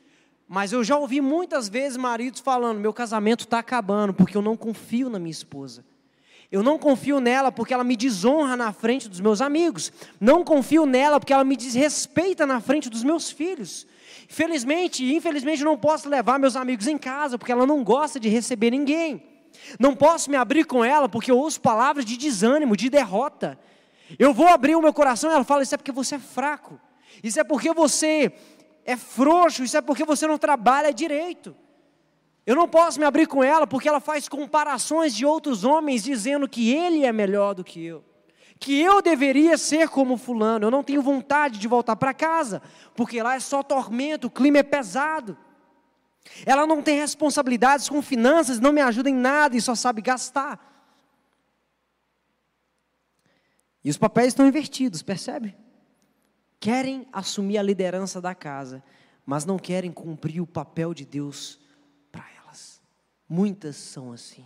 Mas 0.49 0.73
eu 0.73 0.83
já 0.83 0.97
ouvi 0.97 1.21
muitas 1.21 1.69
vezes 1.69 1.97
maridos 1.97 2.41
falando: 2.41 2.81
meu 2.81 2.93
casamento 2.93 3.45
está 3.45 3.59
acabando 3.59 4.15
porque 4.15 4.37
eu 4.37 4.43
não 4.43 4.57
confio 4.57 5.11
na 5.11 5.19
minha 5.19 5.31
esposa. 5.31 5.85
Eu 6.51 6.63
não 6.63 6.77
confio 6.77 7.21
nela 7.21 7.53
porque 7.53 7.73
ela 7.73 7.85
me 7.85 7.97
desonra 7.97 8.57
na 8.57 8.73
frente 8.73 9.09
dos 9.09 9.21
meus 9.21 9.41
amigos. 9.41 9.93
Não 10.19 10.43
confio 10.43 10.85
nela 10.85 11.21
porque 11.21 11.33
ela 11.33 11.45
me 11.45 11.57
desrespeita 11.57 12.45
na 12.45 12.61
frente 12.61 12.91
dos 12.91 13.05
meus 13.05 13.31
filhos. 13.31 13.87
Felizmente, 14.27 15.05
infelizmente, 15.15 15.63
não 15.63 15.79
posso 15.79 16.09
levar 16.09 16.41
meus 16.41 16.57
amigos 16.57 16.89
em 16.89 16.99
casa 16.99 17.39
porque 17.39 17.53
ela 17.53 17.67
não 17.67 17.85
gosta 17.85 18.19
de 18.19 18.29
receber 18.29 18.73
ninguém. 18.73 19.30
Não 19.79 19.95
posso 19.95 20.31
me 20.31 20.37
abrir 20.37 20.65
com 20.65 20.85
ela 20.85 21.09
porque 21.09 21.31
eu 21.31 21.39
ouço 21.39 21.61
palavras 21.61 22.05
de 22.05 22.17
desânimo, 22.17 22.77
de 22.77 22.89
derrota. 22.89 23.59
Eu 24.19 24.35
vou 24.35 24.49
abrir 24.49 24.75
o 24.75 24.83
meu 24.83 24.93
coração 24.93 25.31
e 25.31 25.35
ela 25.35 25.45
fala: 25.45 25.63
Isso 25.63 25.75
é 25.75 25.79
porque 25.79 25.93
você 25.93 26.17
é 26.17 26.19
fraco. 26.19 26.81
Isso 27.23 27.39
é 27.39 27.45
porque 27.45 27.73
você 27.73 28.33
é 28.85 28.97
frouxo, 28.97 29.63
isso 29.63 29.77
é 29.77 29.81
porque 29.81 30.05
você 30.05 30.27
não 30.27 30.39
trabalha 30.39 30.93
direito. 30.93 31.55
Eu 32.47 32.57
não 32.57 32.67
posso 32.67 32.99
me 32.99 33.05
abrir 33.05 33.27
com 33.27 33.45
ela 33.45 33.67
porque 33.67 33.89
ela 33.89 34.01
faz 34.01 34.29
comparações 34.29 35.15
de 35.15 35.27
outros 35.27 35.65
homens 35.65 36.03
dizendo 36.03 36.49
que 36.49 36.75
ele 36.75 37.05
é 37.05 37.13
melhor 37.13 37.55
do 37.55 37.63
que 37.63 37.85
eu. 37.85 38.05
Que 38.59 38.81
eu 38.81 39.01
deveria 39.01 39.57
ser 39.57 39.89
como 39.89 40.17
fulano. 40.17 40.67
Eu 40.67 40.71
não 40.71 40.83
tenho 40.83 41.03
vontade 41.03 41.59
de 41.59 41.69
voltar 41.69 41.97
para 41.97 42.13
casa, 42.13 42.63
porque 42.95 43.23
lá 43.23 43.35
é 43.35 43.41
só 43.41 43.63
tormento, 43.63 44.27
o 44.27 44.31
clima 44.31 44.59
é 44.59 44.63
pesado. 44.63 45.37
Ela 46.45 46.67
não 46.67 46.83
tem 46.83 46.99
responsabilidades 46.99 47.89
com 47.89 48.01
finanças, 48.03 48.61
não 48.61 48.73
me 48.73 48.81
ajuda 48.81 49.11
em 49.11 49.15
nada 49.15 49.57
e 49.57 49.61
só 49.61 49.75
sabe 49.75 50.03
gastar. 50.03 50.69
E 53.83 53.91
os 53.91 53.97
papéis 53.97 54.29
estão 54.29 54.47
invertidos, 54.47 55.03
percebe? 55.03 55.57
querem 56.61 57.07
assumir 57.11 57.57
a 57.57 57.63
liderança 57.63 58.21
da 58.21 58.35
casa, 58.35 58.85
mas 59.25 59.47
não 59.47 59.59
querem 59.59 59.91
cumprir 59.91 60.43
o 60.43 60.47
papel 60.47 60.93
de 60.93 61.07
Deus 61.07 61.59
para 62.13 62.27
elas. 62.37 62.83
Muitas 63.27 63.77
são 63.77 64.13
assim. 64.13 64.45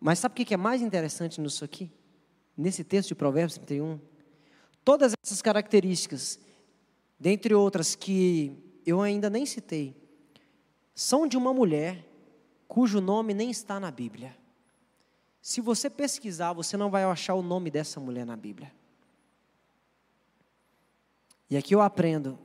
Mas 0.00 0.18
sabe 0.18 0.32
o 0.32 0.44
que 0.44 0.54
é 0.54 0.56
mais 0.56 0.80
interessante 0.80 1.40
nisso 1.40 1.64
aqui? 1.64 1.92
Nesse 2.56 2.82
texto 2.82 3.08
de 3.08 3.14
Provérbios 3.14 3.58
31? 3.58 4.00
Todas 4.82 5.12
essas 5.22 5.42
características, 5.42 6.40
dentre 7.20 7.54
outras 7.54 7.94
que 7.94 8.80
eu 8.86 9.02
ainda 9.02 9.28
nem 9.28 9.44
citei, 9.44 9.94
são 10.94 11.26
de 11.26 11.36
uma 11.36 11.52
mulher 11.52 12.06
cujo 12.68 13.00
nome 13.00 13.34
nem 13.34 13.50
está 13.50 13.80
na 13.80 13.90
Bíblia. 13.90 14.36
Se 15.42 15.60
você 15.60 15.90
pesquisar, 15.90 16.52
você 16.52 16.76
não 16.76 16.90
vai 16.90 17.04
achar 17.04 17.34
o 17.34 17.42
nome 17.42 17.70
dessa 17.70 18.00
mulher 18.00 18.24
na 18.24 18.36
Bíblia. 18.36 18.72
E 21.50 21.56
aqui 21.56 21.74
eu 21.74 21.82
aprendo 21.82 22.38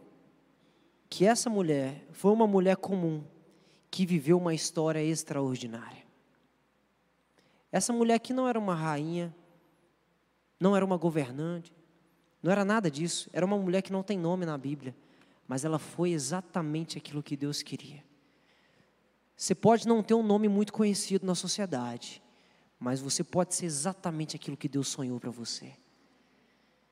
que 1.10 1.26
essa 1.26 1.50
mulher 1.50 2.06
foi 2.12 2.32
uma 2.32 2.45
mulher 2.45 2.76
comum 2.76 3.24
que 3.89 4.06
viveu 4.06 4.38
uma 4.38 4.54
história 4.54 5.02
extraordinária. 5.02 6.04
Essa 7.72 7.93
mulher 7.93 8.20
que 8.20 8.34
não 8.34 8.47
era 8.47 8.60
uma 8.60 8.76
rainha, 8.76 9.34
não 10.60 10.76
era 10.76 10.84
uma 10.84 10.97
governante, 10.97 11.72
não 12.41 12.52
era 12.52 12.66
nada 12.66 12.89
disso, 12.89 13.30
era 13.32 13.45
uma 13.45 13.58
mulher 13.58 13.82
que 13.82 13.91
não 13.91 14.04
tem 14.04 14.18
nome 14.18 14.45
na 14.45 14.58
Bíblia, 14.58 14.95
mas 15.47 15.66
ela 15.66 15.80
foi 15.80 16.12
exatamente 16.12 16.97
aquilo 16.97 17.24
que 17.24 17.38
Deus 17.38 17.62
queria. 17.62 18.04
Você 19.40 19.56
pode 19.56 19.88
não 19.88 20.04
ter 20.04 20.14
um 20.14 20.22
nome 20.22 20.50
muito 20.50 20.74
conhecido 20.74 21.26
na 21.26 21.34
sociedade, 21.34 22.22
mas 22.78 23.00
você 23.00 23.24
pode 23.24 23.56
ser 23.56 23.68
exatamente 23.68 24.36
aquilo 24.36 24.58
que 24.58 24.68
Deus 24.68 24.90
sonhou 24.90 25.18
para 25.18 25.32
você. 25.32 25.72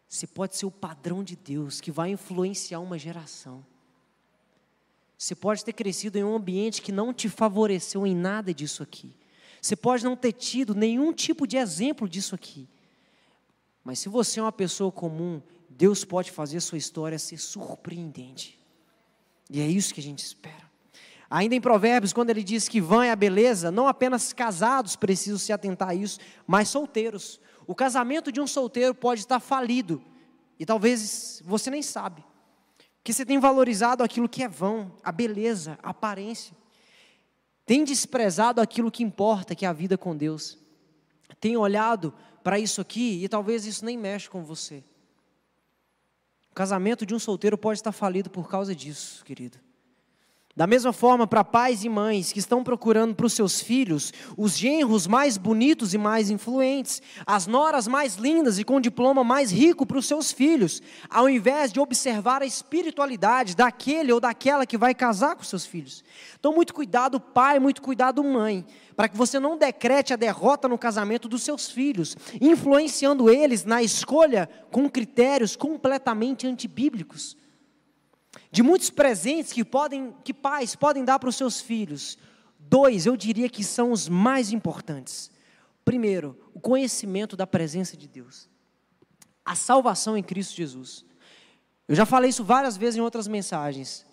Você 0.07 0.25
pode 0.25 0.55
ser 0.55 0.65
o 0.65 0.71
padrão 0.71 1.25
de 1.25 1.35
Deus 1.35 1.81
que 1.81 1.91
vai 1.91 2.09
influenciar 2.09 2.79
uma 2.79 2.97
geração. 2.97 3.65
Você 5.17 5.35
pode 5.35 5.65
ter 5.65 5.73
crescido 5.73 6.17
em 6.17 6.23
um 6.23 6.37
ambiente 6.37 6.81
que 6.81 6.89
não 6.89 7.13
te 7.13 7.27
favoreceu 7.27 8.07
em 8.07 8.15
nada 8.15 8.53
disso 8.53 8.81
aqui. 8.81 9.13
Você 9.61 9.75
pode 9.75 10.05
não 10.05 10.15
ter 10.15 10.31
tido 10.31 10.73
nenhum 10.73 11.11
tipo 11.11 11.45
de 11.45 11.57
exemplo 11.57 12.07
disso 12.07 12.33
aqui. 12.33 12.65
Mas 13.83 13.99
se 13.99 14.07
você 14.07 14.39
é 14.39 14.43
uma 14.43 14.53
pessoa 14.53 14.89
comum, 14.89 15.41
Deus 15.69 16.05
pode 16.05 16.31
fazer 16.31 16.59
a 16.59 16.61
sua 16.61 16.77
história 16.77 17.19
ser 17.19 17.39
surpreendente. 17.39 18.57
E 19.49 19.59
é 19.59 19.67
isso 19.67 19.93
que 19.93 19.99
a 19.99 20.03
gente 20.03 20.19
espera. 20.19 20.66
Ainda 21.29 21.55
em 21.55 21.61
Provérbios, 21.61 22.13
quando 22.13 22.29
ele 22.29 22.43
diz 22.43 22.69
que 22.69 22.79
vã 22.79 23.05
é 23.05 23.11
a 23.11 23.15
beleza, 23.15 23.69
não 23.69 23.87
apenas 23.87 24.31
casados 24.31 24.95
precisam 24.95 25.37
se 25.37 25.51
atentar 25.51 25.89
a 25.89 25.95
isso, 25.95 26.19
mas 26.45 26.69
solteiros. 26.69 27.39
O 27.65 27.75
casamento 27.75 28.31
de 28.31 28.39
um 28.39 28.47
solteiro 28.47 28.95
pode 28.95 29.21
estar 29.21 29.39
falido, 29.39 30.01
e 30.59 30.65
talvez 30.65 31.41
você 31.45 31.69
nem 31.69 31.81
sabe 31.81 32.23
que 33.03 33.13
você 33.13 33.25
tem 33.25 33.39
valorizado 33.39 34.03
aquilo 34.03 34.27
que 34.27 34.43
é 34.43 34.49
vão, 34.49 34.91
a 35.01 35.13
beleza, 35.13 35.79
a 35.81 35.91
aparência. 35.91 36.53
Tem 37.65 37.85
desprezado 37.85 38.59
aquilo 38.59 38.91
que 38.91 39.01
importa, 39.01 39.55
que 39.55 39.65
é 39.65 39.69
a 39.69 39.71
vida 39.71 39.97
com 39.97 40.15
Deus. 40.15 40.57
Tem 41.39 41.55
olhado 41.55 42.13
para 42.43 42.59
isso 42.59 42.81
aqui 42.81 43.23
e 43.23 43.29
talvez 43.29 43.65
isso 43.65 43.85
nem 43.85 43.97
mexe 43.97 44.29
com 44.29 44.43
você. 44.43 44.83
O 46.51 46.53
casamento 46.53 47.05
de 47.05 47.15
um 47.15 47.19
solteiro 47.19 47.57
pode 47.57 47.79
estar 47.79 47.93
falido 47.93 48.29
por 48.29 48.49
causa 48.49 48.75
disso, 48.75 49.23
querido. 49.23 49.57
Da 50.57 50.65
mesma 50.65 50.91
forma, 50.91 51.27
para 51.27 51.43
pais 51.43 51.83
e 51.83 51.89
mães 51.89 52.31
que 52.31 52.39
estão 52.39 52.63
procurando 52.63 53.13
para 53.13 53.27
os 53.27 53.33
seus 53.33 53.61
filhos 53.61 54.11
os 54.35 54.57
genros 54.57 55.05
mais 55.05 55.37
bonitos 55.37 55.93
e 55.93 55.99
mais 55.99 56.31
influentes, 56.31 56.99
as 57.27 57.45
noras 57.45 57.87
mais 57.87 58.15
lindas 58.15 58.57
e 58.57 58.63
com 58.63 58.81
diploma 58.81 59.23
mais 59.23 59.51
rico 59.51 59.85
para 59.85 59.99
os 59.99 60.07
seus 60.07 60.31
filhos, 60.31 60.81
ao 61.11 61.29
invés 61.29 61.71
de 61.71 61.79
observar 61.79 62.41
a 62.41 62.45
espiritualidade 62.47 63.55
daquele 63.55 64.11
ou 64.11 64.19
daquela 64.19 64.65
que 64.65 64.79
vai 64.79 64.95
casar 64.95 65.35
com 65.35 65.43
seus 65.43 65.63
filhos. 65.63 66.03
Então, 66.39 66.55
muito 66.55 66.73
cuidado, 66.73 67.19
pai, 67.19 67.59
muito 67.59 67.79
cuidado, 67.79 68.23
mãe, 68.23 68.65
para 68.95 69.07
que 69.07 69.15
você 69.15 69.39
não 69.39 69.59
decrete 69.59 70.11
a 70.11 70.17
derrota 70.17 70.67
no 70.67 70.75
casamento 70.75 71.29
dos 71.29 71.43
seus 71.43 71.69
filhos, 71.69 72.17
influenciando 72.41 73.29
eles 73.29 73.63
na 73.63 73.83
escolha 73.83 74.49
com 74.71 74.89
critérios 74.89 75.55
completamente 75.55 76.47
antibíblicos 76.47 77.37
de 78.57 78.63
muitos 78.63 78.89
presentes 78.89 79.53
que 79.53 79.63
podem, 79.63 80.15
que 80.23 80.33
pais 80.33 80.75
podem 80.75 81.05
dar 81.05 81.19
para 81.19 81.29
os 81.29 81.35
seus 81.35 81.61
filhos, 81.61 82.17
dois 82.57 83.05
eu 83.05 83.15
diria 83.15 83.47
que 83.47 83.63
são 83.63 83.91
os 83.91 84.09
mais 84.09 84.51
importantes. 84.51 85.29
Primeiro, 85.85 86.35
o 86.55 86.59
conhecimento 86.59 87.37
da 87.37 87.45
presença 87.45 87.95
de 87.95 88.07
Deus, 88.07 88.49
a 89.45 89.53
salvação 89.53 90.17
em 90.17 90.23
Cristo 90.23 90.55
Jesus. 90.55 91.05
Eu 91.87 91.95
já 91.95 92.03
falei 92.03 92.31
isso 92.31 92.43
várias 92.43 92.75
vezes 92.75 92.97
em 92.97 93.01
outras 93.01 93.27
mensagens. 93.27 94.03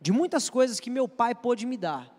De 0.00 0.12
muitas 0.12 0.48
coisas 0.48 0.78
que 0.78 0.88
meu 0.88 1.08
pai 1.08 1.34
pôde 1.34 1.66
me 1.66 1.76
dar, 1.76 2.16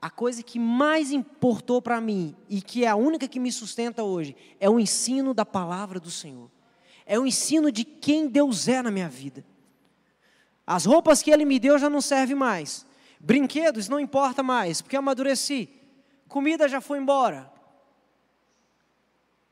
a 0.00 0.08
coisa 0.08 0.42
que 0.42 0.58
mais 0.58 1.12
importou 1.12 1.82
para 1.82 2.00
mim 2.00 2.34
e 2.48 2.62
que 2.62 2.86
é 2.86 2.88
a 2.88 2.96
única 2.96 3.28
que 3.28 3.38
me 3.38 3.52
sustenta 3.52 4.02
hoje 4.02 4.34
é 4.58 4.70
o 4.70 4.80
ensino 4.80 5.34
da 5.34 5.44
palavra 5.44 6.00
do 6.00 6.10
Senhor. 6.10 6.50
É 7.04 7.18
o 7.18 7.26
ensino 7.26 7.70
de 7.70 7.84
quem 7.84 8.28
Deus 8.28 8.66
é 8.66 8.80
na 8.80 8.90
minha 8.90 9.10
vida. 9.10 9.44
As 10.72 10.86
roupas 10.86 11.22
que 11.22 11.30
ele 11.30 11.44
me 11.44 11.58
deu 11.58 11.78
já 11.78 11.90
não 11.90 12.00
servem 12.00 12.34
mais. 12.34 12.86
Brinquedos 13.20 13.90
não 13.90 14.00
importa 14.00 14.42
mais, 14.42 14.80
porque 14.80 14.96
amadureci. 14.96 15.68
Comida 16.26 16.66
já 16.66 16.80
foi 16.80 16.96
embora. 16.96 17.52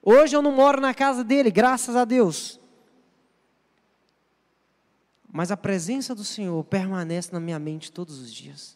Hoje 0.03 0.35
eu 0.35 0.41
não 0.41 0.51
moro 0.51 0.81
na 0.81 0.95
casa 0.95 1.23
dele, 1.23 1.51
graças 1.51 1.95
a 1.95 2.07
Deus. 2.07 2.59
Mas 5.31 5.51
a 5.51 5.59
presença 5.59 6.15
do 6.15 6.25
Senhor 6.25 6.65
permanece 6.65 7.31
na 7.35 7.39
minha 7.39 7.59
mente 7.59 7.93
todos 7.93 8.19
os 8.19 8.33
dias. 8.33 8.75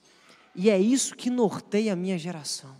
E 0.55 0.69
é 0.69 0.79
isso 0.79 1.17
que 1.17 1.31
norteia 1.31 1.95
a 1.95 1.97
minha 1.97 2.19
geração. 2.19 2.77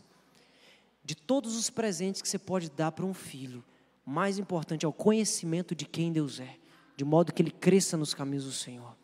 De 1.03 1.15
todos 1.15 1.57
os 1.57 1.71
presentes 1.71 2.21
que 2.21 2.29
você 2.29 2.39
pode 2.39 2.71
dar 2.71 2.93
para 2.93 3.07
um 3.07 3.15
filho, 3.15 3.65
mais 4.05 4.39
importante 4.39 4.85
é 4.85 4.89
o 4.89 4.93
conhecimento 4.93 5.75
de 5.75 5.87
quem 5.87 6.13
Deus 6.13 6.39
é, 6.39 6.55
de 6.99 7.05
modo 7.05 7.33
que 7.33 7.41
ele 7.41 7.51
cresça 7.51 7.97
nos 7.97 8.13
caminhos 8.13 8.45
do 8.45 8.53
Senhor. 8.53 8.95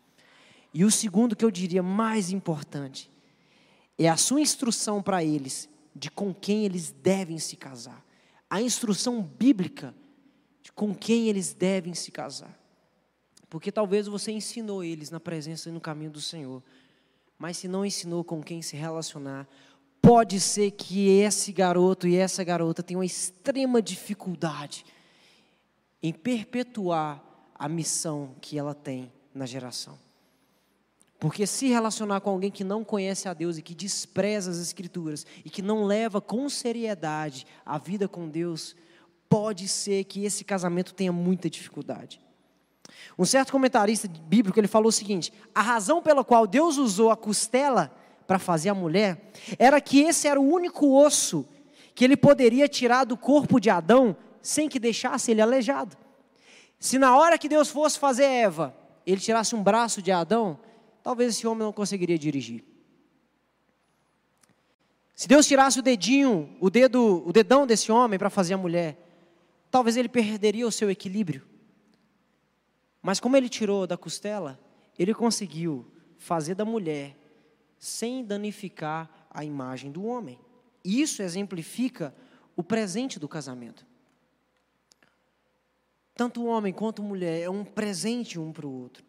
E 0.72 0.84
o 0.84 0.90
segundo 0.90 1.34
que 1.34 1.44
eu 1.44 1.50
diria 1.50 1.82
mais 1.82 2.30
importante 2.30 3.10
é 3.98 4.08
a 4.08 4.16
sua 4.16 4.40
instrução 4.40 5.02
para 5.02 5.22
eles 5.24 5.68
de 5.94 6.10
com 6.10 6.32
quem 6.32 6.64
eles 6.64 6.90
devem 6.90 7.38
se 7.38 7.56
casar. 7.56 8.04
A 8.48 8.62
instrução 8.62 9.22
bíblica 9.22 9.94
de 10.62 10.72
com 10.72 10.94
quem 10.94 11.28
eles 11.28 11.52
devem 11.52 11.94
se 11.94 12.10
casar. 12.10 12.58
Porque 13.48 13.72
talvez 13.72 14.06
você 14.06 14.30
ensinou 14.30 14.84
eles 14.84 15.10
na 15.10 15.18
presença 15.18 15.68
e 15.68 15.72
no 15.72 15.80
caminho 15.80 16.12
do 16.12 16.20
Senhor, 16.20 16.62
mas 17.36 17.56
se 17.56 17.66
não 17.66 17.84
ensinou 17.84 18.22
com 18.22 18.42
quem 18.42 18.62
se 18.62 18.76
relacionar, 18.76 19.48
pode 20.00 20.38
ser 20.38 20.70
que 20.70 21.08
esse 21.08 21.52
garoto 21.52 22.06
e 22.06 22.16
essa 22.16 22.44
garota 22.44 22.82
tenham 22.82 23.00
uma 23.00 23.04
extrema 23.04 23.82
dificuldade 23.82 24.84
em 26.02 26.12
perpetuar 26.12 27.22
a 27.54 27.68
missão 27.68 28.34
que 28.40 28.58
ela 28.58 28.74
tem 28.74 29.12
na 29.34 29.46
geração. 29.46 29.98
Porque 31.20 31.46
se 31.46 31.68
relacionar 31.68 32.22
com 32.22 32.30
alguém 32.30 32.50
que 32.50 32.64
não 32.64 32.82
conhece 32.82 33.28
a 33.28 33.34
Deus 33.34 33.58
e 33.58 33.62
que 33.62 33.74
despreza 33.74 34.50
as 34.50 34.56
Escrituras 34.56 35.26
e 35.44 35.50
que 35.50 35.60
não 35.60 35.84
leva 35.84 36.18
com 36.18 36.48
seriedade 36.48 37.46
a 37.64 37.76
vida 37.76 38.08
com 38.08 38.26
Deus, 38.26 38.74
pode 39.28 39.68
ser 39.68 40.04
que 40.04 40.24
esse 40.24 40.42
casamento 40.42 40.94
tenha 40.94 41.12
muita 41.12 41.50
dificuldade. 41.50 42.18
Um 43.18 43.26
certo 43.26 43.52
comentarista 43.52 44.08
bíblico 44.08 44.58
ele 44.58 44.66
falou 44.66 44.88
o 44.88 44.92
seguinte: 44.92 45.30
a 45.54 45.60
razão 45.60 46.02
pela 46.02 46.24
qual 46.24 46.46
Deus 46.46 46.78
usou 46.78 47.10
a 47.10 47.16
costela 47.16 47.94
para 48.26 48.38
fazer 48.38 48.70
a 48.70 48.74
mulher 48.74 49.30
era 49.58 49.78
que 49.78 50.00
esse 50.00 50.26
era 50.26 50.40
o 50.40 50.50
único 50.50 50.90
osso 50.96 51.46
que 51.94 52.02
ele 52.02 52.16
poderia 52.16 52.66
tirar 52.66 53.04
do 53.04 53.16
corpo 53.16 53.60
de 53.60 53.68
Adão 53.68 54.16
sem 54.40 54.70
que 54.70 54.78
deixasse 54.78 55.30
ele 55.30 55.42
aleijado. 55.42 55.98
Se 56.78 56.98
na 56.98 57.14
hora 57.14 57.36
que 57.36 57.48
Deus 57.48 57.68
fosse 57.68 57.98
fazer 57.98 58.24
Eva, 58.24 58.74
ele 59.06 59.20
tirasse 59.20 59.54
um 59.54 59.62
braço 59.62 60.00
de 60.00 60.10
Adão, 60.10 60.58
talvez 61.02 61.34
esse 61.34 61.46
homem 61.46 61.64
não 61.64 61.72
conseguiria 61.72 62.18
dirigir. 62.18 62.64
Se 65.14 65.28
Deus 65.28 65.46
tirasse 65.46 65.78
o 65.78 65.82
dedinho, 65.82 66.56
o 66.60 66.70
dedo, 66.70 67.22
o 67.26 67.32
dedão 67.32 67.66
desse 67.66 67.92
homem 67.92 68.18
para 68.18 68.30
fazer 68.30 68.54
a 68.54 68.58
mulher, 68.58 68.96
talvez 69.70 69.96
ele 69.96 70.08
perderia 70.08 70.66
o 70.66 70.72
seu 70.72 70.90
equilíbrio. 70.90 71.46
Mas 73.02 73.20
como 73.20 73.36
ele 73.36 73.48
tirou 73.48 73.86
da 73.86 73.96
costela, 73.96 74.58
ele 74.98 75.12
conseguiu 75.12 75.86
fazer 76.16 76.54
da 76.54 76.64
mulher 76.64 77.16
sem 77.78 78.24
danificar 78.24 79.10
a 79.30 79.44
imagem 79.44 79.90
do 79.90 80.04
homem. 80.04 80.38
Isso 80.84 81.22
exemplifica 81.22 82.14
o 82.56 82.62
presente 82.62 83.18
do 83.18 83.28
casamento. 83.28 83.86
Tanto 86.14 86.42
o 86.42 86.46
homem 86.46 86.72
quanto 86.72 87.00
a 87.00 87.04
mulher 87.04 87.40
é 87.40 87.48
um 87.48 87.64
presente 87.64 88.38
um 88.38 88.52
para 88.52 88.66
o 88.66 88.82
outro. 88.82 89.04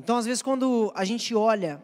Então, 0.00 0.16
às 0.16 0.24
vezes, 0.24 0.40
quando 0.40 0.90
a 0.94 1.04
gente 1.04 1.34
olha 1.34 1.82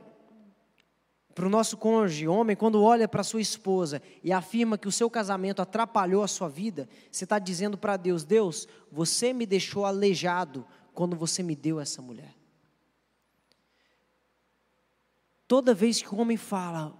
para 1.34 1.44
o 1.44 1.50
nosso 1.50 1.76
cônjuge, 1.76 2.26
homem, 2.26 2.56
quando 2.56 2.82
olha 2.82 3.06
para 3.06 3.22
sua 3.22 3.42
esposa 3.42 4.00
e 4.24 4.32
afirma 4.32 4.78
que 4.78 4.88
o 4.88 4.92
seu 4.92 5.10
casamento 5.10 5.60
atrapalhou 5.60 6.22
a 6.22 6.26
sua 6.26 6.48
vida, 6.48 6.88
você 7.12 7.24
está 7.24 7.38
dizendo 7.38 7.76
para 7.76 7.98
Deus: 7.98 8.24
Deus, 8.24 8.66
você 8.90 9.34
me 9.34 9.44
deixou 9.44 9.84
aleijado 9.84 10.66
quando 10.94 11.14
você 11.14 11.42
me 11.42 11.54
deu 11.54 11.78
essa 11.78 12.00
mulher. 12.00 12.34
Toda 15.46 15.74
vez 15.74 16.00
que 16.00 16.12
o 16.12 16.18
homem 16.18 16.38
fala, 16.38 16.96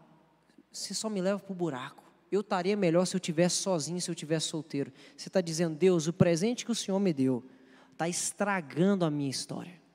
você 0.70 0.92
só 0.92 1.08
me 1.08 1.22
leva 1.22 1.40
para 1.40 1.52
o 1.52 1.56
buraco. 1.56 2.04
Eu 2.30 2.42
estaria 2.42 2.76
melhor 2.76 3.06
se 3.06 3.16
eu 3.16 3.20
tivesse 3.20 3.56
sozinho, 3.56 4.02
se 4.02 4.10
eu 4.10 4.14
tivesse 4.14 4.48
solteiro. 4.48 4.92
Você 5.16 5.30
está 5.30 5.40
dizendo, 5.40 5.74
Deus, 5.74 6.08
o 6.08 6.12
presente 6.12 6.62
que 6.62 6.70
o 6.70 6.74
Senhor 6.74 7.00
me 7.00 7.14
deu 7.14 7.42
está 7.90 8.06
estragando 8.06 9.02
a 9.02 9.10
minha 9.10 9.30
história. 9.30 9.85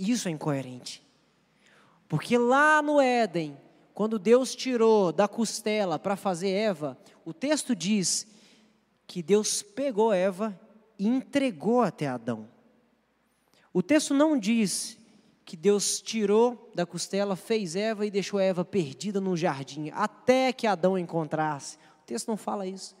Isso 0.00 0.28
é 0.28 0.30
incoerente. 0.30 1.06
Porque 2.08 2.38
lá 2.38 2.80
no 2.80 2.98
Éden, 2.98 3.54
quando 3.92 4.18
Deus 4.18 4.54
tirou 4.54 5.12
da 5.12 5.28
costela 5.28 5.98
para 5.98 6.16
fazer 6.16 6.48
Eva, 6.48 6.98
o 7.22 7.34
texto 7.34 7.76
diz 7.76 8.26
que 9.06 9.22
Deus 9.22 9.62
pegou 9.62 10.10
Eva 10.10 10.58
e 10.98 11.06
entregou 11.06 11.82
até 11.82 12.06
Adão. 12.06 12.48
O 13.74 13.82
texto 13.82 14.14
não 14.14 14.38
diz 14.38 14.96
que 15.44 15.54
Deus 15.54 16.00
tirou 16.00 16.70
da 16.74 16.86
costela, 16.86 17.36
fez 17.36 17.76
Eva 17.76 18.06
e 18.06 18.10
deixou 18.10 18.40
Eva 18.40 18.64
perdida 18.64 19.20
no 19.20 19.36
jardim, 19.36 19.90
até 19.92 20.50
que 20.50 20.66
Adão 20.66 20.96
encontrasse. 20.96 21.76
O 22.02 22.06
texto 22.06 22.28
não 22.28 22.38
fala 22.38 22.66
isso. 22.66 22.96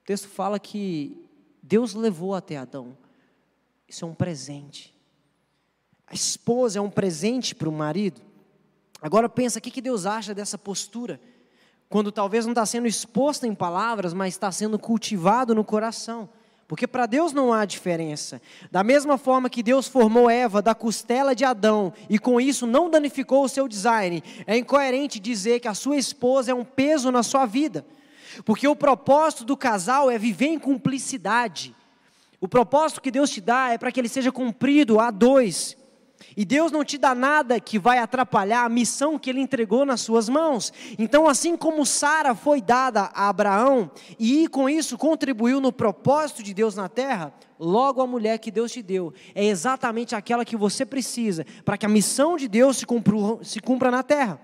O 0.00 0.04
texto 0.04 0.28
fala 0.28 0.58
que 0.58 1.28
Deus 1.62 1.94
levou 1.94 2.34
até 2.34 2.56
Adão. 2.56 2.98
Isso 3.86 4.04
é 4.04 4.08
um 4.08 4.14
presente. 4.14 4.91
A 6.12 6.14
esposa 6.14 6.78
é 6.78 6.82
um 6.82 6.90
presente 6.90 7.54
para 7.54 7.70
o 7.70 7.72
marido. 7.72 8.20
Agora 9.00 9.30
pensa, 9.30 9.58
o 9.58 9.62
que 9.62 9.80
Deus 9.80 10.04
acha 10.04 10.34
dessa 10.34 10.58
postura? 10.58 11.18
Quando 11.88 12.12
talvez 12.12 12.44
não 12.44 12.52
está 12.52 12.66
sendo 12.66 12.86
exposta 12.86 13.46
em 13.46 13.54
palavras, 13.54 14.12
mas 14.12 14.34
está 14.34 14.52
sendo 14.52 14.78
cultivado 14.78 15.54
no 15.54 15.64
coração. 15.64 16.28
Porque 16.68 16.86
para 16.86 17.06
Deus 17.06 17.32
não 17.32 17.50
há 17.50 17.64
diferença. 17.64 18.42
Da 18.70 18.84
mesma 18.84 19.16
forma 19.16 19.48
que 19.48 19.62
Deus 19.62 19.88
formou 19.88 20.28
Eva 20.28 20.60
da 20.60 20.74
costela 20.74 21.34
de 21.34 21.46
Adão 21.46 21.94
e 22.10 22.18
com 22.18 22.38
isso 22.38 22.66
não 22.66 22.90
danificou 22.90 23.44
o 23.44 23.48
seu 23.48 23.66
design, 23.66 24.22
é 24.46 24.58
incoerente 24.58 25.18
dizer 25.18 25.60
que 25.60 25.68
a 25.68 25.74
sua 25.74 25.96
esposa 25.96 26.50
é 26.50 26.54
um 26.54 26.64
peso 26.64 27.10
na 27.10 27.22
sua 27.22 27.46
vida. 27.46 27.86
Porque 28.44 28.68
o 28.68 28.76
propósito 28.76 29.46
do 29.46 29.56
casal 29.56 30.10
é 30.10 30.18
viver 30.18 30.48
em 30.48 30.58
cumplicidade. 30.58 31.74
O 32.38 32.46
propósito 32.46 33.00
que 33.00 33.10
Deus 33.10 33.30
te 33.30 33.40
dá 33.40 33.70
é 33.70 33.78
para 33.78 33.90
que 33.90 33.98
ele 33.98 34.08
seja 34.10 34.30
cumprido 34.30 35.00
a 35.00 35.10
dois. 35.10 35.80
E 36.36 36.44
Deus 36.44 36.72
não 36.72 36.84
te 36.84 36.98
dá 36.98 37.14
nada 37.14 37.60
que 37.60 37.78
vai 37.78 37.98
atrapalhar 37.98 38.64
a 38.64 38.68
missão 38.68 39.18
que 39.18 39.30
Ele 39.30 39.40
entregou 39.40 39.84
nas 39.84 40.00
suas 40.00 40.28
mãos. 40.28 40.72
Então, 40.98 41.28
assim 41.28 41.56
como 41.56 41.84
Sara 41.84 42.34
foi 42.34 42.60
dada 42.60 43.10
a 43.14 43.28
Abraão 43.28 43.90
e 44.18 44.48
com 44.48 44.68
isso 44.68 44.98
contribuiu 44.98 45.60
no 45.60 45.72
propósito 45.72 46.42
de 46.42 46.54
Deus 46.54 46.74
na 46.74 46.88
terra, 46.88 47.32
logo 47.58 48.00
a 48.00 48.06
mulher 48.06 48.38
que 48.38 48.50
Deus 48.50 48.72
te 48.72 48.82
deu 48.82 49.12
é 49.34 49.44
exatamente 49.44 50.14
aquela 50.14 50.44
que 50.44 50.56
você 50.56 50.84
precisa 50.84 51.46
para 51.64 51.76
que 51.76 51.86
a 51.86 51.88
missão 51.88 52.36
de 52.36 52.48
Deus 52.48 52.78
se 52.78 52.86
cumpra, 52.86 53.16
se 53.42 53.60
cumpra 53.60 53.90
na 53.90 54.02
terra. 54.02 54.40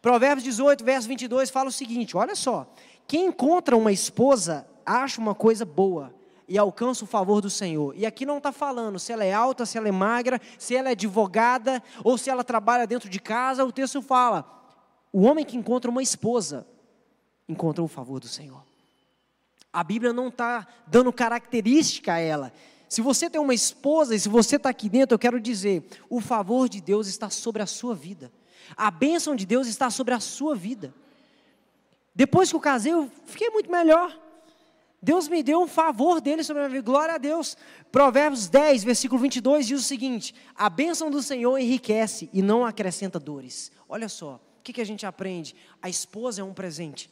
Provérbios 0.00 0.44
18, 0.44 0.84
verso 0.84 1.08
22 1.08 1.50
fala 1.50 1.68
o 1.68 1.72
seguinte: 1.72 2.16
olha 2.16 2.34
só, 2.34 2.72
quem 3.06 3.26
encontra 3.26 3.76
uma 3.76 3.92
esposa 3.92 4.66
acha 4.84 5.20
uma 5.20 5.34
coisa 5.34 5.64
boa 5.64 6.17
e 6.48 6.56
alcança 6.56 7.04
o 7.04 7.06
favor 7.06 7.42
do 7.42 7.50
Senhor. 7.50 7.94
E 7.94 8.06
aqui 8.06 8.24
não 8.24 8.38
está 8.38 8.50
falando 8.50 8.98
se 8.98 9.12
ela 9.12 9.24
é 9.24 9.32
alta, 9.32 9.66
se 9.66 9.76
ela 9.76 9.88
é 9.88 9.92
magra, 9.92 10.40
se 10.58 10.74
ela 10.74 10.88
é 10.88 10.92
advogada 10.92 11.82
ou 12.02 12.16
se 12.16 12.30
ela 12.30 12.42
trabalha 12.42 12.86
dentro 12.86 13.08
de 13.08 13.20
casa. 13.20 13.64
O 13.64 13.70
texto 13.70 14.00
fala: 14.00 14.44
o 15.12 15.22
homem 15.22 15.44
que 15.44 15.56
encontra 15.56 15.90
uma 15.90 16.02
esposa 16.02 16.66
encontra 17.46 17.84
o 17.84 17.88
favor 17.88 18.18
do 18.18 18.26
Senhor. 18.26 18.62
A 19.70 19.84
Bíblia 19.84 20.12
não 20.12 20.28
está 20.28 20.66
dando 20.86 21.12
característica 21.12 22.14
a 22.14 22.18
ela. 22.18 22.52
Se 22.88 23.02
você 23.02 23.28
tem 23.28 23.40
uma 23.40 23.52
esposa 23.52 24.14
e 24.14 24.20
se 24.20 24.28
você 24.28 24.56
está 24.56 24.70
aqui 24.70 24.88
dentro, 24.88 25.14
eu 25.14 25.18
quero 25.18 25.38
dizer: 25.38 25.86
o 26.08 26.20
favor 26.20 26.68
de 26.68 26.80
Deus 26.80 27.06
está 27.06 27.28
sobre 27.28 27.62
a 27.62 27.66
sua 27.66 27.94
vida, 27.94 28.32
a 28.74 28.90
bênção 28.90 29.36
de 29.36 29.44
Deus 29.44 29.66
está 29.66 29.90
sobre 29.90 30.14
a 30.14 30.20
sua 30.20 30.54
vida. 30.54 30.94
Depois 32.14 32.48
que 32.48 32.56
eu 32.56 32.60
casei, 32.60 32.92
eu 32.92 33.10
fiquei 33.26 33.50
muito 33.50 33.70
melhor. 33.70 34.27
Deus 35.00 35.28
me 35.28 35.42
deu 35.42 35.62
um 35.62 35.68
favor 35.68 36.20
dele 36.20 36.42
sobre 36.42 36.62
a 36.62 36.68
minha 36.68 36.80
vida, 36.80 36.90
glória 36.90 37.14
a 37.14 37.18
Deus. 37.18 37.56
Provérbios 37.92 38.48
10, 38.48 38.82
versículo 38.82 39.20
22 39.20 39.66
diz 39.66 39.80
o 39.80 39.84
seguinte: 39.84 40.34
A 40.56 40.68
bênção 40.68 41.10
do 41.10 41.22
Senhor 41.22 41.56
enriquece 41.58 42.28
e 42.32 42.42
não 42.42 42.64
acrescenta 42.64 43.20
dores. 43.20 43.70
Olha 43.88 44.08
só, 44.08 44.40
o 44.58 44.62
que, 44.62 44.72
que 44.72 44.80
a 44.80 44.86
gente 44.86 45.06
aprende? 45.06 45.54
A 45.80 45.88
esposa 45.88 46.40
é 46.40 46.44
um 46.44 46.52
presente. 46.52 47.08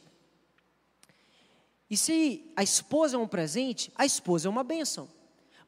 E 1.89 1.95
se 1.95 2.51
a 2.55 2.61
esposa 2.61 3.15
é 3.15 3.19
um 3.19 3.27
presente, 3.27 3.91
a 3.95 4.05
esposa 4.05 4.49
é 4.49 4.51
uma 4.51 4.63
bênção. 4.63 5.07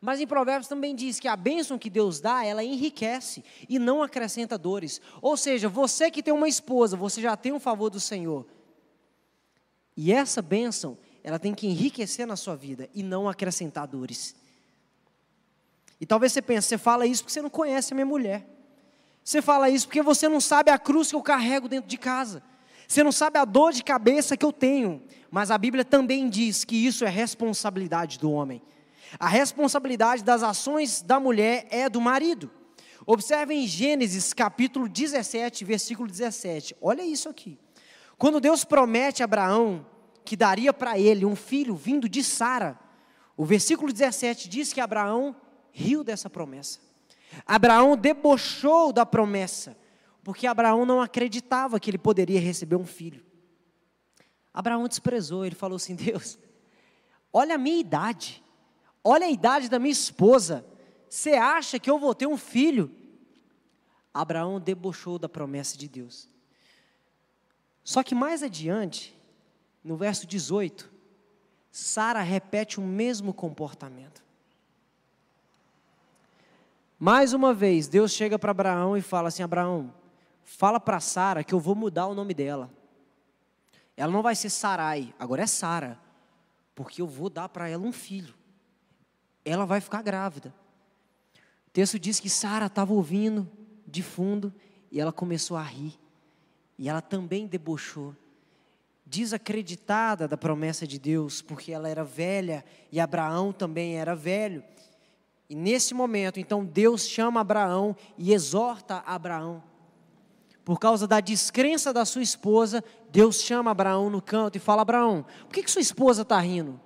Mas 0.02 0.20
em 0.20 0.28
Provérbios 0.28 0.68
também 0.68 0.96
diz 0.96 1.20
que 1.20 1.28
a 1.28 1.36
bênção 1.36 1.78
que 1.78 1.90
Deus 1.90 2.20
dá, 2.20 2.46
ela 2.46 2.64
enriquece 2.64 3.44
e 3.68 3.78
não 3.80 4.02
acrescenta 4.02 4.58
dores. 4.58 5.02
Ou 5.22 5.36
seja, 5.36 5.68
você 5.68 6.10
que 6.10 6.24
tem 6.24 6.34
uma 6.34 6.48
esposa, 6.48 6.96
você 6.96 7.22
já 7.22 7.36
tem 7.36 7.52
um 7.52 7.60
favor 7.60 7.90
do 7.90 8.00
Senhor. 8.00 8.46
E 9.96 10.14
essa 10.14 10.42
bênção, 10.42 10.98
ela 11.24 11.40
tem 11.40 11.54
que 11.54 11.68
enriquecer 11.68 12.26
na 12.26 12.36
sua 12.36 12.56
vida 12.56 12.90
e 12.94 13.04
não 13.04 13.28
acrescentar 13.28 13.88
dores. 13.88 14.36
E 16.00 16.06
talvez 16.06 16.32
você 16.32 16.42
pense, 16.42 16.68
você 16.68 16.78
fala 16.78 17.06
isso 17.06 17.24
porque 17.24 17.34
você 17.34 17.42
não 17.42 17.50
conhece 17.50 17.94
a 17.94 17.96
minha 17.96 18.06
mulher. 18.06 18.48
Você 19.24 19.42
fala 19.42 19.70
isso 19.70 19.88
porque 19.88 20.02
você 20.02 20.30
não 20.30 20.40
sabe 20.40 20.72
a 20.72 20.78
cruz 20.78 21.10
que 21.10 21.16
eu 21.16 21.22
carrego 21.22 21.68
dentro 21.68 21.90
de 21.90 21.98
casa. 21.98 22.42
Você 22.88 23.04
não 23.04 23.12
sabe 23.12 23.38
a 23.38 23.46
dor 23.46 23.72
de 23.72 23.84
cabeça 23.84 24.36
que 24.36 24.46
eu 24.46 24.52
tenho. 24.52 25.04
Mas 25.30 25.52
a 25.52 25.58
Bíblia 25.58 25.86
também 25.86 26.30
diz 26.30 26.64
que 26.64 26.76
isso 26.76 27.06
é 27.06 27.10
responsabilidade 27.10 28.18
do 28.18 28.32
homem. 28.32 28.62
A 29.20 29.28
responsabilidade 29.28 30.24
das 30.24 30.42
ações 30.42 31.02
da 31.02 31.20
mulher 31.20 31.68
é 31.70 31.90
do 31.90 32.02
marido. 32.02 32.50
Observe 33.06 33.54
em 33.54 33.68
Gênesis 33.68 34.34
capítulo 34.34 34.88
17, 34.88 35.66
versículo 35.66 36.08
17. 36.08 36.76
Olha 36.82 37.04
isso 37.04 37.30
aqui. 37.30 37.58
Quando 38.18 38.40
Deus 38.40 38.64
promete 38.64 39.22
a 39.22 39.26
Abraão 39.26 39.86
que 40.30 40.36
daria 40.36 40.72
para 40.72 40.96
ele 41.00 41.26
um 41.26 41.36
filho 41.36 41.74
vindo 41.74 42.08
de 42.08 42.24
Sara. 42.24 42.80
O 43.36 43.44
versículo 43.44 43.92
17 43.92 44.48
diz 44.48 44.72
que 44.72 44.80
Abraão 44.80 45.36
riu 45.72 46.04
dessa 46.04 46.30
promessa. 46.30 46.80
Abraão 47.48 47.98
debochou 47.98 48.94
da 48.94 49.08
promessa, 49.08 49.76
porque 50.24 50.46
Abraão 50.46 50.86
não 50.86 51.02
acreditava 51.02 51.80
que 51.80 51.90
ele 51.90 51.98
poderia 51.98 52.40
receber 52.40 52.76
um 52.76 52.86
filho. 52.86 53.26
Abraão 54.54 54.88
desprezou, 54.88 55.48
ele 55.48 55.56
falou 55.56 55.78
assim: 55.78 55.96
Deus, 55.98 56.38
olha 57.34 57.56
a 57.56 57.58
minha 57.58 57.80
idade, 57.80 58.44
olha 59.04 59.26
a 59.26 59.32
idade 59.32 59.68
da 59.68 59.80
minha 59.80 59.92
esposa, 59.92 60.64
você 61.10 61.32
acha 61.32 61.80
que 61.80 61.90
eu 61.90 61.98
vou 61.98 62.14
ter 62.14 62.28
um 62.28 62.38
filho? 62.38 62.96
Abraão 64.14 64.60
debochou 64.60 65.18
da 65.18 65.28
promessa 65.28 65.76
de 65.76 65.88
Deus. 65.88 66.30
Só 67.84 68.04
que 68.04 68.14
mais 68.14 68.44
adiante, 68.44 69.19
no 69.84 69.96
verso 69.96 70.28
18, 70.28 70.92
Sara 71.72 72.22
repete 72.22 72.80
o 72.80 72.84
mesmo 72.84 73.34
comportamento. 73.34 74.24
Mais 77.00 77.34
uma 77.34 77.54
vez, 77.54 77.88
Deus 77.88 78.12
chega 78.12 78.38
para 78.38 78.52
Abraão 78.52 78.98
e 78.98 79.02
fala 79.02 79.30
assim: 79.30 79.44
Abraão, 79.44 79.94
fala 80.44 80.80
para 80.80 81.00
Sara 81.00 81.44
que 81.44 81.54
eu 81.54 81.60
vou 81.60 81.76
mudar 81.76 82.08
o 82.08 82.16
nome 82.16 82.34
dela. 82.34 82.70
Ela 83.96 84.12
não 84.12 84.22
vai 84.22 84.36
ser 84.36 84.50
Sarai, 84.50 85.14
agora 85.18 85.44
é 85.44 85.48
Sara, 85.48 86.00
porque 86.76 87.02
eu 87.02 87.08
vou 87.08 87.30
dar 87.30 87.50
para 87.50 87.70
ela 87.70 87.84
um 87.84 87.92
filho. 87.92 88.34
Ela 89.46 89.66
vai 89.66 89.80
ficar 89.80 90.02
grávida. 90.02 90.54
O 91.68 91.72
texto 91.72 92.00
diz 92.00 92.20
que 92.20 92.30
Sara 92.30 92.66
estava 92.66 92.94
ouvindo 92.94 93.50
de 93.86 94.04
fundo 94.04 94.54
e 94.92 95.00
ela 95.00 95.12
começou 95.12 95.56
a 95.56 95.64
rir. 95.64 95.98
E 96.78 96.90
ela 96.90 97.02
também 97.02 97.48
debochou 97.48 98.16
desacreditada 99.10 100.28
da 100.28 100.38
promessa 100.38 100.86
de 100.86 101.00
Deus, 101.00 101.42
porque 101.42 101.72
ela 101.72 101.90
era 101.90 102.04
velha 102.04 102.64
e 102.92 103.00
Abraão 103.00 103.52
também 103.52 103.98
era 103.98 104.16
velho. 104.16 104.64
E 105.50 105.56
nesse 105.56 105.96
momento, 105.96 106.40
então, 106.40 106.64
Deus 106.64 107.08
chama 107.08 107.42
Abraão 107.42 107.96
e 108.18 108.32
exorta 108.34 109.04
Abraão. 109.06 109.64
Por 110.64 110.80
causa 110.80 111.08
da 111.08 111.20
descrença 111.20 111.92
da 111.92 112.06
sua 112.06 112.22
esposa, 112.22 112.84
Deus 113.12 113.42
chama 113.42 113.72
Abraão 113.72 114.12
no 114.12 114.22
canto 114.22 114.58
e 114.58 114.60
fala: 114.60 114.84
Abraão, 114.84 115.26
por 115.46 115.54
que, 115.54 115.64
que 115.64 115.72
sua 115.72 115.82
esposa 115.82 116.22
está 116.22 116.40
rindo? 116.40 116.80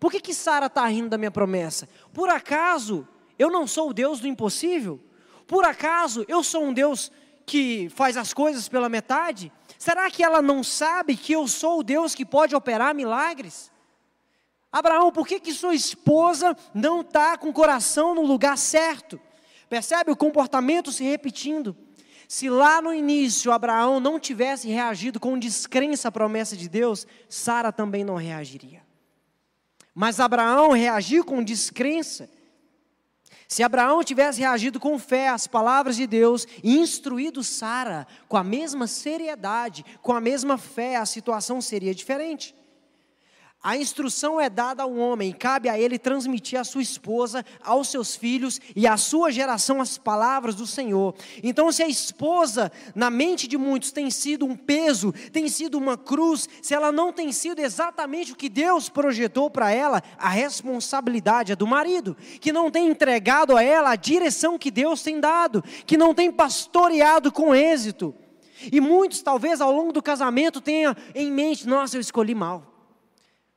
Por 0.00 0.10
que, 0.10 0.20
que 0.20 0.34
Sara 0.34 0.66
está 0.66 0.84
rindo 0.88 1.10
da 1.10 1.16
minha 1.16 1.30
promessa? 1.30 1.88
Por 2.12 2.28
acaso 2.28 3.06
eu 3.38 3.48
não 3.48 3.68
sou 3.68 3.90
o 3.90 3.94
Deus 3.94 4.18
do 4.18 4.26
impossível? 4.26 4.98
Por 5.46 5.64
acaso 5.64 6.24
eu 6.26 6.42
sou 6.42 6.64
um 6.64 6.72
Deus 6.72 7.12
que 7.46 7.88
faz 7.90 8.16
as 8.16 8.34
coisas 8.34 8.68
pela 8.68 8.88
metade? 8.88 9.52
Será 9.82 10.08
que 10.08 10.22
ela 10.22 10.40
não 10.40 10.62
sabe 10.62 11.16
que 11.16 11.32
eu 11.32 11.48
sou 11.48 11.80
o 11.80 11.82
Deus 11.82 12.14
que 12.14 12.24
pode 12.24 12.54
operar 12.54 12.94
milagres? 12.94 13.68
Abraão, 14.70 15.10
por 15.10 15.26
que, 15.26 15.40
que 15.40 15.52
sua 15.52 15.74
esposa 15.74 16.56
não 16.72 17.00
está 17.00 17.36
com 17.36 17.48
o 17.48 17.52
coração 17.52 18.14
no 18.14 18.22
lugar 18.22 18.56
certo? 18.56 19.20
Percebe 19.68 20.12
o 20.12 20.16
comportamento 20.16 20.92
se 20.92 21.02
repetindo? 21.02 21.76
Se 22.28 22.48
lá 22.48 22.80
no 22.80 22.94
início 22.94 23.50
Abraão 23.50 23.98
não 23.98 24.20
tivesse 24.20 24.68
reagido 24.68 25.18
com 25.18 25.36
descrença 25.36 26.06
à 26.06 26.12
promessa 26.12 26.56
de 26.56 26.68
Deus, 26.68 27.04
Sara 27.28 27.72
também 27.72 28.04
não 28.04 28.14
reagiria. 28.14 28.84
Mas 29.92 30.20
Abraão 30.20 30.70
reagiu 30.70 31.24
com 31.24 31.42
descrença 31.42 32.30
se 33.52 33.62
Abraão 33.62 34.02
tivesse 34.02 34.40
reagido 34.40 34.80
com 34.80 34.98
fé 34.98 35.28
às 35.28 35.46
palavras 35.46 35.96
de 35.96 36.06
Deus 36.06 36.46
e 36.64 36.78
instruído 36.78 37.44
Sara 37.44 38.06
com 38.26 38.38
a 38.38 38.42
mesma 38.42 38.86
seriedade, 38.86 39.84
com 40.00 40.14
a 40.14 40.22
mesma 40.22 40.56
fé, 40.56 40.96
a 40.96 41.04
situação 41.04 41.60
seria 41.60 41.94
diferente. 41.94 42.54
A 43.64 43.76
instrução 43.76 44.40
é 44.40 44.50
dada 44.50 44.82
ao 44.82 44.92
homem, 44.96 45.30
e 45.30 45.32
cabe 45.32 45.68
a 45.68 45.78
ele 45.78 45.96
transmitir 45.96 46.58
à 46.58 46.64
sua 46.64 46.82
esposa, 46.82 47.44
aos 47.62 47.86
seus 47.86 48.16
filhos 48.16 48.60
e 48.74 48.88
à 48.88 48.96
sua 48.96 49.30
geração 49.30 49.80
as 49.80 49.96
palavras 49.96 50.56
do 50.56 50.66
Senhor. 50.66 51.14
Então, 51.44 51.70
se 51.70 51.80
a 51.80 51.86
esposa, 51.86 52.72
na 52.92 53.08
mente 53.08 53.46
de 53.46 53.56
muitos, 53.56 53.92
tem 53.92 54.10
sido 54.10 54.44
um 54.44 54.56
peso, 54.56 55.12
tem 55.30 55.48
sido 55.48 55.78
uma 55.78 55.96
cruz, 55.96 56.48
se 56.60 56.74
ela 56.74 56.90
não 56.90 57.12
tem 57.12 57.30
sido 57.30 57.60
exatamente 57.60 58.32
o 58.32 58.36
que 58.36 58.48
Deus 58.48 58.88
projetou 58.88 59.48
para 59.48 59.70
ela, 59.70 60.02
a 60.18 60.28
responsabilidade 60.28 61.52
é 61.52 61.56
do 61.56 61.66
marido, 61.66 62.16
que 62.40 62.50
não 62.50 62.68
tem 62.68 62.88
entregado 62.88 63.56
a 63.56 63.62
ela 63.62 63.90
a 63.90 63.96
direção 63.96 64.58
que 64.58 64.72
Deus 64.72 65.04
tem 65.04 65.20
dado, 65.20 65.62
que 65.86 65.96
não 65.96 66.12
tem 66.12 66.32
pastoreado 66.32 67.30
com 67.30 67.54
êxito. 67.54 68.12
E 68.72 68.80
muitos, 68.80 69.22
talvez, 69.22 69.60
ao 69.60 69.70
longo 69.70 69.92
do 69.92 70.02
casamento, 70.02 70.60
tenham 70.60 70.96
em 71.14 71.30
mente: 71.30 71.66
nossa, 71.66 71.96
eu 71.96 72.00
escolhi 72.00 72.34
mal. 72.34 72.71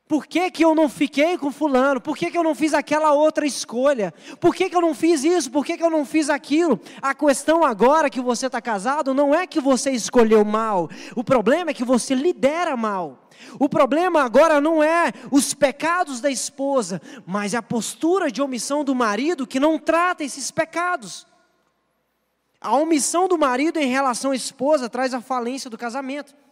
Por 0.08 0.24
que, 0.24 0.52
que 0.52 0.64
eu 0.64 0.72
não 0.72 0.88
fiquei 0.88 1.36
com 1.36 1.50
fulano? 1.50 2.00
Por 2.00 2.16
que, 2.16 2.30
que 2.30 2.38
eu 2.38 2.44
não 2.44 2.54
fiz 2.54 2.72
aquela 2.72 3.12
outra 3.12 3.44
escolha? 3.44 4.14
Por 4.40 4.54
que, 4.54 4.70
que 4.70 4.76
eu 4.76 4.80
não 4.80 4.94
fiz 4.94 5.24
isso? 5.24 5.50
Por 5.50 5.66
que, 5.66 5.76
que 5.76 5.82
eu 5.82 5.90
não 5.90 6.04
fiz 6.04 6.30
aquilo? 6.30 6.78
A 7.02 7.12
questão 7.12 7.64
agora 7.64 8.08
que 8.08 8.20
você 8.20 8.46
está 8.46 8.60
casado 8.60 9.12
não 9.12 9.34
é 9.34 9.48
que 9.48 9.60
você 9.60 9.90
escolheu 9.90 10.44
mal. 10.44 10.88
O 11.16 11.24
problema 11.24 11.72
é 11.72 11.74
que 11.74 11.84
você 11.84 12.14
lidera 12.14 12.76
mal. 12.76 13.28
O 13.58 13.68
problema 13.68 14.22
agora 14.22 14.60
não 14.60 14.80
é 14.80 15.12
os 15.28 15.52
pecados 15.52 16.20
da 16.20 16.30
esposa, 16.30 17.02
mas 17.26 17.52
a 17.52 17.60
postura 17.60 18.30
de 18.30 18.40
omissão 18.40 18.84
do 18.84 18.94
marido 18.94 19.46
que 19.46 19.58
não 19.58 19.76
trata 19.76 20.22
esses 20.22 20.52
pecados. 20.52 21.26
A 22.60 22.76
omissão 22.76 23.26
do 23.26 23.36
marido 23.36 23.78
em 23.78 23.88
relação 23.88 24.30
à 24.30 24.36
esposa 24.36 24.88
traz 24.88 25.12
a 25.12 25.20
falência 25.20 25.68
do 25.68 25.76
casamento. 25.76 26.45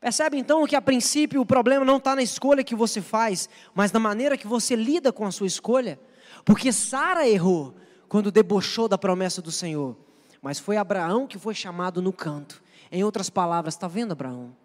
Percebe 0.00 0.38
então 0.38 0.64
que 0.66 0.76
a 0.76 0.82
princípio 0.82 1.40
o 1.40 1.46
problema 1.46 1.84
não 1.84 1.96
está 1.96 2.14
na 2.14 2.22
escolha 2.22 2.62
que 2.62 2.74
você 2.74 3.00
faz, 3.00 3.48
mas 3.74 3.90
na 3.90 3.98
maneira 3.98 4.38
que 4.38 4.46
você 4.46 4.76
lida 4.76 5.12
com 5.12 5.26
a 5.26 5.32
sua 5.32 5.46
escolha? 5.46 5.98
Porque 6.44 6.72
Sara 6.72 7.28
errou 7.28 7.74
quando 8.08 8.30
debochou 8.30 8.86
da 8.86 8.96
promessa 8.96 9.42
do 9.42 9.50
Senhor, 9.50 9.96
mas 10.40 10.58
foi 10.58 10.76
Abraão 10.76 11.26
que 11.26 11.38
foi 11.38 11.54
chamado 11.54 12.00
no 12.00 12.12
canto. 12.12 12.62
Em 12.92 13.02
outras 13.02 13.28
palavras, 13.28 13.74
está 13.74 13.88
vendo, 13.88 14.12
Abraão? 14.12 14.56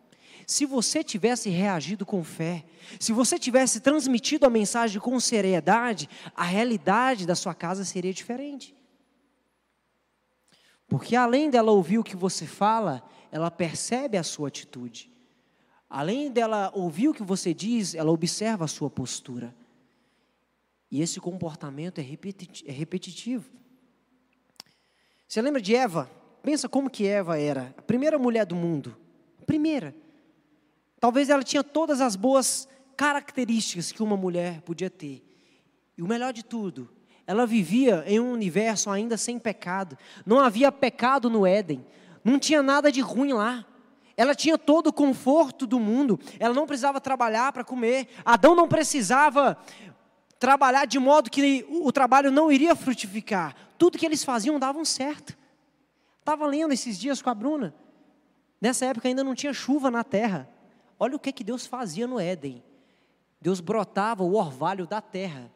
Se 0.45 0.65
você 0.65 1.03
tivesse 1.03 1.49
reagido 1.49 2.05
com 2.05 2.23
fé, 2.23 2.63
se 2.99 3.11
você 3.11 3.39
tivesse 3.39 3.79
transmitido 3.79 4.45
a 4.45 4.49
mensagem 4.49 5.01
com 5.01 5.19
seriedade, 5.19 6.09
a 6.35 6.43
realidade 6.43 7.25
da 7.25 7.33
sua 7.33 7.55
casa 7.55 7.83
seria 7.83 8.13
diferente. 8.13 8.75
Porque 10.87 11.15
além 11.15 11.49
dela 11.49 11.71
ouvir 11.71 11.97
o 11.97 12.03
que 12.03 12.15
você 12.15 12.45
fala, 12.45 13.01
ela 13.31 13.49
percebe 13.49 14.17
a 14.17 14.23
sua 14.23 14.49
atitude. 14.49 15.12
Além 15.93 16.31
dela 16.31 16.71
ouvir 16.73 17.09
o 17.09 17.13
que 17.13 17.21
você 17.21 17.53
diz, 17.53 17.93
ela 17.93 18.09
observa 18.09 18.65
a 18.65 18.67
sua 18.67 18.89
postura. 18.89 19.53
E 20.89 21.03
esse 21.03 21.19
comportamento 21.19 21.99
é, 21.99 22.01
é 22.01 22.71
repetitivo. 22.71 23.47
Você 25.27 25.39
lembra 25.39 25.61
de 25.61 25.75
Eva? 25.75 26.09
Pensa 26.41 26.67
como 26.67 26.89
que 26.89 27.05
Eva 27.05 27.39
era, 27.39 27.75
a 27.77 27.81
primeira 27.83 28.17
mulher 28.17 28.43
do 28.43 28.55
mundo. 28.55 28.97
Primeira. 29.45 29.95
Talvez 30.99 31.29
ela 31.29 31.43
tinha 31.43 31.63
todas 31.63 32.01
as 32.01 32.15
boas 32.15 32.67
características 32.97 33.91
que 33.91 34.01
uma 34.01 34.17
mulher 34.17 34.61
podia 34.61 34.89
ter. 34.89 35.23
E 35.95 36.01
o 36.01 36.07
melhor 36.07 36.33
de 36.33 36.43
tudo, 36.43 36.89
ela 37.27 37.45
vivia 37.45 38.03
em 38.07 38.19
um 38.19 38.31
universo 38.31 38.89
ainda 38.89 39.15
sem 39.15 39.37
pecado. 39.37 39.95
Não 40.25 40.39
havia 40.39 40.71
pecado 40.71 41.29
no 41.29 41.45
Éden. 41.45 41.85
Não 42.23 42.39
tinha 42.39 42.63
nada 42.63 42.91
de 42.91 42.99
ruim 42.99 43.33
lá. 43.33 43.67
Ela 44.15 44.35
tinha 44.35 44.57
todo 44.57 44.87
o 44.87 44.93
conforto 44.93 45.65
do 45.65 45.79
mundo, 45.79 46.19
ela 46.39 46.53
não 46.53 46.67
precisava 46.67 47.01
trabalhar 47.01 47.51
para 47.51 47.63
comer. 47.63 48.07
Adão 48.23 48.55
não 48.55 48.67
precisava 48.67 49.57
trabalhar 50.39 50.85
de 50.85 50.99
modo 50.99 51.31
que 51.31 51.65
o 51.69 51.91
trabalho 51.91 52.31
não 52.31 52.51
iria 52.51 52.75
frutificar. 52.75 53.55
Tudo 53.77 53.97
que 53.97 54.05
eles 54.05 54.23
faziam 54.23 54.59
davam 54.59 54.85
certo. 54.85 55.37
Estava 56.19 56.45
lendo 56.45 56.73
esses 56.73 56.99
dias 56.99 57.21
com 57.21 57.29
a 57.29 57.33
Bruna. 57.33 57.73
Nessa 58.61 58.85
época 58.85 59.07
ainda 59.07 59.23
não 59.23 59.33
tinha 59.33 59.53
chuva 59.53 59.89
na 59.89 60.03
terra. 60.03 60.49
Olha 60.99 61.15
o 61.15 61.19
que, 61.19 61.31
que 61.31 61.43
Deus 61.43 61.65
fazia 61.65 62.05
no 62.07 62.19
Éden. 62.19 62.63
Deus 63.41 63.59
brotava 63.59 64.23
o 64.23 64.35
orvalho 64.35 64.85
da 64.85 65.01
terra 65.01 65.51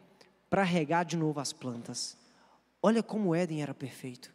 para 0.50 0.64
regar 0.64 1.06
de 1.06 1.16
novo 1.16 1.40
as 1.40 1.54
plantas. 1.54 2.18
Olha 2.82 3.04
como 3.04 3.30
o 3.30 3.36
Éden 3.36 3.62
era 3.62 3.74
perfeito. 3.74 4.34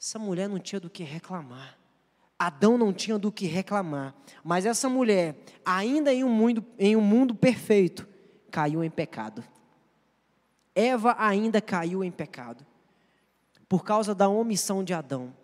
Essa 0.00 0.18
mulher 0.18 0.48
não 0.48 0.58
tinha 0.58 0.80
do 0.80 0.88
que 0.88 1.02
reclamar. 1.02 1.79
Adão 2.40 2.78
não 2.78 2.90
tinha 2.90 3.18
do 3.18 3.30
que 3.30 3.44
reclamar, 3.44 4.14
mas 4.42 4.64
essa 4.64 4.88
mulher, 4.88 5.36
ainda 5.62 6.10
em 6.10 6.24
um 6.24 6.30
mundo, 6.30 6.64
em 6.78 6.96
um 6.96 7.00
mundo 7.02 7.34
perfeito, 7.34 8.08
caiu 8.50 8.82
em 8.82 8.88
pecado. 8.88 9.44
Eva 10.74 11.14
ainda 11.18 11.60
caiu 11.60 12.02
em 12.02 12.10
pecado, 12.10 12.64
por 13.68 13.84
causa 13.84 14.14
da 14.14 14.26
omissão 14.26 14.82
de 14.82 14.94
Adão. 14.94 15.36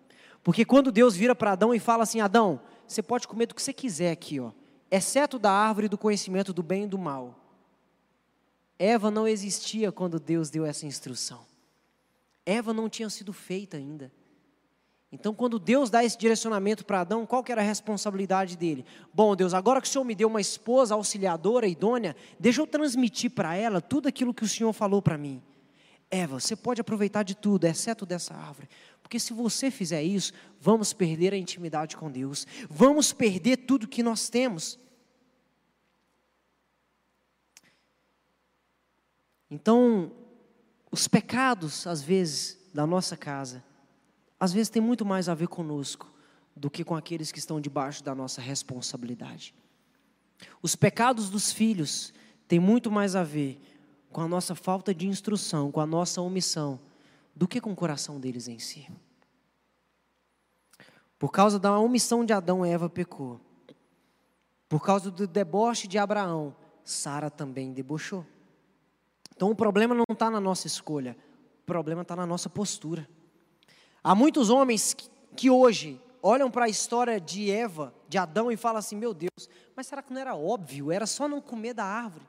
Porque 0.42 0.64
quando 0.64 0.90
Deus 0.90 1.14
vira 1.14 1.34
para 1.34 1.52
Adão 1.52 1.74
e 1.74 1.78
fala 1.78 2.02
assim: 2.02 2.22
Adão, 2.22 2.58
você 2.88 3.02
pode 3.02 3.28
comer 3.28 3.44
do 3.44 3.54
que 3.54 3.60
você 3.60 3.74
quiser 3.74 4.10
aqui, 4.10 4.40
ó, 4.40 4.50
exceto 4.90 5.38
da 5.38 5.52
árvore 5.52 5.88
do 5.88 5.98
conhecimento 5.98 6.50
do 6.50 6.62
bem 6.62 6.84
e 6.84 6.88
do 6.88 6.96
mal. 6.96 7.38
Eva 8.78 9.10
não 9.10 9.28
existia 9.28 9.92
quando 9.92 10.18
Deus 10.18 10.48
deu 10.48 10.64
essa 10.64 10.86
instrução. 10.86 11.44
Eva 12.46 12.72
não 12.72 12.88
tinha 12.88 13.10
sido 13.10 13.34
feita 13.34 13.76
ainda. 13.76 14.10
Então, 15.10 15.32
quando 15.32 15.58
Deus 15.58 15.88
dá 15.88 16.04
esse 16.04 16.18
direcionamento 16.18 16.84
para 16.84 17.00
Adão, 17.00 17.24
qual 17.24 17.42
que 17.42 17.52
era 17.52 17.60
a 17.60 17.64
responsabilidade 17.64 18.56
dele? 18.56 18.84
Bom, 19.14 19.36
Deus, 19.36 19.54
agora 19.54 19.80
que 19.80 19.86
o 19.86 19.90
Senhor 19.90 20.04
me 20.04 20.14
deu 20.14 20.28
uma 20.28 20.40
esposa 20.40 20.94
auxiliadora, 20.94 21.66
idônea, 21.66 22.16
deixa 22.38 22.60
eu 22.60 22.66
transmitir 22.66 23.30
para 23.30 23.54
ela 23.54 23.80
tudo 23.80 24.08
aquilo 24.08 24.34
que 24.34 24.42
o 24.44 24.48
Senhor 24.48 24.72
falou 24.72 25.00
para 25.00 25.16
mim. 25.16 25.40
Eva, 26.10 26.38
você 26.40 26.54
pode 26.54 26.80
aproveitar 26.80 27.22
de 27.22 27.36
tudo, 27.36 27.64
exceto 27.64 28.04
dessa 28.04 28.34
árvore. 28.34 28.68
Porque 29.02 29.18
se 29.20 29.32
você 29.32 29.70
fizer 29.70 30.02
isso, 30.02 30.32
vamos 30.60 30.92
perder 30.92 31.32
a 31.32 31.36
intimidade 31.36 31.96
com 31.96 32.10
Deus. 32.10 32.46
Vamos 32.68 33.12
perder 33.12 33.58
tudo 33.58 33.88
que 33.88 34.02
nós 34.02 34.28
temos. 34.28 34.78
Então, 39.48 40.12
os 40.90 41.06
pecados, 41.06 41.86
às 41.86 42.02
vezes, 42.02 42.58
da 42.74 42.86
nossa 42.86 43.16
casa, 43.16 43.62
às 44.38 44.52
vezes 44.52 44.70
tem 44.70 44.82
muito 44.82 45.04
mais 45.04 45.28
a 45.28 45.34
ver 45.34 45.48
conosco 45.48 46.12
do 46.54 46.70
que 46.70 46.84
com 46.84 46.94
aqueles 46.94 47.32
que 47.32 47.38
estão 47.38 47.60
debaixo 47.60 48.02
da 48.02 48.14
nossa 48.14 48.40
responsabilidade. 48.40 49.54
Os 50.62 50.76
pecados 50.76 51.30
dos 51.30 51.52
filhos 51.52 52.12
têm 52.46 52.60
muito 52.60 52.90
mais 52.90 53.16
a 53.16 53.22
ver 53.22 53.60
com 54.10 54.20
a 54.20 54.28
nossa 54.28 54.54
falta 54.54 54.94
de 54.94 55.06
instrução, 55.06 55.70
com 55.70 55.80
a 55.80 55.86
nossa 55.86 56.20
omissão, 56.20 56.80
do 57.34 57.46
que 57.46 57.60
com 57.60 57.72
o 57.72 57.76
coração 57.76 58.18
deles 58.18 58.48
em 58.48 58.58
si. 58.58 58.88
Por 61.18 61.30
causa 61.30 61.58
da 61.58 61.78
omissão 61.78 62.24
de 62.24 62.32
Adão, 62.32 62.64
Eva 62.64 62.88
pecou. 62.88 63.40
Por 64.68 64.82
causa 64.82 65.10
do 65.10 65.26
deboche 65.26 65.86
de 65.86 65.98
Abraão, 65.98 66.54
Sara 66.84 67.30
também 67.30 67.72
debochou. 67.72 68.24
Então 69.34 69.50
o 69.50 69.54
problema 69.54 69.94
não 69.94 70.04
está 70.10 70.30
na 70.30 70.40
nossa 70.40 70.66
escolha, 70.66 71.16
o 71.62 71.66
problema 71.66 72.02
está 72.02 72.16
na 72.16 72.26
nossa 72.26 72.48
postura. 72.48 73.06
Há 74.06 74.14
muitos 74.14 74.50
homens 74.50 74.94
que 75.34 75.50
hoje 75.50 76.00
olham 76.22 76.48
para 76.48 76.66
a 76.66 76.68
história 76.68 77.20
de 77.20 77.50
Eva, 77.50 77.92
de 78.08 78.16
Adão, 78.16 78.52
e 78.52 78.56
falam 78.56 78.78
assim: 78.78 78.94
meu 78.94 79.12
Deus, 79.12 79.48
mas 79.74 79.88
será 79.88 80.00
que 80.00 80.12
não 80.12 80.20
era 80.20 80.36
óbvio? 80.36 80.92
Era 80.92 81.06
só 81.06 81.26
não 81.26 81.40
comer 81.40 81.74
da 81.74 81.84
árvore. 81.84 82.24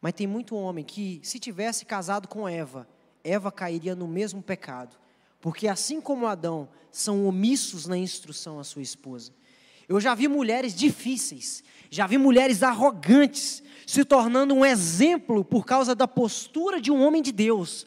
Mas 0.00 0.14
tem 0.14 0.26
muito 0.26 0.56
homem 0.56 0.82
que, 0.82 1.20
se 1.22 1.38
tivesse 1.38 1.84
casado 1.84 2.26
com 2.26 2.48
Eva, 2.48 2.88
Eva 3.22 3.52
cairia 3.52 3.94
no 3.94 4.08
mesmo 4.08 4.42
pecado. 4.42 4.96
Porque 5.38 5.68
assim 5.68 6.00
como 6.00 6.26
Adão, 6.26 6.66
são 6.90 7.26
omissos 7.26 7.84
na 7.84 7.98
instrução 7.98 8.58
à 8.58 8.64
sua 8.64 8.80
esposa. 8.80 9.34
Eu 9.86 10.00
já 10.00 10.14
vi 10.14 10.28
mulheres 10.28 10.74
difíceis, 10.74 11.62
já 11.90 12.06
vi 12.06 12.16
mulheres 12.16 12.62
arrogantes, 12.62 13.62
se 13.86 14.02
tornando 14.02 14.54
um 14.54 14.64
exemplo 14.64 15.44
por 15.44 15.66
causa 15.66 15.94
da 15.94 16.08
postura 16.08 16.80
de 16.80 16.90
um 16.90 17.02
homem 17.02 17.20
de 17.20 17.32
Deus, 17.32 17.86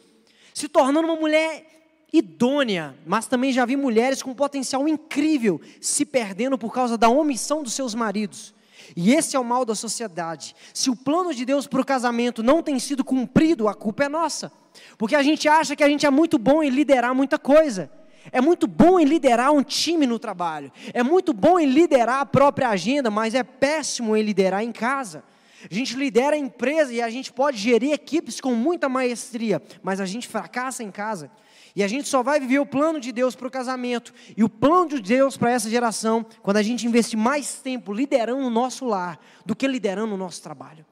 se 0.54 0.68
tornando 0.68 1.08
uma 1.08 1.16
mulher 1.16 1.77
idônea, 2.12 2.96
mas 3.06 3.28
também 3.28 3.52
já 3.52 3.66
vi 3.66 3.76
mulheres 3.76 4.22
com 4.22 4.34
potencial 4.34 4.88
incrível 4.88 5.60
se 5.82 6.06
perdendo 6.06 6.58
por 6.58 6.74
causa 6.74 6.98
da 6.98 7.10
omissão 7.10 7.64
dos 7.64 7.74
seus 7.74 7.94
maridos. 7.94 8.56
E 8.96 9.14
esse 9.14 9.36
é 9.36 9.40
o 9.40 9.44
mal 9.44 9.66
da 9.66 9.76
sociedade. 9.76 10.56
Se 10.74 10.90
o 10.90 10.96
plano 10.96 11.34
de 11.34 11.44
Deus 11.44 11.68
para 11.68 11.82
o 11.82 11.86
casamento 11.86 12.42
não 12.42 12.64
tem 12.64 12.80
sido 12.80 13.04
cumprido, 13.04 13.68
a 13.68 13.74
culpa 13.74 14.06
é 14.06 14.10
nossa. 14.10 14.52
Porque 14.98 15.16
a 15.16 15.24
gente 15.24 15.48
acha 15.48 15.76
que 15.76 15.84
a 15.84 15.90
gente 15.90 16.06
é 16.06 16.10
muito 16.10 16.38
bom 16.38 16.64
em 16.64 16.70
liderar 16.70 17.14
muita 17.14 17.38
coisa. 17.38 17.92
É 18.32 18.42
muito 18.42 18.68
bom 18.68 19.00
em 19.00 19.06
liderar 19.06 19.52
um 19.52 19.64
time 19.64 20.06
no 20.06 20.20
trabalho. 20.20 20.72
É 20.94 21.04
muito 21.04 21.34
bom 21.34 21.60
em 21.60 21.66
liderar 21.66 22.22
a 22.22 22.26
própria 22.26 22.70
agenda, 22.70 23.10
mas 23.10 23.34
é 23.34 23.44
péssimo 23.44 24.16
em 24.16 24.24
liderar 24.24 24.64
em 24.64 24.72
casa. 24.72 25.24
A 25.70 25.74
gente 25.74 25.96
lidera 25.96 26.36
a 26.36 26.40
empresa 26.40 26.94
e 26.94 27.02
a 27.02 27.10
gente 27.10 27.34
pode 27.34 27.58
gerir 27.58 27.92
equipes 27.92 28.40
com 28.40 28.54
muita 28.54 28.88
maestria, 28.88 29.62
mas 29.82 30.00
a 30.00 30.06
gente 30.06 30.28
fracassa 30.28 30.84
em 30.84 30.92
casa. 30.92 31.32
E 31.78 31.84
a 31.84 31.88
gente 31.88 32.10
só 32.10 32.24
vai 32.24 32.40
viver 32.40 32.58
o 32.58 32.66
plano 32.66 33.00
de 33.00 33.12
Deus 33.12 33.36
para 33.36 33.48
o 33.48 33.52
casamento 33.52 34.12
e 34.36 34.44
o 34.44 34.50
plano 34.50 34.90
de 34.90 35.00
Deus 35.00 35.38
para 35.38 35.52
essa 35.52 35.70
geração 35.70 36.26
quando 36.42 36.58
a 36.58 36.64
gente 36.64 36.88
investir 36.88 37.20
mais 37.20 37.60
tempo 37.60 37.94
liderando 37.94 38.48
o 38.48 38.50
nosso 38.50 38.84
lar 38.84 39.20
do 39.46 39.56
que 39.56 39.68
liderando 39.68 40.16
o 40.16 40.18
nosso 40.18 40.42
trabalho. 40.42 40.84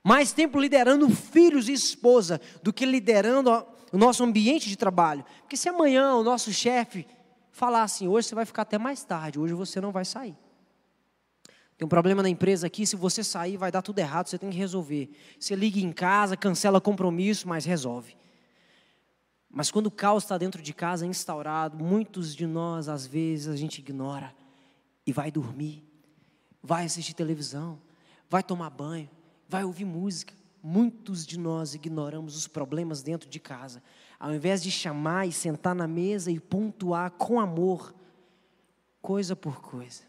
Mais 0.00 0.32
tempo 0.32 0.60
liderando 0.60 1.10
filhos 1.10 1.68
e 1.68 1.72
esposa 1.72 2.40
do 2.62 2.72
que 2.72 2.86
liderando 2.86 3.50
o 3.90 3.98
nosso 3.98 4.22
ambiente 4.22 4.68
de 4.68 4.76
trabalho. 4.76 5.24
Porque 5.40 5.56
se 5.56 5.68
amanhã 5.68 6.14
o 6.14 6.22
nosso 6.22 6.52
chefe 6.52 7.04
falar 7.50 7.82
assim: 7.82 8.06
hoje 8.06 8.28
você 8.28 8.34
vai 8.36 8.44
ficar 8.44 8.62
até 8.62 8.78
mais 8.78 9.02
tarde, 9.02 9.40
hoje 9.40 9.54
você 9.54 9.80
não 9.80 9.90
vai 9.90 10.04
sair. 10.04 10.36
Tem 11.76 11.84
um 11.84 11.88
problema 11.88 12.22
na 12.22 12.28
empresa 12.28 12.68
aqui, 12.68 12.86
se 12.86 12.94
você 12.94 13.24
sair 13.24 13.56
vai 13.56 13.72
dar 13.72 13.82
tudo 13.82 13.98
errado, 13.98 14.28
você 14.28 14.38
tem 14.38 14.50
que 14.50 14.56
resolver. 14.56 15.10
Você 15.36 15.56
liga 15.56 15.80
em 15.80 15.90
casa, 15.90 16.36
cancela 16.36 16.80
compromisso, 16.80 17.48
mas 17.48 17.64
resolve. 17.64 18.16
Mas 19.54 19.70
quando 19.70 19.86
o 19.86 19.90
caos 19.90 20.24
está 20.24 20.36
dentro 20.36 20.60
de 20.60 20.74
casa 20.74 21.06
instaurado, 21.06 21.82
muitos 21.82 22.34
de 22.34 22.44
nós, 22.44 22.88
às 22.88 23.06
vezes, 23.06 23.46
a 23.46 23.54
gente 23.54 23.78
ignora 23.78 24.34
e 25.06 25.12
vai 25.12 25.30
dormir, 25.30 25.88
vai 26.60 26.84
assistir 26.84 27.14
televisão, 27.14 27.78
vai 28.28 28.42
tomar 28.42 28.68
banho, 28.70 29.08
vai 29.48 29.62
ouvir 29.62 29.84
música. 29.84 30.34
Muitos 30.60 31.24
de 31.24 31.38
nós 31.38 31.72
ignoramos 31.72 32.36
os 32.36 32.48
problemas 32.48 33.00
dentro 33.00 33.28
de 33.28 33.38
casa, 33.38 33.80
ao 34.18 34.34
invés 34.34 34.60
de 34.60 34.72
chamar 34.72 35.28
e 35.28 35.32
sentar 35.32 35.74
na 35.74 35.86
mesa 35.86 36.32
e 36.32 36.40
pontuar 36.40 37.12
com 37.12 37.38
amor, 37.38 37.94
coisa 39.00 39.36
por 39.36 39.60
coisa. 39.60 40.02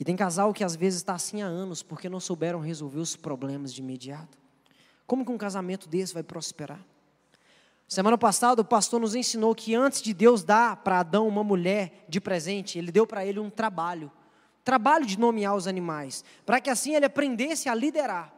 E 0.00 0.04
tem 0.04 0.16
casal 0.16 0.54
que 0.54 0.64
às 0.64 0.74
vezes 0.74 1.00
está 1.00 1.14
assim 1.14 1.42
há 1.42 1.46
anos 1.46 1.82
porque 1.82 2.08
não 2.08 2.20
souberam 2.20 2.60
resolver 2.60 3.00
os 3.00 3.16
problemas 3.16 3.74
de 3.74 3.82
imediato. 3.82 4.41
Como 5.06 5.24
que 5.24 5.32
um 5.32 5.38
casamento 5.38 5.88
desse 5.88 6.14
vai 6.14 6.22
prosperar? 6.22 6.80
Semana 7.86 8.16
passada 8.16 8.62
o 8.62 8.64
pastor 8.64 9.00
nos 9.00 9.14
ensinou 9.14 9.54
que 9.54 9.74
antes 9.74 10.00
de 10.00 10.14
Deus 10.14 10.42
dar 10.42 10.76
para 10.76 11.00
Adão 11.00 11.28
uma 11.28 11.44
mulher 11.44 12.06
de 12.08 12.20
presente, 12.20 12.78
ele 12.78 12.90
deu 12.90 13.06
para 13.06 13.26
ele 13.26 13.38
um 13.38 13.50
trabalho. 13.50 14.10
Trabalho 14.64 15.04
de 15.04 15.18
nomear 15.18 15.54
os 15.54 15.66
animais, 15.66 16.24
para 16.46 16.60
que 16.60 16.70
assim 16.70 16.94
ele 16.94 17.04
aprendesse 17.04 17.68
a 17.68 17.74
liderar. 17.74 18.32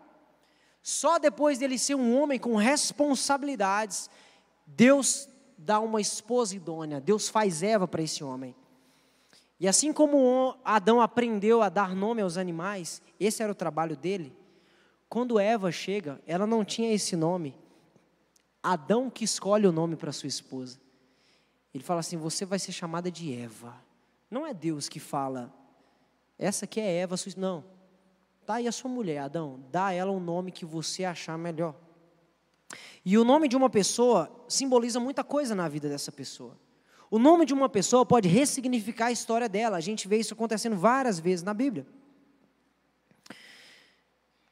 Só 0.83 1.19
depois 1.19 1.59
dele 1.59 1.79
ser 1.79 1.95
um 1.95 2.21
homem 2.21 2.39
com 2.39 2.57
responsabilidades, 2.57 4.11
Deus 4.67 5.29
dá 5.57 5.79
uma 5.79 6.01
esposa 6.01 6.57
idônea, 6.57 7.01
Deus 7.01 7.29
faz 7.29 7.63
Eva 7.63 7.87
para 7.87 8.03
esse 8.03 8.25
homem. 8.25 8.57
E 9.61 9.69
assim 9.69 9.93
como 9.93 10.57
Adão 10.65 11.01
aprendeu 11.01 11.63
a 11.63 11.69
dar 11.69 11.95
nome 11.95 12.21
aos 12.23 12.37
animais, 12.37 13.01
esse 13.21 13.43
era 13.43 13.53
o 13.53 13.55
trabalho 13.55 13.97
dele. 13.97 14.35
Quando 15.15 15.39
Eva 15.39 15.71
chega, 15.71 16.21
ela 16.27 16.45
não 16.45 16.65
tinha 16.65 16.93
esse 16.93 17.15
nome. 17.15 17.57
Adão 18.61 19.09
que 19.09 19.23
escolhe 19.23 19.65
o 19.65 19.71
nome 19.71 19.95
para 19.95 20.11
sua 20.11 20.27
esposa. 20.27 20.81
Ele 21.73 21.85
fala 21.85 22.01
assim: 22.01 22.17
Você 22.17 22.45
vai 22.45 22.59
ser 22.59 22.73
chamada 22.73 23.13
de 23.13 23.33
Eva. 23.33 23.77
Não 24.29 24.45
é 24.45 24.53
Deus 24.53 24.89
que 24.89 24.99
fala, 24.99 25.55
essa 26.37 26.65
aqui 26.65 26.81
é 26.81 26.97
Eva, 26.97 27.17
sua... 27.17 27.33
não. 27.37 27.63
Tá 28.45 28.55
aí 28.55 28.67
a 28.67 28.73
sua 28.73 28.91
mulher, 28.91 29.19
Adão. 29.19 29.63
Dá 29.71 29.87
a 29.87 29.93
ela 29.93 30.11
um 30.11 30.19
nome 30.19 30.51
que 30.51 30.65
você 30.65 31.05
achar 31.05 31.39
melhor. 31.39 31.77
E 33.05 33.17
o 33.17 33.23
nome 33.23 33.47
de 33.47 33.57
uma 33.57 33.71
pessoa 33.71 34.29
simboliza 34.49 34.99
muita 34.99 35.23
coisa 35.23 35.55
na 35.55 35.69
vida 35.69 35.89
dessa 35.89 36.11
pessoa. 36.11 36.59
O 37.09 37.21
nome 37.21 37.47
de 37.47 37.55
uma 37.55 37.69
pessoa 37.69 38.05
pode 38.05 38.27
ressignificar 38.27 39.07
a 39.07 39.13
história 39.13 39.49
dela. 39.49 39.77
A 39.77 39.81
gente 39.81 40.09
vê 40.09 40.17
isso 40.17 40.35
acontecendo 40.35 40.75
várias 40.75 41.21
vezes 41.21 41.45
na 41.45 41.55
Bíblia. 41.55 41.87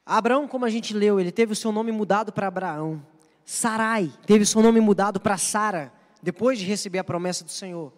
Abraão, 0.05 0.47
como 0.47 0.65
a 0.65 0.69
gente 0.69 0.93
leu, 0.93 1.19
ele 1.19 1.31
teve 1.31 1.53
o 1.53 1.55
seu 1.55 1.71
nome 1.71 1.91
mudado 1.91 2.31
para 2.31 2.47
Abraão. 2.47 3.05
Sarai 3.45 4.11
teve 4.25 4.43
o 4.43 4.47
seu 4.47 4.61
nome 4.61 4.79
mudado 4.79 5.19
para 5.19 5.37
Sara, 5.37 5.93
depois 6.21 6.59
de 6.59 6.65
receber 6.65 6.99
a 6.99 7.03
promessa 7.03 7.43
do 7.43 7.51
Senhor. 7.51 7.93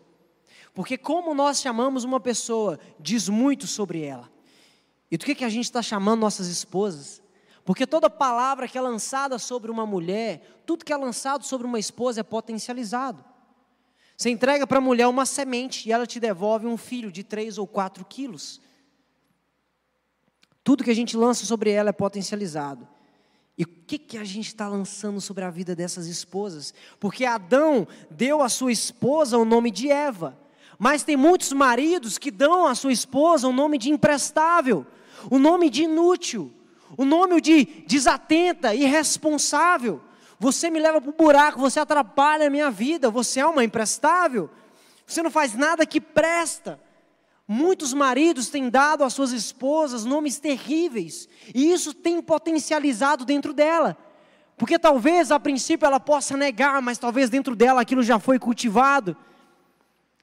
Porque 0.73 0.97
como 0.97 1.33
nós 1.33 1.61
chamamos 1.61 2.03
uma 2.03 2.19
pessoa, 2.19 2.79
diz 2.99 3.29
muito 3.29 3.65
sobre 3.65 4.01
ela. 4.01 4.29
E 5.09 5.17
do 5.17 5.25
que, 5.25 5.35
que 5.35 5.45
a 5.45 5.49
gente 5.49 5.65
está 5.65 5.81
chamando 5.81 6.19
nossas 6.19 6.47
esposas? 6.47 7.21
Porque 7.63 7.87
toda 7.87 8.09
palavra 8.09 8.67
que 8.67 8.77
é 8.77 8.81
lançada 8.81 9.39
sobre 9.39 9.71
uma 9.71 9.85
mulher, 9.85 10.61
tudo 10.65 10.85
que 10.85 10.93
é 10.93 10.97
lançado 10.97 11.45
sobre 11.45 11.65
uma 11.65 11.79
esposa 11.79 12.19
é 12.19 12.23
potencializado. 12.23 13.23
Você 14.17 14.29
entrega 14.29 14.67
para 14.67 14.77
a 14.77 14.81
mulher 14.81 15.07
uma 15.07 15.25
semente 15.25 15.87
e 15.87 15.91
ela 15.91 16.05
te 16.05 16.19
devolve 16.19 16.67
um 16.67 16.77
filho 16.77 17.11
de 17.11 17.23
três 17.23 17.57
ou 17.57 17.65
quatro 17.65 18.05
quilos. 18.05 18.61
Tudo 20.65 20.83
que 20.83 20.89
a 20.89 20.95
gente 20.95 21.15
lança 21.15 21.45
sobre 21.45 21.69
ela 21.69 21.91
é 21.91 21.93
potencializado. 21.93 22.87
E 23.55 23.61
o 23.61 23.67
que, 23.67 23.99
que 23.99 24.17
a 24.17 24.23
gente 24.23 24.47
está 24.47 24.67
lançando 24.67 25.21
sobre 25.21 25.43
a 25.43 25.51
vida 25.51 25.75
dessas 25.75 26.07
esposas? 26.07 26.73
Porque 26.99 27.23
Adão 27.23 27.87
deu 28.09 28.41
à 28.41 28.49
sua 28.49 28.71
esposa 28.71 29.37
o 29.37 29.45
nome 29.45 29.69
de 29.69 29.91
Eva. 29.91 30.35
Mas 30.79 31.03
tem 31.03 31.15
muitos 31.15 31.53
maridos 31.53 32.17
que 32.17 32.31
dão 32.31 32.65
à 32.65 32.73
sua 32.73 32.91
esposa 32.91 33.47
o 33.47 33.53
nome 33.53 33.77
de 33.77 33.91
imprestável, 33.91 34.87
o 35.29 35.37
nome 35.37 35.69
de 35.69 35.83
inútil, 35.83 36.51
o 36.97 37.05
nome 37.05 37.39
de 37.39 37.65
desatenta, 37.85 38.73
irresponsável. 38.73 40.01
Você 40.39 40.71
me 40.71 40.79
leva 40.79 40.99
para 40.99 41.11
o 41.11 41.13
buraco, 41.13 41.59
você 41.59 41.79
atrapalha 41.79 42.47
a 42.47 42.49
minha 42.49 42.71
vida, 42.71 43.11
você 43.11 43.39
é 43.39 43.45
uma 43.45 43.63
imprestável, 43.63 44.49
você 45.05 45.21
não 45.21 45.29
faz 45.29 45.53
nada 45.53 45.85
que 45.85 46.01
presta. 46.01 46.83
Muitos 47.47 47.93
maridos 47.93 48.49
têm 48.49 48.69
dado 48.69 49.03
às 49.03 49.13
suas 49.13 49.31
esposas 49.31 50.03
nomes 50.03 50.39
terríveis, 50.39 51.29
e 51.53 51.71
isso 51.71 51.93
tem 51.93 52.21
potencializado 52.21 53.23
dentro 53.23 53.53
dela. 53.53 53.95
Porque 54.57 54.79
talvez 54.79 55.31
a 55.31 55.39
princípio 55.39 55.85
ela 55.85 55.99
possa 55.99 56.35
negar, 56.35 56.81
mas 56.81 56.97
talvez 56.97 57.29
dentro 57.29 57.55
dela 57.55 57.81
aquilo 57.81 58.01
já 58.01 58.17
foi 58.17 58.39
cultivado. 58.39 59.15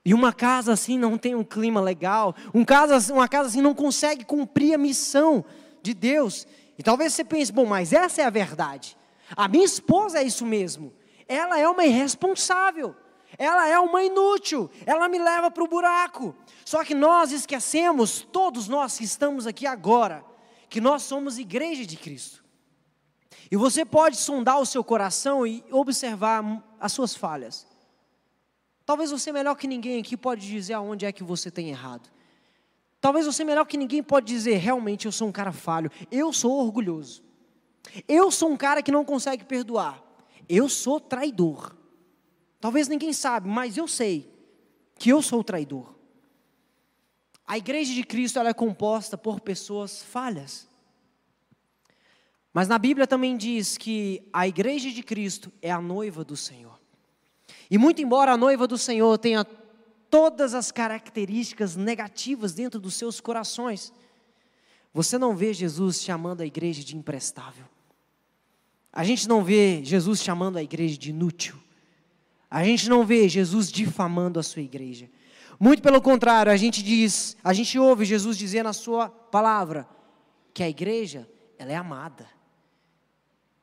E 0.04 0.12
uma 0.12 0.32
casa 0.32 0.72
assim 0.72 0.98
não 0.98 1.16
tem 1.16 1.34
um 1.34 1.44
clima 1.44 1.80
legal, 1.80 2.34
um 2.52 2.64
casa, 2.64 3.12
uma 3.12 3.28
casa 3.28 3.48
assim 3.48 3.62
não 3.62 3.74
consegue 3.74 4.24
cumprir 4.24 4.74
a 4.74 4.78
missão 4.78 5.44
de 5.80 5.94
Deus. 5.94 6.46
E 6.76 6.82
talvez 6.82 7.12
você 7.12 7.22
pense, 7.22 7.52
bom, 7.52 7.66
mas 7.66 7.92
essa 7.92 8.22
é 8.22 8.24
a 8.24 8.30
verdade. 8.30 8.96
A 9.36 9.46
minha 9.46 9.64
esposa 9.64 10.18
é 10.18 10.24
isso 10.24 10.44
mesmo. 10.44 10.92
Ela 11.28 11.58
é 11.58 11.68
uma 11.68 11.84
irresponsável. 11.84 12.96
Ela 13.38 13.68
é 13.68 13.78
uma 13.78 14.02
inútil, 14.02 14.70
ela 14.84 15.08
me 15.08 15.18
leva 15.18 15.50
para 15.50 15.64
o 15.64 15.68
buraco. 15.68 16.34
Só 16.72 16.82
que 16.82 16.94
nós 16.94 17.32
esquecemos, 17.32 18.22
todos 18.32 18.66
nós 18.66 18.96
que 18.96 19.04
estamos 19.04 19.46
aqui 19.46 19.66
agora, 19.66 20.24
que 20.70 20.80
nós 20.80 21.02
somos 21.02 21.38
igreja 21.38 21.84
de 21.84 21.98
Cristo. 21.98 22.42
E 23.50 23.58
você 23.58 23.84
pode 23.84 24.16
sondar 24.16 24.58
o 24.58 24.64
seu 24.64 24.82
coração 24.82 25.46
e 25.46 25.62
observar 25.70 26.64
as 26.80 26.90
suas 26.92 27.14
falhas. 27.14 27.66
Talvez 28.86 29.10
você 29.10 29.30
melhor 29.30 29.54
que 29.54 29.66
ninguém 29.66 30.00
aqui 30.00 30.16
pode 30.16 30.48
dizer 30.48 30.72
aonde 30.72 31.04
é 31.04 31.12
que 31.12 31.22
você 31.22 31.50
tem 31.50 31.68
errado. 31.68 32.08
Talvez 33.02 33.26
você 33.26 33.44
melhor 33.44 33.66
que 33.66 33.76
ninguém 33.76 34.02
pode 34.02 34.24
dizer, 34.24 34.56
realmente 34.56 35.04
eu 35.04 35.12
sou 35.12 35.28
um 35.28 35.32
cara 35.32 35.52
falho, 35.52 35.90
eu 36.10 36.32
sou 36.32 36.52
orgulhoso. 36.52 37.22
Eu 38.08 38.30
sou 38.30 38.50
um 38.50 38.56
cara 38.56 38.82
que 38.82 38.90
não 38.90 39.04
consegue 39.04 39.44
perdoar. 39.44 40.02
Eu 40.48 40.70
sou 40.70 40.98
traidor. 40.98 41.76
Talvez 42.58 42.88
ninguém 42.88 43.12
sabe, 43.12 43.46
mas 43.46 43.76
eu 43.76 43.86
sei 43.86 44.32
que 44.98 45.10
eu 45.10 45.20
sou 45.20 45.44
traidor. 45.44 45.91
A 47.46 47.58
igreja 47.58 47.92
de 47.92 48.04
Cristo 48.04 48.38
ela 48.38 48.50
é 48.50 48.54
composta 48.54 49.18
por 49.18 49.40
pessoas 49.40 50.02
falhas. 50.02 50.68
Mas 52.52 52.68
na 52.68 52.78
Bíblia 52.78 53.06
também 53.06 53.36
diz 53.36 53.78
que 53.78 54.22
a 54.32 54.46
igreja 54.46 54.90
de 54.90 55.02
Cristo 55.02 55.50
é 55.60 55.70
a 55.70 55.80
noiva 55.80 56.24
do 56.24 56.36
Senhor. 56.36 56.78
E 57.70 57.78
muito 57.78 58.02
embora 58.02 58.32
a 58.32 58.36
noiva 58.36 58.66
do 58.66 58.76
Senhor 58.76 59.16
tenha 59.18 59.44
todas 60.10 60.52
as 60.52 60.70
características 60.70 61.74
negativas 61.74 62.52
dentro 62.52 62.78
dos 62.78 62.94
seus 62.94 63.18
corações, 63.18 63.92
você 64.92 65.16
não 65.16 65.34
vê 65.34 65.54
Jesus 65.54 66.02
chamando 66.02 66.42
a 66.42 66.46
igreja 66.46 66.84
de 66.84 66.94
imprestável. 66.94 67.64
A 68.92 69.04
gente 69.04 69.26
não 69.26 69.42
vê 69.42 69.82
Jesus 69.82 70.22
chamando 70.22 70.58
a 70.58 70.62
igreja 70.62 70.98
de 70.98 71.08
inútil. 71.08 71.56
A 72.50 72.62
gente 72.62 72.90
não 72.90 73.06
vê 73.06 73.26
Jesus 73.26 73.72
difamando 73.72 74.38
a 74.38 74.42
sua 74.42 74.60
igreja. 74.60 75.08
Muito 75.58 75.82
pelo 75.82 76.00
contrário, 76.00 76.50
a 76.50 76.56
gente 76.56 76.82
diz, 76.82 77.36
a 77.42 77.52
gente 77.52 77.78
ouve 77.78 78.04
Jesus 78.04 78.36
dizer 78.36 78.62
na 78.62 78.72
sua 78.72 79.08
palavra 79.08 79.88
que 80.52 80.62
a 80.62 80.68
igreja, 80.68 81.28
ela 81.58 81.72
é 81.72 81.76
amada. 81.76 82.28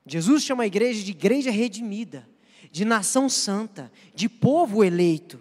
Jesus 0.06 0.44
chama 0.44 0.64
a 0.64 0.68
igreja 0.68 1.04
de 1.04 1.12
igreja 1.12 1.52
redimida, 1.52 2.28
de 2.72 2.86
nação 2.86 3.30
santa, 3.30 3.92
de 4.14 4.28
povo 4.28 4.84
eleito. 4.84 5.40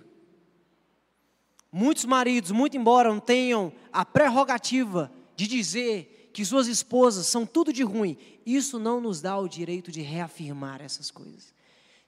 Muitos 1.70 2.04
maridos, 2.04 2.50
muito 2.50 2.76
embora 2.76 3.08
não 3.08 3.20
tenham 3.20 3.72
a 3.92 4.04
prerrogativa 4.04 5.12
de 5.36 5.46
dizer 5.46 6.30
que 6.32 6.44
suas 6.44 6.66
esposas 6.66 7.26
são 7.26 7.44
tudo 7.44 7.72
de 7.72 7.82
ruim, 7.82 8.16
isso 8.44 8.78
não 8.78 9.00
nos 9.00 9.20
dá 9.20 9.36
o 9.38 9.48
direito 9.48 9.90
de 9.90 10.00
reafirmar 10.00 10.80
essas 10.80 11.10
coisas. 11.10 11.52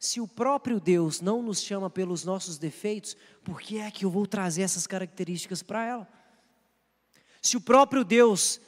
Se 0.01 0.21
o 0.21 0.27
próprio 0.27 0.81
Deus 0.81 1.21
não 1.21 1.41
nos 1.41 1.63
chama 1.63 1.89
pelos 1.89 2.25
nossos 2.25 2.59
defeitos, 2.59 3.17
por 3.45 3.61
que 3.61 3.79
é 3.79 3.89
que 3.89 4.05
eu 4.05 4.11
vou 4.11 4.27
trazer 4.27 4.63
essas 4.63 4.85
características 4.85 5.63
para 5.63 5.85
ela? 5.85 6.09
Se 7.41 7.57
o 7.57 7.61
próprio 7.61 8.03
Deus 8.03 8.61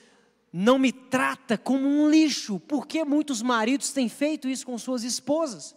não 0.53 0.78
me 0.78 0.93
trata 0.93 1.57
como 1.57 1.89
um 1.89 2.11
lixo. 2.11 2.61
Por 2.61 2.87
que 2.87 3.03
muitos 3.05 3.41
maridos 3.41 3.91
têm 3.91 4.09
feito 4.09 4.49
isso 4.49 4.66
com 4.66 4.76
suas 4.76 5.03
esposas? 5.03 5.74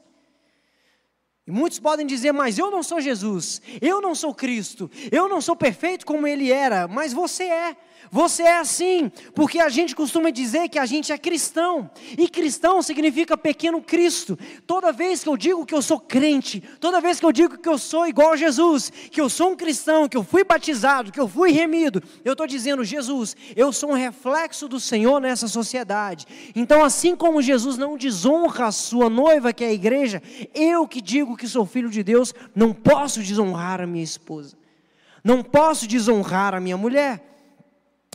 E 1.48 1.52
muitos 1.52 1.80
podem 1.80 2.06
dizer, 2.06 2.32
mas 2.34 2.58
eu 2.58 2.70
não 2.72 2.82
sou 2.82 3.00
Jesus, 3.00 3.62
eu 3.80 4.02
não 4.02 4.16
sou 4.16 4.34
Cristo, 4.34 4.90
eu 5.12 5.30
não 5.30 5.40
sou 5.40 5.56
perfeito 5.56 6.04
como 6.04 6.26
ele 6.26 6.52
era, 6.52 6.88
mas 6.88 7.14
você 7.14 7.44
é. 7.44 7.78
Você 8.12 8.44
é 8.44 8.60
assim, 8.60 9.12
porque 9.34 9.60
a 9.60 9.70
gente 9.70 9.96
costuma 9.96 10.30
dizer 10.30 10.70
que 10.70 10.80
a 10.80 10.86
gente 10.86 11.12
é 11.12 11.18
cristão, 11.18 11.90
e 12.18 12.28
cristão 12.28 12.82
significa 12.82 13.38
pequeno 13.38 13.82
Cristo. 13.82 14.38
Toda 14.66 14.92
vez 14.92 15.24
que 15.24 15.30
eu 15.30 15.36
digo 15.36 15.66
que 15.66 15.74
eu 15.74 15.82
sou 15.82 16.00
crente, 16.00 16.62
toda 16.80 17.02
vez 17.02 17.20
que 17.20 17.26
eu 17.26 17.32
digo 17.32 17.58
que 17.58 17.68
eu 17.68 17.78
sou 17.78 18.08
igual 18.08 18.34
a 18.34 18.38
Jesus, 18.38 18.92
que 19.12 19.20
eu 19.20 19.30
sou 19.30 19.52
um 19.52 19.56
cristão, 19.56 20.08
que 20.08 20.16
eu 20.16 20.24
fui 20.24 20.44
batizado, 20.44 21.12
que 21.12 21.20
eu 21.20 21.28
fui 21.28 21.52
remido, 21.52 22.02
eu 22.24 22.34
estou 22.34 22.48
dizendo, 22.48 22.84
Jesus, 22.84 23.36
eu 23.56 23.74
sou 23.74 23.92
um 23.92 23.96
reflexo 23.96 24.68
do 24.68 24.80
Senhor 24.80 25.20
nessa 25.20 25.48
sociedade. 25.48 26.26
Então, 26.56 26.84
assim 26.84 27.16
como 27.16 27.42
Jesus 27.42 27.78
não 27.78 27.98
desonra 27.98 28.68
a 28.68 28.72
sua 28.72 29.10
noiva, 29.10 29.52
que 29.52 29.64
é 29.64 29.68
a 29.68 29.74
igreja, 29.74 30.22
eu 30.54 30.88
que 30.88 31.02
digo 31.02 31.36
que 31.36 31.48
sou 31.48 31.66
filho 31.66 31.90
de 31.90 32.04
Deus, 32.04 32.34
não 32.56 32.72
posso 32.72 33.22
desonrar 33.22 33.82
a 33.82 33.88
minha 33.88 34.04
esposa, 34.04 34.56
não 35.24 35.44
posso 35.44 35.88
desonrar 35.88 36.54
a 36.54 36.60
minha 36.60 36.78
mulher. 36.78 37.35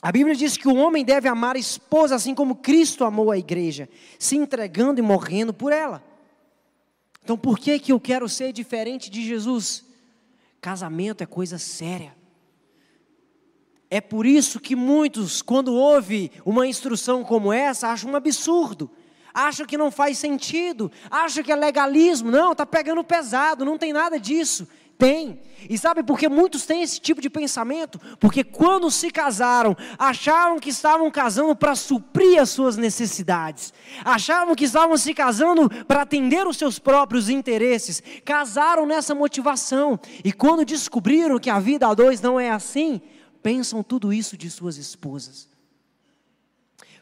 A 0.03 0.11
Bíblia 0.11 0.35
diz 0.35 0.57
que 0.57 0.67
o 0.67 0.77
homem 0.77 1.05
deve 1.05 1.29
amar 1.29 1.57
a 1.57 1.59
esposa 1.59 2.15
assim 2.15 2.35
como 2.35 2.57
Cristo 2.57 3.05
amou 3.05 3.31
a 3.31 3.39
igreja, 3.39 3.89
se 4.19 4.37
entregando 4.37 4.99
e 4.99 5.03
morrendo 5.03 5.53
por 5.53 5.73
ela. 5.73 6.03
Então, 7.23 7.37
por 7.37 7.59
que 7.59 7.79
que 7.79 7.93
eu 7.93 8.01
quero 8.01 8.29
ser 8.29 8.53
diferente 8.53 9.11
de 9.11 9.23
Jesus? 9.23 9.85
Casamento 10.61 11.23
é 11.23 11.27
coisa 11.27 11.59
séria. 11.59 12.17
É 13.91 14.01
por 14.01 14.25
isso 14.25 14.59
que 14.59 14.75
muitos, 14.75 15.43
quando 15.43 15.75
ouvem 15.75 16.31
uma 16.47 16.67
instrução 16.67 17.23
como 17.23 17.53
essa, 17.53 17.89
acham 17.89 18.13
um 18.13 18.17
absurdo, 18.17 18.91
acham 19.35 19.67
que 19.67 19.77
não 19.77 19.91
faz 19.91 20.17
sentido, 20.17 20.91
acham 21.11 21.43
que 21.43 21.53
é 21.53 21.57
legalismo. 21.57 22.31
Não, 22.31 22.53
está 22.53 22.65
pegando 22.65 23.05
pesado, 23.05 23.65
não 23.65 23.77
tem 23.77 23.93
nada 23.93 24.19
disso. 24.19 24.67
Tem. 25.01 25.41
E 25.69 25.79
sabe 25.79 26.03
por 26.03 26.19
que 26.19 26.29
muitos 26.29 26.67
têm 26.67 26.83
esse 26.83 27.01
tipo 27.01 27.23
de 27.23 27.31
pensamento? 27.31 27.99
Porque 28.19 28.45
quando 28.45 28.91
se 28.91 29.11
casaram, 29.11 29.75
acharam 29.99 30.61
que 30.61 30.69
estavam 30.69 31.11
casando 31.11 31.57
para 31.57 31.75
suprir 31.75 32.39
as 32.39 32.51
suas 32.51 32.77
necessidades, 32.77 33.73
achavam 34.05 34.55
que 34.55 34.65
estavam 34.65 34.97
se 34.99 35.15
casando 35.15 35.71
para 35.87 36.03
atender 36.03 36.47
os 36.47 36.59
seus 36.59 36.79
próprios 36.79 37.31
interesses, 37.31 38.03
casaram 38.25 38.85
nessa 38.85 39.15
motivação, 39.15 39.99
e 40.23 40.33
quando 40.33 40.65
descobriram 40.65 41.39
que 41.39 41.49
a 41.51 41.59
vida 41.59 41.89
a 41.89 41.95
dois 41.95 42.21
não 42.21 42.39
é 42.39 42.51
assim, 42.51 43.01
pensam 43.43 43.83
tudo 43.83 44.13
isso 44.13 44.37
de 44.37 44.51
suas 44.51 44.77
esposas, 44.77 45.49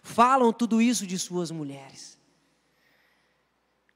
falam 0.03 0.53
tudo 0.53 0.81
isso 0.81 1.05
de 1.05 1.19
suas 1.19 1.51
mulheres. 1.51 2.08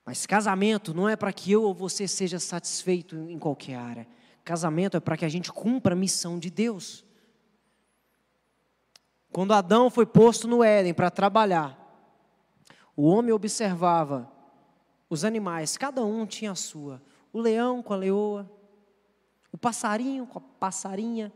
Mas 0.05 0.27
casamento 0.27 0.93
não 0.93 1.09
é 1.09 1.17
para 1.17 1.33
que 1.33 1.53
eu 1.53 1.63
ou 1.63 1.73
você 1.73 2.09
seja 2.09 2.39
satisfeito 2.39 3.17
em 3.17 3.39
qualquer 3.39 3.77
área. 3.77 4.07
Casamento 4.45 4.97
é 4.97 5.01
para 5.01 5.17
que 5.17 5.25
a 5.25 5.29
gente 5.29 5.53
cumpra 5.53 5.95
a 5.95 5.97
missão 5.97 6.39
de 6.39 6.51
Deus. 6.51 7.05
Quando 9.33 9.55
Adão 9.55 9.89
foi 9.89 10.05
posto 10.05 10.49
no 10.49 10.63
Éden 10.63 10.93
para 10.93 11.11
trabalhar, 11.11 11.79
o 12.97 13.05
homem 13.05 13.33
observava 13.33 14.31
os 15.09 15.25
animais, 15.25 15.77
cada 15.77 16.05
um 16.05 16.27
tinha 16.27 16.51
a 16.51 16.57
sua. 16.57 17.01
O 17.33 17.41
leão 17.41 17.83
com 17.83 17.95
a 17.95 17.97
leoa, 17.97 18.51
o 19.51 19.57
passarinho 19.57 20.27
com 20.27 20.39
a 20.39 20.43
passarinha, 20.43 21.33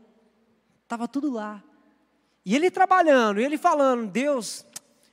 estava 0.83 1.07
tudo 1.07 1.31
lá. 1.31 1.63
E 2.45 2.55
ele 2.55 2.69
trabalhando, 2.69 3.39
e 3.39 3.43
ele 3.43 3.57
falando, 3.57 4.09
Deus, 4.09 4.65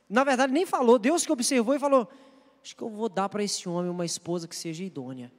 na 0.09 0.23
verdade 0.23 0.53
nem 0.53 0.65
falou, 0.65 0.99
Deus 0.99 1.25
que 1.25 1.31
observou 1.31 1.73
e 1.73 1.79
falou: 1.79 2.07
acho 2.65 2.75
que 2.75 2.81
eu 2.81 2.89
vou 2.89 3.07
dar 3.07 3.29
para 3.29 3.43
esse 3.43 3.69
homem 3.69 3.91
uma 3.91 4.05
esposa 4.05 4.47
que 4.47 4.55
seja 4.55 4.83
idônea, 4.83 5.31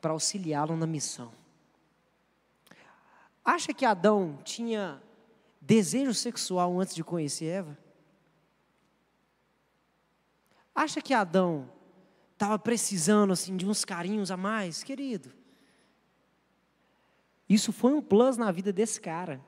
para 0.00 0.10
auxiliá-lo 0.10 0.76
na 0.76 0.84
missão. 0.84 1.32
Acha 3.44 3.72
que 3.72 3.84
Adão 3.84 4.36
tinha 4.42 5.00
desejo 5.60 6.12
sexual 6.12 6.80
antes 6.80 6.92
de 6.92 7.04
conhecer 7.04 7.44
Eva? 7.44 7.78
Acha 10.74 11.00
que 11.00 11.14
Adão 11.14 11.70
estava 12.32 12.58
precisando 12.58 13.32
assim 13.32 13.56
de 13.56 13.64
uns 13.64 13.84
carinhos 13.84 14.32
a 14.32 14.36
mais, 14.36 14.82
querido? 14.82 15.32
Isso 17.48 17.72
foi 17.72 17.92
um 17.92 18.02
plus 18.02 18.36
na 18.36 18.50
vida 18.50 18.72
desse 18.72 19.00
cara. 19.00 19.40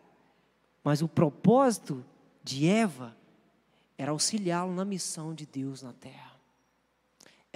Mas 0.85 1.03
o 1.03 1.09
propósito 1.09 2.07
de 2.45 2.69
Eva 2.69 3.17
era 3.99 4.13
auxiliá-lo 4.13 4.73
na 4.73 4.85
missão 4.85 5.35
de 5.35 5.45
Deus 5.45 5.83
na 5.83 5.93
terra. 5.93 6.28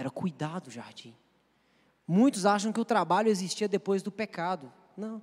Era 0.03 0.11
cuidar 0.11 0.59
do 0.59 0.69
jardim. 0.69 1.15
Muitos 2.09 2.45
acham 2.45 2.73
que 2.73 2.81
o 2.81 2.85
trabalho 2.85 3.29
existia 3.29 3.69
depois 3.69 4.03
do 4.03 4.11
pecado. 4.11 4.73
Não. 4.97 5.23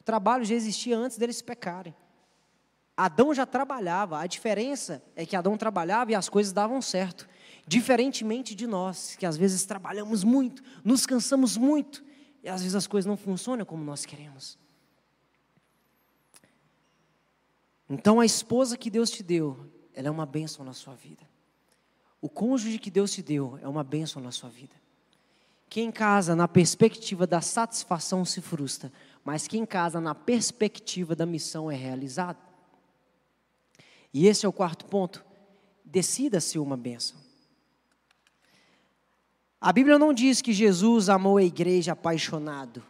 O 0.00 0.02
trabalho 0.02 0.46
já 0.46 0.54
existia 0.54 0.96
antes 0.96 1.18
deles 1.18 1.42
pecarem. 1.42 1.94
Adão 2.96 3.34
já 3.34 3.44
trabalhava, 3.44 4.18
a 4.18 4.26
diferença 4.26 5.04
é 5.14 5.26
que 5.26 5.36
Adão 5.36 5.58
trabalhava 5.58 6.10
e 6.10 6.14
as 6.14 6.30
coisas 6.30 6.54
davam 6.54 6.80
certo. 6.80 7.28
Diferentemente 7.66 8.54
de 8.54 8.66
nós, 8.66 9.14
que 9.14 9.26
às 9.26 9.36
vezes 9.36 9.66
trabalhamos 9.66 10.24
muito, 10.24 10.62
nos 10.82 11.04
cansamos 11.04 11.58
muito, 11.58 12.02
e 12.42 12.48
às 12.48 12.62
vezes 12.62 12.74
as 12.74 12.86
coisas 12.86 13.06
não 13.06 13.18
funcionam 13.18 13.66
como 13.66 13.84
nós 13.84 14.06
queremos. 14.06 14.58
Então 17.90 18.20
a 18.20 18.24
esposa 18.24 18.78
que 18.78 18.88
Deus 18.88 19.10
te 19.10 19.22
deu, 19.22 19.70
ela 19.92 20.08
é 20.08 20.10
uma 20.10 20.24
bênção 20.24 20.64
na 20.64 20.72
sua 20.72 20.94
vida. 20.94 21.28
O 22.26 22.28
cônjuge 22.28 22.80
que 22.80 22.90
Deus 22.90 23.12
te 23.12 23.22
deu 23.22 23.56
é 23.62 23.68
uma 23.68 23.84
bênção 23.84 24.20
na 24.20 24.32
sua 24.32 24.50
vida. 24.50 24.74
Quem 25.68 25.92
casa 25.92 26.34
na 26.34 26.48
perspectiva 26.48 27.24
da 27.24 27.40
satisfação 27.40 28.24
se 28.24 28.40
frustra, 28.40 28.92
mas 29.24 29.46
quem 29.46 29.64
casa 29.64 30.00
na 30.00 30.12
perspectiva 30.12 31.14
da 31.14 31.24
missão 31.24 31.70
é 31.70 31.76
realizado. 31.76 32.38
E 34.12 34.26
esse 34.26 34.44
é 34.44 34.48
o 34.48 34.52
quarto 34.52 34.86
ponto. 34.86 35.24
Decida 35.84 36.40
ser 36.40 36.58
uma 36.58 36.76
bênção. 36.76 37.16
A 39.60 39.72
Bíblia 39.72 39.96
não 39.96 40.12
diz 40.12 40.42
que 40.42 40.52
Jesus 40.52 41.08
amou 41.08 41.36
a 41.36 41.44
igreja 41.44 41.92
apaixonado. 41.92 42.82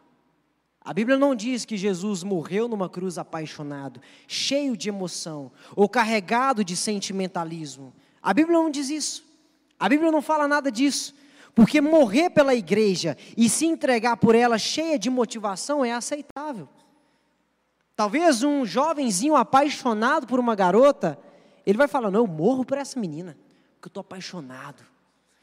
A 0.80 0.94
Bíblia 0.94 1.18
não 1.18 1.34
diz 1.34 1.66
que 1.66 1.76
Jesus 1.76 2.22
morreu 2.22 2.68
numa 2.68 2.88
cruz 2.88 3.18
apaixonado, 3.18 4.00
cheio 4.26 4.74
de 4.74 4.88
emoção 4.88 5.52
ou 5.74 5.90
carregado 5.90 6.64
de 6.64 6.74
sentimentalismo. 6.74 7.92
A 8.22 8.32
Bíblia 8.32 8.56
não 8.56 8.70
diz 8.70 8.88
isso. 8.88 9.25
A 9.78 9.88
Bíblia 9.88 10.10
não 10.10 10.22
fala 10.22 10.48
nada 10.48 10.70
disso. 10.70 11.14
Porque 11.54 11.80
morrer 11.80 12.30
pela 12.30 12.54
igreja 12.54 13.16
e 13.34 13.48
se 13.48 13.64
entregar 13.64 14.18
por 14.18 14.34
ela 14.34 14.58
cheia 14.58 14.98
de 14.98 15.08
motivação 15.08 15.82
é 15.82 15.92
aceitável. 15.92 16.68
Talvez 17.96 18.42
um 18.42 18.66
jovenzinho 18.66 19.34
apaixonado 19.34 20.26
por 20.26 20.38
uma 20.38 20.54
garota, 20.54 21.18
ele 21.64 21.78
vai 21.78 21.88
falar: 21.88 22.10
Não, 22.10 22.20
eu 22.20 22.26
morro 22.26 22.62
por 22.62 22.76
essa 22.76 23.00
menina, 23.00 23.38
porque 23.74 23.86
eu 23.86 23.88
estou 23.88 24.02
apaixonado. 24.02 24.84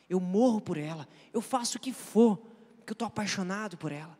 Eu 0.07 0.19
morro 0.19 0.61
por 0.61 0.77
ela, 0.77 1.07
eu 1.33 1.41
faço 1.41 1.77
o 1.77 1.81
que 1.81 1.91
for, 1.91 2.37
porque 2.77 2.91
eu 2.91 2.93
estou 2.93 3.07
apaixonado 3.07 3.75
por 3.75 3.91
ela. 3.91 4.15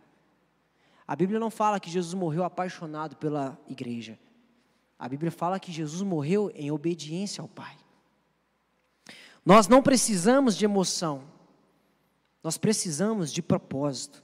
A 1.07 1.15
Bíblia 1.15 1.39
não 1.39 1.51
fala 1.51 1.79
que 1.79 1.91
Jesus 1.91 2.15
morreu 2.15 2.43
apaixonado 2.43 3.15
pela 3.17 3.59
igreja. 3.67 4.17
A 4.97 5.07
Bíblia 5.07 5.29
fala 5.29 5.59
que 5.59 5.71
Jesus 5.71 6.01
morreu 6.01 6.51
em 6.55 6.71
obediência 6.71 7.41
ao 7.41 7.47
Pai. 7.47 7.75
Nós 9.45 9.67
não 9.67 9.81
precisamos 9.81 10.55
de 10.55 10.65
emoção, 10.65 11.23
nós 12.43 12.57
precisamos 12.57 13.31
de 13.31 13.41
propósito. 13.41 14.23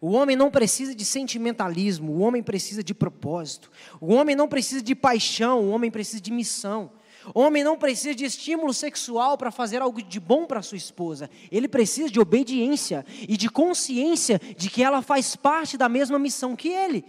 O 0.00 0.12
homem 0.12 0.36
não 0.36 0.50
precisa 0.50 0.94
de 0.94 1.04
sentimentalismo, 1.04 2.12
o 2.12 2.20
homem 2.20 2.42
precisa 2.42 2.82
de 2.82 2.94
propósito. 2.94 3.70
O 4.00 4.14
homem 4.14 4.36
não 4.36 4.48
precisa 4.48 4.80
de 4.80 4.94
paixão, 4.94 5.60
o 5.60 5.70
homem 5.70 5.90
precisa 5.90 6.20
de 6.20 6.30
missão. 6.30 6.90
O 7.34 7.40
homem 7.40 7.64
não 7.64 7.76
precisa 7.76 8.14
de 8.14 8.24
estímulo 8.24 8.72
sexual 8.72 9.36
para 9.36 9.50
fazer 9.50 9.82
algo 9.82 10.02
de 10.02 10.20
bom 10.20 10.46
para 10.46 10.62
sua 10.62 10.78
esposa. 10.78 11.28
Ele 11.50 11.68
precisa 11.68 12.08
de 12.08 12.20
obediência 12.20 13.04
e 13.28 13.36
de 13.36 13.50
consciência 13.50 14.40
de 14.56 14.70
que 14.70 14.82
ela 14.82 15.02
faz 15.02 15.36
parte 15.36 15.76
da 15.76 15.88
mesma 15.88 16.18
missão 16.18 16.56
que 16.56 16.68
ele. 16.68 17.04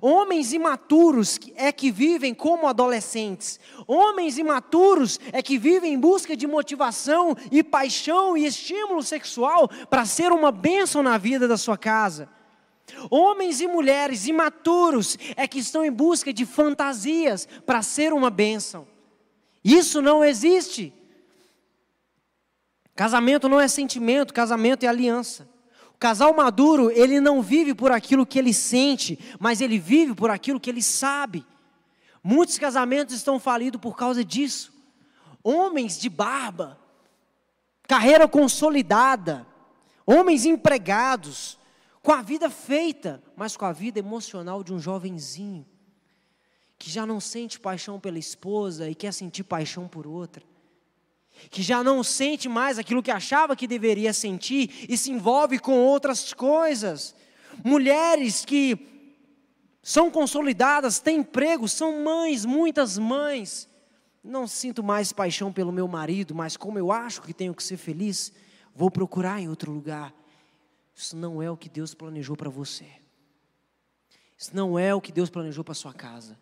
Homens 0.00 0.52
imaturos 0.52 1.38
é 1.54 1.72
que 1.72 1.90
vivem 1.90 2.34
como 2.34 2.66
adolescentes. 2.66 3.58
Homens 3.86 4.38
imaturos 4.38 5.18
é 5.32 5.42
que 5.42 5.58
vivem 5.58 5.94
em 5.94 5.98
busca 5.98 6.36
de 6.36 6.46
motivação 6.46 7.36
e 7.50 7.62
paixão 7.62 8.36
e 8.36 8.46
estímulo 8.46 9.02
sexual 9.02 9.68
para 9.88 10.04
ser 10.04 10.32
uma 10.32 10.52
bênção 10.52 11.02
na 11.02 11.18
vida 11.18 11.48
da 11.48 11.56
sua 11.56 11.78
casa. 11.78 12.28
Homens 13.10 13.60
e 13.60 13.66
mulheres 13.66 14.26
imaturos 14.26 15.18
é 15.36 15.46
que 15.46 15.58
estão 15.58 15.84
em 15.84 15.90
busca 15.90 16.32
de 16.32 16.46
fantasias 16.46 17.48
para 17.64 17.82
ser 17.82 18.12
uma 18.12 18.30
bênção. 18.30 18.86
Isso 19.64 20.00
não 20.00 20.24
existe. 20.24 20.92
Casamento 22.94 23.48
não 23.48 23.60
é 23.60 23.68
sentimento, 23.68 24.32
casamento 24.32 24.84
é 24.84 24.86
aliança. 24.86 25.55
O 25.96 25.98
casal 25.98 26.34
maduro, 26.34 26.90
ele 26.90 27.20
não 27.22 27.40
vive 27.40 27.74
por 27.74 27.90
aquilo 27.90 28.26
que 28.26 28.38
ele 28.38 28.52
sente, 28.52 29.18
mas 29.40 29.62
ele 29.62 29.78
vive 29.78 30.14
por 30.14 30.28
aquilo 30.30 30.60
que 30.60 30.68
ele 30.68 30.82
sabe. 30.82 31.42
Muitos 32.22 32.58
casamentos 32.58 33.14
estão 33.14 33.40
falidos 33.40 33.80
por 33.80 33.96
causa 33.96 34.22
disso. 34.22 34.74
Homens 35.42 35.98
de 35.98 36.10
barba, 36.10 36.78
carreira 37.88 38.28
consolidada, 38.28 39.46
homens 40.04 40.44
empregados, 40.44 41.58
com 42.02 42.12
a 42.12 42.20
vida 42.20 42.50
feita, 42.50 43.22
mas 43.34 43.56
com 43.56 43.64
a 43.64 43.72
vida 43.72 43.98
emocional 43.98 44.62
de 44.62 44.74
um 44.74 44.78
jovenzinho, 44.78 45.64
que 46.78 46.90
já 46.90 47.06
não 47.06 47.20
sente 47.20 47.58
paixão 47.58 47.98
pela 47.98 48.18
esposa 48.18 48.90
e 48.90 48.94
quer 48.94 49.14
sentir 49.14 49.44
paixão 49.44 49.88
por 49.88 50.06
outra, 50.06 50.44
que 51.50 51.62
já 51.62 51.82
não 51.82 52.02
sente 52.02 52.48
mais 52.48 52.78
aquilo 52.78 53.02
que 53.02 53.10
achava 53.10 53.56
que 53.56 53.66
deveria 53.66 54.12
sentir 54.12 54.86
e 54.88 54.96
se 54.96 55.10
envolve 55.10 55.58
com 55.58 55.78
outras 55.78 56.32
coisas. 56.32 57.14
Mulheres 57.64 58.44
que 58.44 58.76
são 59.82 60.10
consolidadas, 60.10 60.98
têm 60.98 61.18
emprego, 61.18 61.68
são 61.68 62.02
mães, 62.02 62.44
muitas 62.44 62.98
mães. 62.98 63.68
Não 64.22 64.46
sinto 64.48 64.82
mais 64.82 65.12
paixão 65.12 65.52
pelo 65.52 65.70
meu 65.70 65.86
marido, 65.86 66.34
mas 66.34 66.56
como 66.56 66.78
eu 66.78 66.90
acho 66.90 67.22
que 67.22 67.32
tenho 67.32 67.54
que 67.54 67.62
ser 67.62 67.76
feliz, 67.76 68.32
vou 68.74 68.90
procurar 68.90 69.40
em 69.40 69.48
outro 69.48 69.70
lugar. 69.70 70.12
Isso 70.92 71.16
não 71.16 71.40
é 71.40 71.48
o 71.50 71.56
que 71.56 71.68
Deus 71.68 71.94
planejou 71.94 72.36
para 72.36 72.50
você. 72.50 72.86
Isso 74.36 74.50
não 74.54 74.78
é 74.78 74.94
o 74.94 75.00
que 75.00 75.12
Deus 75.12 75.30
planejou 75.30 75.62
para 75.62 75.74
sua 75.74 75.94
casa. 75.94 76.36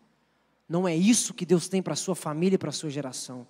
Não 0.68 0.88
é 0.88 0.96
isso 0.96 1.34
que 1.34 1.44
Deus 1.44 1.68
tem 1.68 1.82
para 1.82 1.94
sua 1.94 2.16
família 2.16 2.54
e 2.54 2.58
para 2.58 2.72
sua 2.72 2.88
geração. 2.88 3.46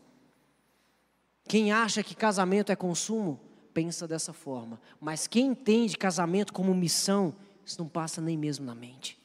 Quem 1.47 1.73
acha 1.73 2.03
que 2.03 2.15
casamento 2.15 2.73
é 2.73 2.77
consumo, 2.77 3.41
pensa 3.73 4.09
dessa 4.09 4.33
forma. 4.33 4.81
Mas 5.01 5.27
quem 5.27 5.49
entende 5.49 5.99
casamento 5.99 6.53
como 6.53 6.75
missão, 6.75 7.35
isso 7.65 7.79
não 7.79 7.89
passa 7.89 8.21
nem 8.21 8.37
mesmo 8.37 8.65
na 8.65 8.75
mente. 8.75 9.19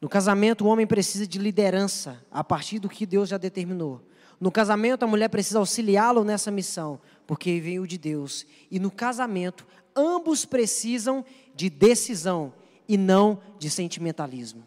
No 0.00 0.08
casamento, 0.08 0.64
o 0.64 0.68
homem 0.68 0.86
precisa 0.86 1.26
de 1.26 1.38
liderança 1.38 2.22
a 2.30 2.44
partir 2.44 2.78
do 2.78 2.90
que 2.90 3.06
Deus 3.06 3.28
já 3.28 3.38
determinou. 3.38 4.02
No 4.38 4.52
casamento, 4.52 5.04
a 5.04 5.08
mulher 5.08 5.28
precisa 5.28 5.58
auxiliá-lo 5.58 6.24
nessa 6.24 6.50
missão, 6.50 7.00
porque 7.26 7.58
veio 7.60 7.86
de 7.86 7.96
Deus. 7.96 8.44
E 8.70 8.78
no 8.78 8.90
casamento, 8.90 9.66
ambos 9.96 10.44
precisam 10.44 11.24
de 11.54 11.70
decisão 11.70 12.52
e 12.86 12.98
não 12.98 13.40
de 13.58 13.70
sentimentalismo. 13.70 14.62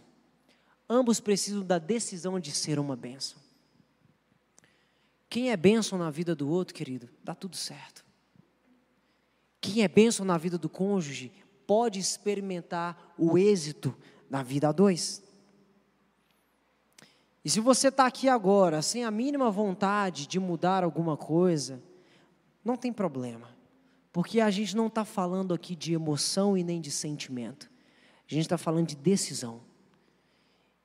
Ambos 0.90 1.20
precisam 1.20 1.64
da 1.64 1.78
decisão 1.78 2.40
de 2.40 2.52
ser 2.52 2.80
uma 2.80 2.96
bênção. 2.96 3.47
Quem 5.30 5.52
é 5.52 5.58
bênção 5.58 5.98
na 5.98 6.10
vida 6.10 6.36
do 6.36 6.50
outro, 6.50 6.74
querido, 6.74 7.10
dá 7.24 7.36
tudo 7.36 7.56
certo. 7.56 8.06
Quem 9.60 9.84
é 9.84 9.88
bênção 9.88 10.26
na 10.26 10.38
vida 10.38 10.58
do 10.58 10.70
cônjuge 10.70 11.32
pode 11.66 12.00
experimentar 12.00 13.14
o 13.18 13.38
êxito 13.38 13.96
na 14.30 14.42
vida 14.42 14.70
a 14.70 14.72
dois. 14.72 15.22
E 17.44 17.50
se 17.50 17.60
você 17.60 17.90
está 17.90 18.06
aqui 18.06 18.30
agora 18.30 18.82
sem 18.82 19.04
a 19.04 19.12
mínima 19.12 19.52
vontade 19.52 20.28
de 20.28 20.40
mudar 20.40 20.84
alguma 20.84 21.18
coisa, 21.18 21.82
não 22.64 22.78
tem 22.78 22.94
problema, 22.94 23.50
porque 24.12 24.40
a 24.40 24.50
gente 24.50 24.76
não 24.76 24.88
está 24.88 25.04
falando 25.04 25.54
aqui 25.54 25.76
de 25.76 25.94
emoção 25.94 26.58
e 26.58 26.64
nem 26.64 26.80
de 26.80 26.92
sentimento, 26.92 27.70
a 28.30 28.34
gente 28.34 28.44
está 28.44 28.58
falando 28.58 28.88
de 28.88 28.96
decisão. 28.96 29.62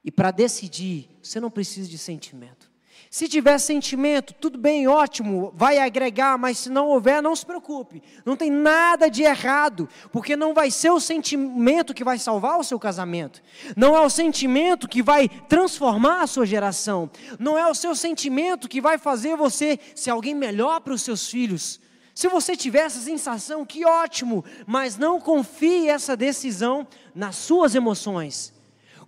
E 0.05 0.11
para 0.11 0.30
decidir, 0.30 1.09
você 1.22 1.38
não 1.38 1.51
precisa 1.51 1.88
de 1.88 1.99
sentimento. 1.99 2.72
Se 3.11 3.29
tiver 3.29 3.59
sentimento, 3.59 4.33
tudo 4.35 4.59
bem, 4.59 4.89
ótimo, 4.89 5.53
vai 5.55 5.79
agregar, 5.79 6.39
mas 6.39 6.59
se 6.59 6.71
não 6.71 6.89
houver, 6.89 7.23
não 7.23 7.37
se 7.37 7.45
preocupe. 7.45 8.03
Não 8.25 8.37
tem 8.37 8.51
nada 8.51 9.11
de 9.11 9.23
errado, 9.23 9.89
porque 10.11 10.35
não 10.35 10.55
vai 10.55 10.71
ser 10.71 10.91
o 10.91 11.01
sentimento 11.01 11.93
que 11.93 12.05
vai 12.05 12.19
salvar 12.19 12.59
o 12.59 12.65
seu 12.65 12.79
casamento. 12.79 13.43
Não 13.77 13.97
é 13.97 14.01
o 14.01 14.11
sentimento 14.11 14.89
que 14.89 15.03
vai 15.03 15.29
transformar 15.29 16.23
a 16.23 16.27
sua 16.27 16.47
geração. 16.47 17.11
Não 17.39 17.59
é 17.59 17.69
o 17.69 17.75
seu 17.75 17.95
sentimento 17.95 18.69
que 18.69 18.81
vai 18.81 18.97
fazer 18.97 19.37
você 19.37 19.79
ser 19.95 20.11
alguém 20.11 20.35
melhor 20.35 20.81
para 20.81 20.95
os 20.95 21.03
seus 21.03 21.29
filhos. 21.29 21.81
Se 22.15 22.29
você 22.29 22.55
tiver 22.57 22.81
essa 22.81 23.01
sensação, 23.01 23.65
que 23.65 23.85
ótimo, 23.85 24.45
mas 24.67 24.99
não 24.99 25.21
confie 25.21 25.89
essa 25.89 26.17
decisão 26.17 26.87
nas 27.15 27.37
suas 27.37 27.75
emoções. 27.75 28.52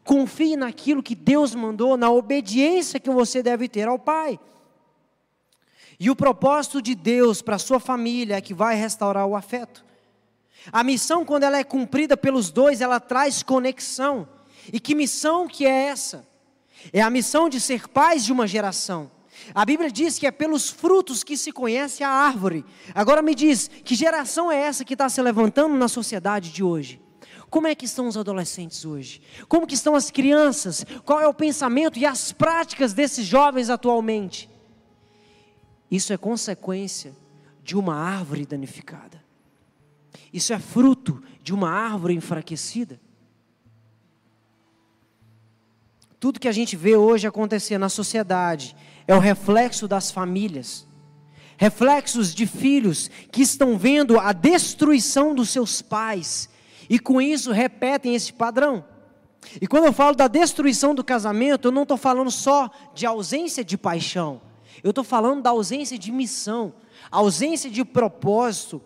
Confie 0.04 0.56
naquilo 0.56 1.02
que 1.02 1.14
Deus 1.14 1.54
mandou, 1.54 1.96
na 1.96 2.10
obediência 2.10 3.00
que 3.00 3.10
você 3.10 3.42
deve 3.42 3.68
ter 3.68 3.88
ao 3.88 3.98
Pai. 3.98 4.38
E 5.98 6.10
o 6.10 6.16
propósito 6.16 6.82
de 6.82 6.94
Deus 6.94 7.40
para 7.40 7.56
a 7.56 7.58
sua 7.58 7.80
família 7.80 8.36
é 8.36 8.40
que 8.40 8.52
vai 8.52 8.76
restaurar 8.76 9.26
o 9.26 9.34
afeto. 9.34 9.84
A 10.72 10.82
missão, 10.82 11.24
quando 11.24 11.44
ela 11.44 11.58
é 11.58 11.64
cumprida 11.64 12.16
pelos 12.16 12.50
dois, 12.50 12.80
ela 12.80 13.00
traz 13.00 13.42
conexão. 13.42 14.28
E 14.72 14.80
que 14.80 14.94
missão 14.94 15.46
que 15.46 15.66
é 15.66 15.86
essa? 15.88 16.26
É 16.92 17.00
a 17.00 17.10
missão 17.10 17.48
de 17.48 17.60
ser 17.60 17.88
pais 17.88 18.24
de 18.24 18.32
uma 18.32 18.46
geração. 18.46 19.10
A 19.54 19.64
Bíblia 19.64 19.90
diz 19.90 20.18
que 20.18 20.26
é 20.26 20.30
pelos 20.30 20.70
frutos 20.70 21.22
que 21.22 21.36
se 21.36 21.52
conhece 21.52 22.02
a 22.02 22.08
árvore. 22.08 22.64
Agora 22.94 23.20
me 23.20 23.34
diz, 23.34 23.68
que 23.68 23.94
geração 23.94 24.50
é 24.50 24.58
essa 24.58 24.84
que 24.84 24.94
está 24.94 25.08
se 25.08 25.20
levantando 25.20 25.74
na 25.74 25.88
sociedade 25.88 26.50
de 26.50 26.62
hoje? 26.62 27.03
Como 27.54 27.68
é 27.68 27.74
que 27.76 27.84
estão 27.84 28.08
os 28.08 28.16
adolescentes 28.16 28.84
hoje? 28.84 29.22
Como 29.48 29.64
que 29.64 29.76
estão 29.76 29.94
as 29.94 30.10
crianças? 30.10 30.84
Qual 31.04 31.20
é 31.20 31.28
o 31.28 31.32
pensamento 31.32 31.96
e 31.96 32.04
as 32.04 32.32
práticas 32.32 32.92
desses 32.92 33.24
jovens 33.24 33.70
atualmente? 33.70 34.50
Isso 35.88 36.12
é 36.12 36.16
consequência 36.16 37.14
de 37.62 37.76
uma 37.76 37.94
árvore 37.94 38.44
danificada. 38.44 39.22
Isso 40.32 40.52
é 40.52 40.58
fruto 40.58 41.22
de 41.44 41.54
uma 41.54 41.70
árvore 41.70 42.14
enfraquecida. 42.14 43.00
Tudo 46.18 46.40
que 46.40 46.48
a 46.48 46.52
gente 46.52 46.74
vê 46.74 46.96
hoje 46.96 47.28
acontecer 47.28 47.78
na 47.78 47.88
sociedade 47.88 48.74
é 49.06 49.14
o 49.14 49.20
reflexo 49.20 49.86
das 49.86 50.10
famílias, 50.10 50.88
reflexos 51.56 52.34
de 52.34 52.48
filhos 52.48 53.08
que 53.30 53.42
estão 53.42 53.78
vendo 53.78 54.18
a 54.18 54.32
destruição 54.32 55.32
dos 55.32 55.50
seus 55.50 55.80
pais 55.80 56.52
e 56.88 56.98
com 56.98 57.20
isso 57.20 57.52
repetem 57.52 58.14
esse 58.14 58.32
padrão. 58.32 58.84
E 59.60 59.66
quando 59.66 59.84
eu 59.84 59.92
falo 59.92 60.16
da 60.16 60.28
destruição 60.28 60.94
do 60.94 61.04
casamento, 61.04 61.68
eu 61.68 61.72
não 61.72 61.82
estou 61.82 61.96
falando 61.96 62.30
só 62.30 62.70
de 62.94 63.06
ausência 63.06 63.64
de 63.64 63.76
paixão, 63.76 64.40
eu 64.82 64.90
estou 64.90 65.04
falando 65.04 65.42
da 65.42 65.50
ausência 65.50 65.98
de 65.98 66.10
missão, 66.10 66.74
ausência 67.10 67.70
de 67.70 67.84
propósito, 67.84 68.80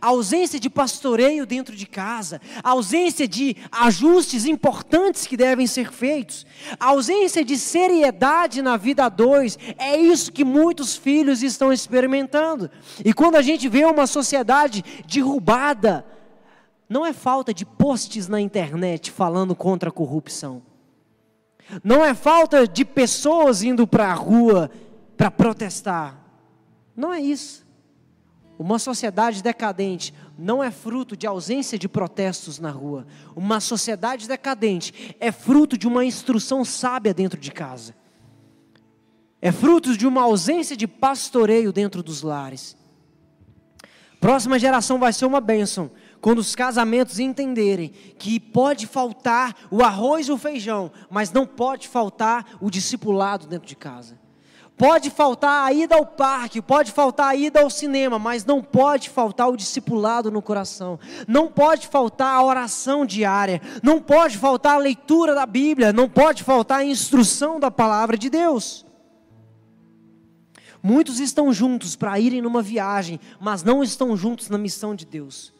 ausência 0.00 0.60
de 0.60 0.68
pastoreio 0.68 1.46
dentro 1.46 1.74
de 1.74 1.86
casa, 1.86 2.40
ausência 2.62 3.26
de 3.26 3.56
ajustes 3.72 4.44
importantes 4.44 5.26
que 5.26 5.36
devem 5.36 5.66
ser 5.66 5.90
feitos, 5.90 6.46
ausência 6.78 7.44
de 7.44 7.56
seriedade 7.56 8.62
na 8.62 8.76
vida 8.76 9.04
a 9.04 9.08
dois, 9.08 9.58
é 9.78 9.96
isso 9.96 10.32
que 10.32 10.44
muitos 10.44 10.96
filhos 10.96 11.42
estão 11.42 11.72
experimentando. 11.72 12.70
E 13.04 13.12
quando 13.12 13.36
a 13.36 13.42
gente 13.42 13.68
vê 13.68 13.84
uma 13.84 14.06
sociedade 14.06 14.84
derrubada, 15.06 16.04
não 16.90 17.06
é 17.06 17.12
falta 17.12 17.54
de 17.54 17.64
posts 17.64 18.26
na 18.26 18.40
internet 18.40 19.12
falando 19.12 19.54
contra 19.54 19.90
a 19.90 19.92
corrupção. 19.92 20.60
Não 21.84 22.04
é 22.04 22.14
falta 22.14 22.66
de 22.66 22.84
pessoas 22.84 23.62
indo 23.62 23.86
para 23.86 24.10
a 24.10 24.14
rua 24.14 24.68
para 25.16 25.30
protestar. 25.30 26.18
Não 26.96 27.14
é 27.14 27.20
isso. 27.20 27.64
Uma 28.58 28.76
sociedade 28.80 29.40
decadente 29.40 30.12
não 30.36 30.64
é 30.64 30.72
fruto 30.72 31.16
de 31.16 31.28
ausência 31.28 31.78
de 31.78 31.88
protestos 31.88 32.58
na 32.58 32.72
rua. 32.72 33.06
Uma 33.36 33.60
sociedade 33.60 34.26
decadente 34.26 35.14
é 35.20 35.30
fruto 35.30 35.78
de 35.78 35.86
uma 35.86 36.04
instrução 36.04 36.64
sábia 36.64 37.14
dentro 37.14 37.38
de 37.38 37.52
casa. 37.52 37.94
É 39.40 39.52
fruto 39.52 39.96
de 39.96 40.08
uma 40.08 40.22
ausência 40.22 40.76
de 40.76 40.88
pastoreio 40.88 41.72
dentro 41.72 42.02
dos 42.02 42.22
lares. 42.22 42.76
Próxima 44.20 44.58
geração 44.58 44.98
vai 44.98 45.14
ser 45.14 45.24
uma 45.24 45.40
bênção, 45.40 45.90
quando 46.20 46.38
os 46.38 46.54
casamentos 46.54 47.18
entenderem 47.18 47.88
que 48.18 48.38
pode 48.38 48.86
faltar 48.86 49.54
o 49.70 49.82
arroz 49.82 50.28
e 50.28 50.32
o 50.32 50.38
feijão, 50.38 50.90
mas 51.08 51.32
não 51.32 51.46
pode 51.46 51.88
faltar 51.88 52.58
o 52.60 52.70
discipulado 52.70 53.46
dentro 53.46 53.66
de 53.66 53.76
casa. 53.76 54.18
Pode 54.76 55.10
faltar 55.10 55.66
a 55.66 55.72
ida 55.74 55.94
ao 55.94 56.06
parque, 56.06 56.62
pode 56.62 56.90
faltar 56.90 57.28
a 57.28 57.36
ida 57.36 57.60
ao 57.60 57.68
cinema, 57.68 58.18
mas 58.18 58.46
não 58.46 58.62
pode 58.62 59.10
faltar 59.10 59.50
o 59.50 59.56
discipulado 59.56 60.30
no 60.30 60.40
coração. 60.40 60.98
Não 61.28 61.48
pode 61.48 61.86
faltar 61.86 62.34
a 62.34 62.42
oração 62.42 63.04
diária, 63.04 63.60
não 63.82 64.00
pode 64.00 64.38
faltar 64.38 64.76
a 64.76 64.78
leitura 64.78 65.34
da 65.34 65.44
Bíblia, 65.44 65.92
não 65.92 66.08
pode 66.08 66.42
faltar 66.42 66.78
a 66.78 66.84
instrução 66.84 67.60
da 67.60 67.70
palavra 67.70 68.16
de 68.16 68.30
Deus. 68.30 68.86
Muitos 70.82 71.20
estão 71.20 71.52
juntos 71.52 71.94
para 71.94 72.18
irem 72.18 72.40
numa 72.40 72.62
viagem, 72.62 73.20
mas 73.38 73.62
não 73.62 73.82
estão 73.82 74.16
juntos 74.16 74.48
na 74.48 74.56
missão 74.56 74.94
de 74.94 75.04
Deus. 75.04 75.52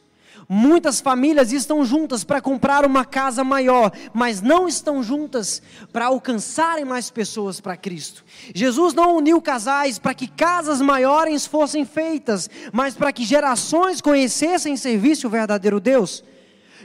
Muitas 0.52 1.00
famílias 1.00 1.52
estão 1.52 1.84
juntas 1.84 2.24
para 2.24 2.40
comprar 2.40 2.84
uma 2.84 3.04
casa 3.04 3.44
maior, 3.44 3.92
mas 4.12 4.42
não 4.42 4.66
estão 4.66 5.00
juntas 5.00 5.62
para 5.92 6.06
alcançarem 6.06 6.84
mais 6.84 7.08
pessoas 7.08 7.60
para 7.60 7.76
Cristo. 7.76 8.24
Jesus 8.52 8.92
não 8.92 9.16
uniu 9.16 9.40
casais 9.40 9.96
para 9.96 10.12
que 10.12 10.26
casas 10.26 10.80
maiores 10.80 11.46
fossem 11.46 11.84
feitas, 11.84 12.50
mas 12.72 12.96
para 12.96 13.12
que 13.12 13.24
gerações 13.24 14.00
conhecessem 14.00 14.74
e 14.74 14.78
servissem 14.78 15.28
o 15.28 15.30
verdadeiro 15.30 15.78
Deus. 15.78 16.24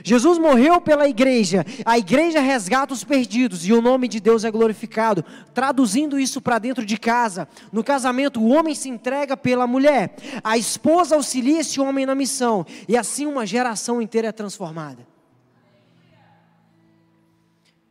Jesus 0.06 0.38
morreu 0.38 0.80
pela 0.80 1.08
igreja, 1.08 1.66
a 1.84 1.98
igreja 1.98 2.38
resgata 2.38 2.94
os 2.94 3.02
perdidos 3.02 3.66
e 3.66 3.72
o 3.72 3.82
nome 3.82 4.06
de 4.06 4.20
Deus 4.20 4.44
é 4.44 4.50
glorificado. 4.52 5.24
Traduzindo 5.52 6.16
isso 6.16 6.40
para 6.40 6.60
dentro 6.60 6.86
de 6.86 6.96
casa, 6.96 7.48
no 7.72 7.82
casamento 7.82 8.40
o 8.40 8.50
homem 8.50 8.72
se 8.72 8.88
entrega 8.88 9.36
pela 9.36 9.66
mulher, 9.66 10.14
a 10.44 10.56
esposa 10.56 11.16
auxilia 11.16 11.58
esse 11.58 11.80
homem 11.80 12.06
na 12.06 12.14
missão 12.14 12.64
e 12.86 12.96
assim 12.96 13.26
uma 13.26 13.44
geração 13.44 14.00
inteira 14.00 14.28
é 14.28 14.32
transformada. 14.32 15.04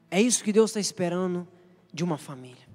É 0.09 0.21
isso 0.21 0.41
que 0.41 0.53
Deus 0.53 0.69
está 0.69 0.79
esperando 0.79 1.45
de 1.93 2.01
uma 2.01 2.17
família. 2.17 2.65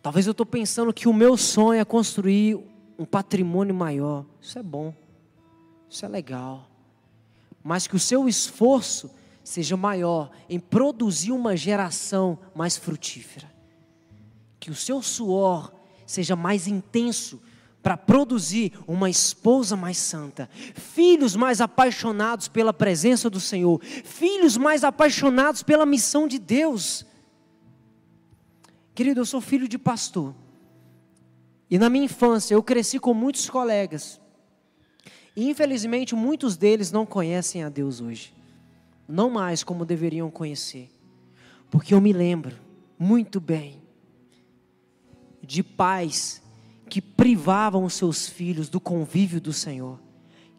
Talvez 0.00 0.24
eu 0.24 0.30
estou 0.30 0.46
pensando 0.46 0.94
que 0.94 1.08
o 1.08 1.12
meu 1.12 1.36
sonho 1.36 1.80
é 1.80 1.84
construir 1.84 2.60
um 2.96 3.04
patrimônio 3.04 3.74
maior. 3.74 4.24
Isso 4.40 4.56
é 4.56 4.62
bom, 4.62 4.94
isso 5.88 6.06
é 6.06 6.08
legal. 6.08 6.69
Mas 7.62 7.86
que 7.86 7.96
o 7.96 8.00
seu 8.00 8.28
esforço 8.28 9.10
seja 9.42 9.76
maior 9.76 10.30
em 10.48 10.58
produzir 10.58 11.32
uma 11.32 11.56
geração 11.56 12.38
mais 12.54 12.76
frutífera. 12.76 13.50
Que 14.58 14.70
o 14.70 14.74
seu 14.74 15.02
suor 15.02 15.72
seja 16.06 16.36
mais 16.36 16.66
intenso 16.66 17.40
para 17.82 17.96
produzir 17.96 18.72
uma 18.86 19.08
esposa 19.08 19.74
mais 19.74 19.96
santa, 19.96 20.50
filhos 20.74 21.34
mais 21.34 21.60
apaixonados 21.60 22.46
pela 22.46 22.72
presença 22.72 23.30
do 23.30 23.40
Senhor, 23.40 23.82
filhos 23.82 24.56
mais 24.56 24.84
apaixonados 24.84 25.62
pela 25.62 25.86
missão 25.86 26.28
de 26.28 26.38
Deus. 26.38 27.06
Querido, 28.94 29.20
eu 29.20 29.26
sou 29.26 29.40
filho 29.40 29.66
de 29.66 29.78
pastor. 29.78 30.34
E 31.70 31.78
na 31.78 31.88
minha 31.88 32.04
infância 32.04 32.54
eu 32.54 32.62
cresci 32.62 32.98
com 32.98 33.14
muitos 33.14 33.48
colegas. 33.48 34.20
Infelizmente 35.36 36.14
muitos 36.14 36.56
deles 36.56 36.90
não 36.90 37.06
conhecem 37.06 37.62
a 37.62 37.68
Deus 37.68 38.00
hoje. 38.00 38.34
Não 39.08 39.30
mais 39.30 39.64
como 39.64 39.84
deveriam 39.84 40.30
conhecer. 40.30 40.90
Porque 41.70 41.94
eu 41.94 42.00
me 42.00 42.12
lembro 42.12 42.56
muito 42.98 43.40
bem 43.40 43.80
de 45.42 45.62
pais 45.62 46.42
que 46.88 47.00
privavam 47.00 47.88
seus 47.88 48.28
filhos 48.28 48.68
do 48.68 48.80
convívio 48.80 49.40
do 49.40 49.52
Senhor, 49.52 49.98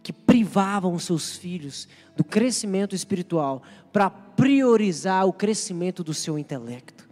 que 0.01 0.13
privavam 0.13 0.97
seus 0.97 1.35
filhos 1.35 1.87
do 2.15 2.23
crescimento 2.23 2.95
espiritual 2.95 3.61
para 3.91 4.09
priorizar 4.09 5.27
o 5.27 5.33
crescimento 5.33 6.03
do 6.03 6.13
seu 6.13 6.39
intelecto. 6.39 7.09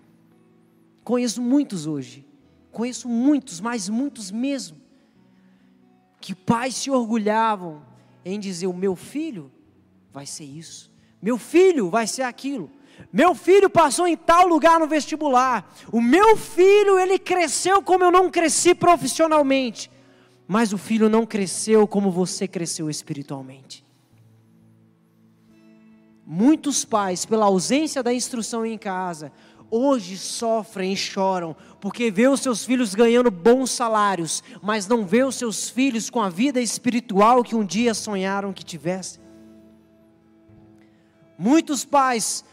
Conheço 1.04 1.42
muitos 1.42 1.86
hoje, 1.86 2.26
conheço 2.72 3.10
muitos, 3.10 3.60
mas 3.60 3.90
muitos 3.90 4.32
mesmo, 4.32 4.78
que 6.20 6.36
pais 6.36 6.76
se 6.76 6.92
orgulhavam 6.92 7.82
em 8.24 8.40
dizer: 8.40 8.68
o 8.68 8.74
meu 8.74 8.96
filho 8.96 9.52
vai 10.12 10.26
ser 10.26 10.46
isso, 10.46 10.92
meu 11.22 11.38
filho 11.38 11.90
vai 11.90 12.08
ser 12.08 12.24
aquilo. 12.24 12.70
Meu 13.14 13.34
filho 13.34 13.70
passou 13.70 14.06
em 14.08 14.18
tal 14.18 14.46
lugar 14.46 14.78
no 14.78 14.86
vestibular. 14.86 15.74
O 15.92 16.02
meu 16.02 16.36
filho, 16.36 17.00
ele 17.00 17.18
cresceu 17.18 17.82
como 17.82 18.04
eu 18.04 18.12
não 18.12 18.30
cresci 18.30 18.76
profissionalmente. 18.76 19.90
Mas 20.46 20.74
o 20.74 20.78
filho 20.78 21.08
não 21.08 21.26
cresceu 21.26 21.88
como 21.88 22.12
você 22.12 22.48
cresceu 22.48 22.90
espiritualmente. 22.90 23.86
Muitos 26.26 26.84
pais, 26.84 27.26
pela 27.26 27.46
ausência 27.46 28.04
da 28.04 28.14
instrução 28.14 28.66
em 28.66 28.78
casa, 28.78 29.32
hoje 29.72 30.18
sofrem 30.18 30.94
e 30.94 30.98
choram, 30.98 31.56
porque 31.80 32.12
vê 32.12 32.28
os 32.28 32.42
seus 32.42 32.66
filhos 32.66 32.96
ganhando 32.96 33.32
bons 33.32 33.72
salários, 33.72 34.44
mas 34.62 34.88
não 34.88 35.06
vê 35.06 35.24
os 35.24 35.36
seus 35.36 35.70
filhos 35.70 36.10
com 36.10 36.22
a 36.22 36.30
vida 36.30 36.60
espiritual 36.60 37.44
que 37.44 37.56
um 37.56 37.66
dia 37.66 37.94
sonharam 37.94 38.54
que 38.54 38.64
tivessem. 38.64 39.22
Muitos 41.38 41.86
pais 41.86 42.44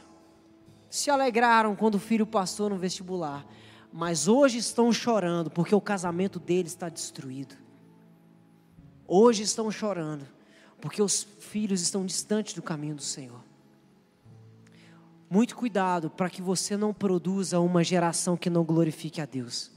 se 0.89 1.11
alegraram 1.11 1.75
quando 1.75 1.97
o 1.97 2.01
filho 2.01 2.27
passou 2.27 2.69
no 2.71 2.77
vestibular, 2.77 3.45
mas 3.93 4.29
hoje 4.29 4.59
estão 4.59 4.93
chorando 4.93 5.51
porque 5.51 5.75
o 5.75 5.81
casamento 5.81 6.39
dele 6.39 6.69
está 6.69 6.89
destruído. 6.89 7.57
Hoje 9.09 9.43
estão 9.43 9.71
chorando 9.71 10.27
porque 10.81 11.03
os 11.03 11.27
filhos 11.41 11.81
estão 11.81 12.05
distantes 12.05 12.55
do 12.55 12.63
caminho 12.63 12.95
do 12.95 13.03
Senhor. 13.03 13.46
Muito 15.29 15.57
cuidado 15.57 16.09
para 16.09 16.31
que 16.31 16.41
você 16.41 16.77
não 16.77 16.95
produza 16.95 17.59
uma 17.59 17.83
geração 17.83 18.37
que 18.37 18.49
não 18.49 18.65
glorifique 18.65 19.21
a 19.21 19.27
Deus. 19.27 19.71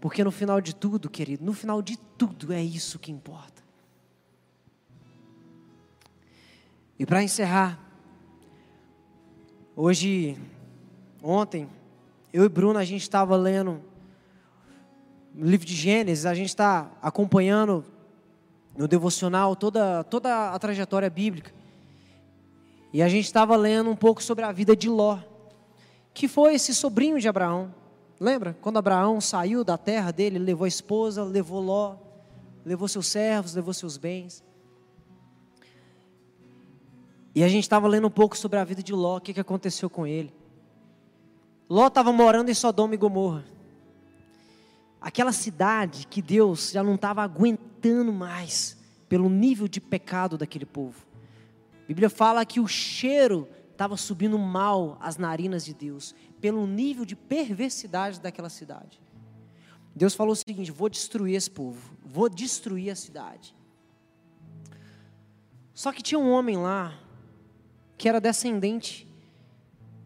Porque 0.00 0.22
no 0.22 0.30
final 0.30 0.60
de 0.60 0.74
tudo, 0.74 1.08
querido, 1.08 1.44
no 1.44 1.54
final 1.54 1.80
de 1.80 1.96
tudo 1.96 2.52
é 2.52 2.62
isso 2.62 2.98
que 2.98 3.10
importa. 3.10 3.62
E 6.98 7.06
para 7.06 7.22
encerrar, 7.22 7.80
hoje, 9.74 10.38
ontem, 11.22 11.68
eu 12.32 12.44
e 12.44 12.48
Bruno, 12.48 12.78
a 12.78 12.84
gente 12.84 13.02
estava 13.02 13.34
lendo 13.36 13.80
o 15.36 15.44
livro 15.44 15.66
de 15.66 15.74
Gênesis, 15.74 16.26
a 16.26 16.34
gente 16.34 16.50
está 16.50 16.90
acompanhando 17.02 17.84
no 18.76 18.86
devocional 18.86 19.56
toda, 19.56 20.04
toda 20.04 20.50
a 20.50 20.58
trajetória 20.58 21.08
bíblica. 21.08 21.52
E 22.94 23.02
a 23.02 23.08
gente 23.08 23.24
estava 23.24 23.56
lendo 23.56 23.90
um 23.90 23.96
pouco 23.96 24.22
sobre 24.22 24.44
a 24.44 24.52
vida 24.52 24.76
de 24.76 24.88
Ló, 24.88 25.18
que 26.14 26.28
foi 26.28 26.54
esse 26.54 26.72
sobrinho 26.72 27.18
de 27.18 27.26
Abraão. 27.26 27.74
Lembra? 28.20 28.56
Quando 28.60 28.76
Abraão 28.76 29.20
saiu 29.20 29.64
da 29.64 29.76
terra 29.76 30.12
dele, 30.12 30.36
ele 30.36 30.44
levou 30.44 30.64
a 30.64 30.68
esposa, 30.68 31.24
levou 31.24 31.60
Ló, 31.60 31.96
levou 32.64 32.86
seus 32.86 33.08
servos, 33.08 33.52
levou 33.52 33.74
seus 33.74 33.96
bens. 33.96 34.44
E 37.34 37.42
a 37.42 37.48
gente 37.48 37.64
estava 37.64 37.88
lendo 37.88 38.06
um 38.06 38.10
pouco 38.12 38.36
sobre 38.38 38.60
a 38.60 38.64
vida 38.64 38.80
de 38.80 38.92
Ló, 38.92 39.16
o 39.16 39.20
que, 39.20 39.34
que 39.34 39.40
aconteceu 39.40 39.90
com 39.90 40.06
ele. 40.06 40.32
Ló 41.68 41.88
estava 41.88 42.12
morando 42.12 42.48
em 42.48 42.54
Sodoma 42.54 42.94
e 42.94 42.96
Gomorra. 42.96 43.44
Aquela 45.00 45.32
cidade 45.32 46.06
que 46.06 46.22
Deus 46.22 46.70
já 46.70 46.84
não 46.84 46.94
estava 46.94 47.24
aguentando 47.24 48.12
mais 48.12 48.78
pelo 49.08 49.28
nível 49.28 49.66
de 49.66 49.80
pecado 49.80 50.38
daquele 50.38 50.64
povo. 50.64 51.13
A 51.84 51.86
Bíblia 51.86 52.08
fala 52.08 52.44
que 52.46 52.60
o 52.60 52.66
cheiro 52.66 53.46
estava 53.70 53.96
subindo 53.96 54.38
mal 54.38 54.96
às 55.00 55.18
narinas 55.18 55.64
de 55.64 55.74
Deus, 55.74 56.14
pelo 56.40 56.66
nível 56.66 57.04
de 57.04 57.14
perversidade 57.14 58.20
daquela 58.20 58.48
cidade. 58.48 59.02
Deus 59.94 60.14
falou 60.14 60.32
o 60.32 60.36
seguinte: 60.36 60.72
vou 60.72 60.88
destruir 60.88 61.36
esse 61.36 61.50
povo, 61.50 61.94
vou 62.02 62.28
destruir 62.28 62.90
a 62.90 62.96
cidade. 62.96 63.54
Só 65.74 65.92
que 65.92 66.02
tinha 66.02 66.18
um 66.18 66.30
homem 66.30 66.56
lá, 66.56 66.98
que 67.98 68.08
era 68.08 68.20
descendente 68.20 69.06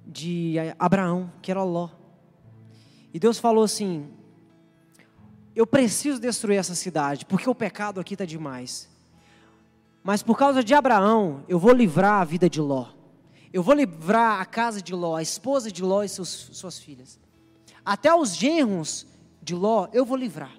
de 0.05 0.57
Abraão, 0.79 1.33
que 1.41 1.51
era 1.51 1.63
Ló. 1.63 1.91
E 3.15 3.21
Deus 3.21 3.39
falou 3.39 3.63
assim: 3.63 4.11
Eu 5.55 5.67
preciso 5.67 6.21
destruir 6.21 6.57
essa 6.57 6.75
cidade, 6.75 7.25
porque 7.25 7.49
o 7.49 7.55
pecado 7.55 8.01
aqui 8.01 8.15
está 8.15 8.25
demais. 8.25 8.98
Mas 10.09 10.23
por 10.23 10.39
causa 10.39 10.65
de 10.65 10.73
Abraão, 10.73 11.45
eu 11.47 11.59
vou 11.59 11.71
livrar 11.71 12.23
a 12.23 12.25
vida 12.25 12.49
de 12.49 12.63
Ló. 12.63 12.87
Eu 13.53 13.63
vou 13.63 13.75
livrar 13.75 14.41
a 14.41 14.47
casa 14.47 14.81
de 14.81 14.95
Ló, 14.95 15.15
a 15.15 15.21
esposa 15.21 15.71
de 15.71 15.83
Ló 15.83 16.03
e 16.03 16.09
seus, 16.09 16.49
suas 16.53 16.79
filhas. 16.79 17.21
Até 17.85 18.15
os 18.15 18.35
genros 18.35 19.07
de 19.43 19.55
Ló, 19.55 19.87
eu 19.93 20.07
vou 20.07 20.17
livrar. 20.17 20.57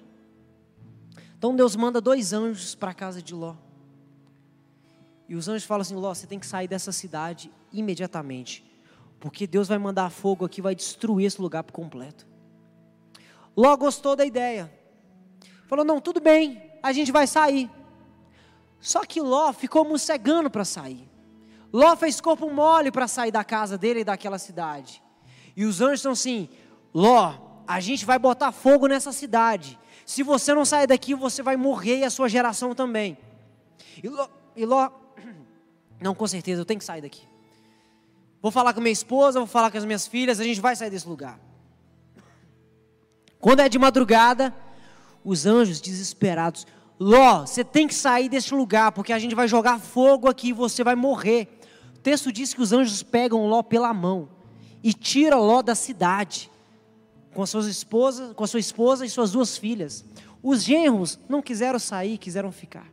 Então 1.36 1.56
Deus 1.56 1.74
manda 1.74 2.00
dois 2.00 2.32
anjos 2.32 2.76
para 2.76 2.92
a 2.92 2.94
casa 2.94 3.20
de 3.20 3.34
Ló. 3.34 3.56
E 5.28 5.34
os 5.34 5.48
anjos 5.48 5.64
falam 5.64 5.82
assim: 5.82 5.96
Ló, 5.96 6.14
você 6.14 6.28
tem 6.28 6.38
que 6.38 6.46
sair 6.46 6.68
dessa 6.68 6.92
cidade 6.92 7.50
imediatamente. 7.72 8.64
Porque 9.18 9.48
Deus 9.48 9.66
vai 9.66 9.78
mandar 9.78 10.10
fogo 10.10 10.44
aqui, 10.44 10.62
vai 10.62 10.76
destruir 10.76 11.26
esse 11.26 11.42
lugar 11.42 11.64
por 11.64 11.72
completo. 11.72 12.24
Ló 13.56 13.76
gostou 13.76 14.14
da 14.14 14.24
ideia. 14.24 14.72
Falou: 15.66 15.84
não, 15.84 16.00
tudo 16.00 16.20
bem, 16.20 16.70
a 16.80 16.92
gente 16.92 17.10
vai 17.10 17.26
sair. 17.26 17.68
Só 18.80 19.04
que 19.04 19.20
Ló 19.20 19.52
ficou 19.52 19.84
mocegando 19.84 20.50
para 20.50 20.64
sair. 20.64 21.08
Ló 21.72 21.94
fez 21.96 22.20
corpo 22.20 22.50
mole 22.50 22.90
para 22.90 23.06
sair 23.06 23.30
da 23.30 23.44
casa 23.44 23.76
dele 23.76 24.00
e 24.00 24.04
daquela 24.04 24.38
cidade. 24.38 25.02
E 25.54 25.64
os 25.64 25.80
anjos 25.80 26.00
estão 26.00 26.12
assim: 26.12 26.48
Ló, 26.92 27.62
a 27.66 27.78
gente 27.78 28.04
vai 28.04 28.18
botar 28.18 28.50
fogo 28.50 28.86
nessa 28.86 29.12
cidade. 29.12 29.78
Se 30.06 30.22
você 30.22 30.52
não 30.54 30.64
sair 30.64 30.86
daqui, 30.86 31.14
você 31.14 31.42
vai 31.42 31.56
morrer 31.56 31.98
e 31.98 32.04
a 32.04 32.10
sua 32.10 32.28
geração 32.28 32.74
também. 32.74 33.16
E 34.02 34.08
Ló, 34.08 34.28
e 34.56 34.64
Ló 34.64 34.90
não, 36.00 36.14
com 36.14 36.26
certeza, 36.26 36.62
eu 36.62 36.64
tenho 36.64 36.78
que 36.78 36.84
sair 36.84 37.02
daqui. 37.02 37.22
Vou 38.42 38.50
falar 38.50 38.72
com 38.72 38.80
minha 38.80 38.92
esposa, 38.92 39.38
vou 39.38 39.46
falar 39.46 39.70
com 39.70 39.76
as 39.76 39.84
minhas 39.84 40.06
filhas, 40.06 40.40
a 40.40 40.44
gente 40.44 40.60
vai 40.60 40.74
sair 40.74 40.90
desse 40.90 41.06
lugar. 41.06 41.38
Quando 43.38 43.60
é 43.60 43.68
de 43.68 43.78
madrugada, 43.78 44.54
os 45.22 45.44
anjos 45.44 45.80
desesperados 45.80 46.66
Ló, 47.00 47.46
você 47.46 47.64
tem 47.64 47.88
que 47.88 47.94
sair 47.94 48.28
desse 48.28 48.54
lugar, 48.54 48.92
porque 48.92 49.10
a 49.10 49.18
gente 49.18 49.34
vai 49.34 49.48
jogar 49.48 49.80
fogo 49.80 50.28
aqui 50.28 50.48
e 50.48 50.52
você 50.52 50.84
vai 50.84 50.94
morrer. 50.94 51.48
O 51.96 51.98
texto 51.98 52.30
diz 52.30 52.52
que 52.52 52.60
os 52.60 52.74
anjos 52.74 53.02
pegam 53.02 53.46
Ló 53.46 53.62
pela 53.62 53.94
mão 53.94 54.28
e 54.82 54.92
tira 54.92 55.36
Ló 55.36 55.62
da 55.62 55.74
cidade, 55.74 56.50
com 57.32 57.42
a 57.42 57.46
sua 57.46 57.62
esposa, 57.70 58.34
com 58.34 58.44
a 58.44 58.46
sua 58.46 58.60
esposa 58.60 59.06
e 59.06 59.08
suas 59.08 59.32
duas 59.32 59.56
filhas. 59.56 60.04
Os 60.42 60.62
genros 60.62 61.18
não 61.26 61.40
quiseram 61.40 61.78
sair, 61.78 62.18
quiseram 62.18 62.52
ficar. 62.52 62.86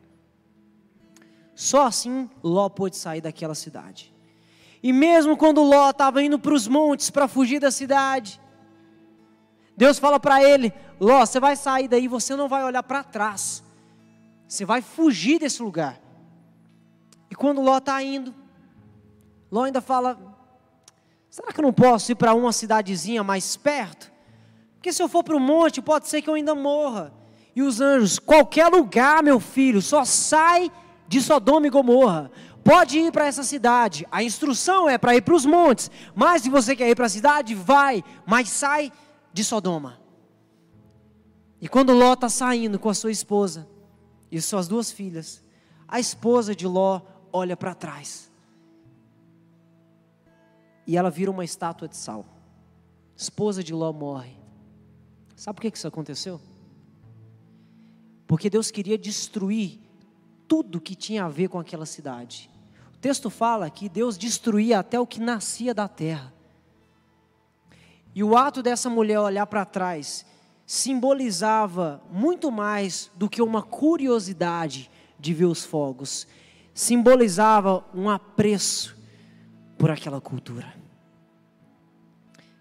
Só 1.54 1.86
assim 1.86 2.30
Ló 2.42 2.70
pôde 2.70 2.96
sair 2.96 3.20
daquela 3.20 3.56
cidade. 3.56 4.14
E 4.82 4.94
mesmo 4.94 5.36
quando 5.36 5.62
Ló 5.62 5.90
estava 5.90 6.24
indo 6.24 6.40
para 6.40 6.54
os 6.54 6.66
montes 6.66 7.10
para 7.10 7.28
fugir 7.28 7.60
da 7.60 7.72
cidade, 7.72 8.40
Deus 9.76 10.00
fala 10.00 10.18
para 10.18 10.42
ele: 10.42 10.72
Ló, 10.98 11.26
você 11.26 11.42
vai 11.42 11.58
sair 11.58 11.90
daí, 11.90 12.08
você 12.08 12.38
não 12.38 12.48
vai 12.48 12.64
olhar 12.64 12.84
para 12.84 13.04
trás, 13.04 13.64
você 14.48 14.64
vai 14.64 14.82
fugir 14.82 15.40
desse 15.40 15.62
lugar. 15.62 16.02
E 17.30 17.36
quando 17.36 17.62
Ló 17.62 17.78
está 17.78 18.02
indo, 18.02 18.34
Ló 19.52 19.64
ainda 19.64 19.82
fala: 19.82 20.18
será 21.30 21.52
que 21.52 21.60
eu 21.60 21.64
não 21.64 21.74
posso 21.74 22.12
ir 22.12 22.16
para 22.16 22.34
uma 22.34 22.54
cidadezinha 22.54 23.24
mais 23.24 23.58
perto? 23.58 24.12
Porque 24.76 24.94
se 24.94 25.04
eu 25.04 25.10
for 25.10 25.24
para 25.24 25.36
o 25.36 25.40
monte, 25.40 25.82
pode 25.82 26.08
ser 26.08 26.22
que 26.22 26.30
eu 26.30 26.36
ainda 26.36 26.56
morra. 26.56 27.14
E 27.56 27.62
os 27.62 27.82
anjos, 27.82 28.20
qualquer 28.20 28.68
lugar, 28.68 29.24
meu 29.24 29.40
filho, 29.40 29.82
só 29.82 30.06
sai 30.06 30.72
de 31.08 31.20
Sodoma 31.22 31.68
e 31.68 31.70
Gomorra. 31.72 32.32
Pode 32.64 33.00
ir 33.00 33.12
para 33.12 33.26
essa 33.26 33.44
cidade. 33.44 34.08
A 34.12 34.22
instrução 34.22 34.88
é 34.88 34.98
para 34.98 35.16
ir 35.16 35.22
para 35.22 35.34
os 35.34 35.46
montes. 35.46 35.90
Mas 36.14 36.44
se 36.44 36.50
você 36.50 36.76
quer 36.76 36.90
ir 36.90 36.96
para 36.96 37.08
a 37.08 37.10
cidade, 37.10 37.56
vai. 37.56 38.04
Mas 38.26 38.50
sai 38.50 38.92
de 39.34 39.44
Sodoma. 39.44 40.00
E 41.60 41.68
quando 41.68 41.94
Ló 41.94 42.14
está 42.14 42.30
saindo 42.30 42.78
com 42.78 42.90
a 42.90 42.94
sua 42.94 43.10
esposa 43.10 43.68
e 44.32 44.42
suas 44.42 44.68
duas 44.68 44.92
filhas, 44.92 45.44
a 45.88 46.00
esposa 46.00 46.56
de 46.56 46.68
Ló 46.68 47.02
olha 47.32 47.56
para 47.56 47.74
trás. 47.74 48.32
E 50.86 50.98
ela 50.98 51.10
vira 51.10 51.32
uma 51.32 51.46
estátua 51.46 51.88
de 51.88 51.96
sal. 51.98 52.26
esposa 53.16 53.64
de 53.64 53.74
Ló 53.74 53.92
morre. 53.92 54.38
Sabe 55.36 55.56
por 55.56 55.62
que 55.62 55.78
isso 55.78 55.88
aconteceu? 55.88 56.42
Porque 58.26 58.50
Deus 58.50 58.70
queria 58.72 58.98
destruir 58.98 59.80
tudo 60.48 60.82
que 60.82 60.96
tinha 60.96 61.26
a 61.26 61.30
ver 61.30 61.50
com 61.50 61.60
aquela 61.60 61.86
cidade. 61.86 62.50
O 62.94 62.98
texto 62.98 63.30
fala 63.30 63.70
que 63.70 63.88
Deus 63.88 64.18
destruía 64.18 64.80
até 64.80 65.00
o 65.00 65.08
que 65.08 65.20
nascia 65.20 65.74
da 65.74 65.88
terra. 65.88 66.34
E 68.16 68.24
o 68.24 68.36
ato 68.36 68.64
dessa 68.64 68.90
mulher 68.90 69.20
olhar 69.20 69.46
para 69.46 69.64
trás 69.64 70.26
simbolizava 70.68 72.04
muito 72.12 72.52
mais 72.52 73.10
do 73.16 73.30
que 73.30 73.42
uma 73.42 73.64
curiosidade 73.64 74.92
de 75.18 75.34
ver 75.34 75.46
os 75.46 75.64
fogos, 75.64 76.28
simbolizava 76.74 77.86
um 77.96 78.10
apreço 78.10 78.98
por 79.78 79.90
aquela 79.90 80.20
cultura. 80.20 80.76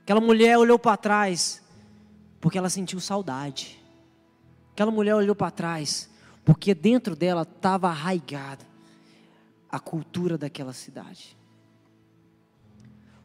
Aquela 0.02 0.20
mulher 0.20 0.56
olhou 0.56 0.78
para 0.78 0.96
trás 0.96 1.60
porque 2.40 2.56
ela 2.56 2.70
sentiu 2.70 3.00
saudade. 3.00 3.82
Aquela 4.72 4.92
mulher 4.92 5.16
olhou 5.16 5.34
para 5.34 5.50
trás 5.50 6.08
porque 6.44 6.74
dentro 6.76 7.16
dela 7.16 7.42
estava 7.42 7.88
arraigada 7.88 8.64
a 9.68 9.80
cultura 9.80 10.38
daquela 10.38 10.72
cidade. 10.72 11.36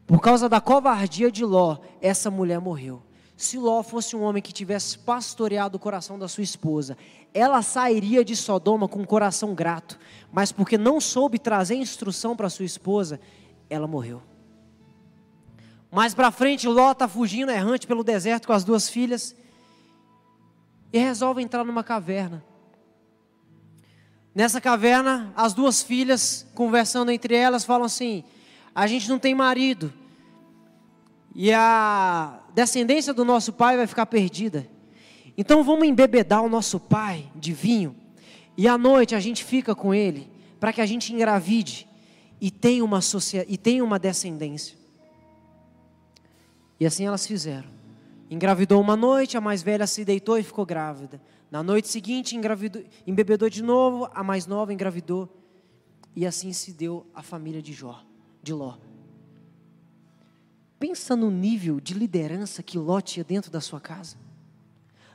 Por 0.08 0.20
causa 0.20 0.48
da 0.48 0.60
covardia 0.60 1.30
de 1.30 1.44
Ló, 1.44 1.78
essa 2.00 2.32
mulher 2.32 2.58
morreu. 2.58 3.00
Se 3.42 3.58
Ló 3.58 3.82
fosse 3.82 4.14
um 4.14 4.22
homem 4.22 4.40
que 4.40 4.52
tivesse 4.52 4.96
pastoreado 4.96 5.76
o 5.76 5.80
coração 5.80 6.16
da 6.16 6.28
sua 6.28 6.44
esposa, 6.44 6.96
ela 7.34 7.60
sairia 7.60 8.24
de 8.24 8.36
Sodoma 8.36 8.86
com 8.86 9.00
um 9.00 9.04
coração 9.04 9.52
grato, 9.52 9.98
mas 10.30 10.52
porque 10.52 10.78
não 10.78 11.00
soube 11.00 11.40
trazer 11.40 11.74
instrução 11.74 12.36
para 12.36 12.48
sua 12.48 12.64
esposa, 12.64 13.18
ela 13.68 13.88
morreu. 13.88 14.22
Mais 15.90 16.14
para 16.14 16.30
frente, 16.30 16.68
Ló 16.68 16.92
está 16.92 17.08
fugindo 17.08 17.50
errante 17.50 17.84
pelo 17.84 18.04
deserto 18.04 18.46
com 18.46 18.52
as 18.52 18.62
duas 18.62 18.88
filhas 18.88 19.34
e 20.92 20.98
resolve 21.00 21.42
entrar 21.42 21.64
numa 21.64 21.82
caverna. 21.82 22.44
Nessa 24.32 24.60
caverna, 24.60 25.32
as 25.34 25.52
duas 25.52 25.82
filhas, 25.82 26.46
conversando 26.54 27.10
entre 27.10 27.34
elas, 27.34 27.64
falam 27.64 27.86
assim: 27.86 28.22
a 28.72 28.86
gente 28.86 29.08
não 29.08 29.18
tem 29.18 29.34
marido, 29.34 29.92
e 31.34 31.52
a 31.52 32.38
descendência 32.54 33.12
do 33.14 33.24
nosso 33.24 33.52
pai 33.52 33.76
vai 33.76 33.86
ficar 33.86 34.06
perdida. 34.06 34.68
Então 35.36 35.64
vamos 35.64 35.86
embebedar 35.86 36.42
o 36.42 36.48
nosso 36.48 36.78
pai 36.78 37.30
de 37.34 37.52
vinho, 37.52 37.96
e 38.56 38.68
à 38.68 38.76
noite 38.76 39.14
a 39.14 39.20
gente 39.20 39.44
fica 39.44 39.74
com 39.74 39.94
ele, 39.94 40.30
para 40.60 40.72
que 40.72 40.80
a 40.80 40.86
gente 40.86 41.12
engravide 41.12 41.88
e 42.40 42.50
tenha 42.50 42.84
uma, 42.84 43.00
e 43.48 43.56
tenha 43.56 43.84
uma 43.84 43.98
descendência. 43.98 44.76
E 46.78 46.86
assim 46.86 47.06
elas 47.06 47.26
fizeram. 47.26 47.68
Engravidou 48.30 48.80
uma 48.80 48.96
noite, 48.96 49.36
a 49.36 49.40
mais 49.40 49.62
velha 49.62 49.86
se 49.86 50.04
deitou 50.04 50.38
e 50.38 50.42
ficou 50.42 50.66
grávida. 50.66 51.20
Na 51.50 51.62
noite 51.62 51.88
seguinte, 51.88 52.34
engravidou, 52.34 52.82
embebedou 53.06 53.48
de 53.48 53.62
novo, 53.62 54.08
a 54.12 54.24
mais 54.24 54.46
nova 54.46 54.72
engravidou. 54.72 55.28
E 56.16 56.26
assim 56.26 56.52
se 56.52 56.72
deu 56.72 57.06
a 57.14 57.22
família 57.22 57.62
de 57.62 57.72
Jó, 57.72 58.02
de 58.42 58.52
Ló. 58.52 58.76
Pensa 60.82 61.14
no 61.14 61.30
nível 61.30 61.78
de 61.78 61.94
liderança 61.94 62.60
que 62.60 62.76
Ló 62.76 63.00
tinha 63.00 63.22
dentro 63.22 63.52
da 63.52 63.60
sua 63.60 63.80
casa. 63.80 64.16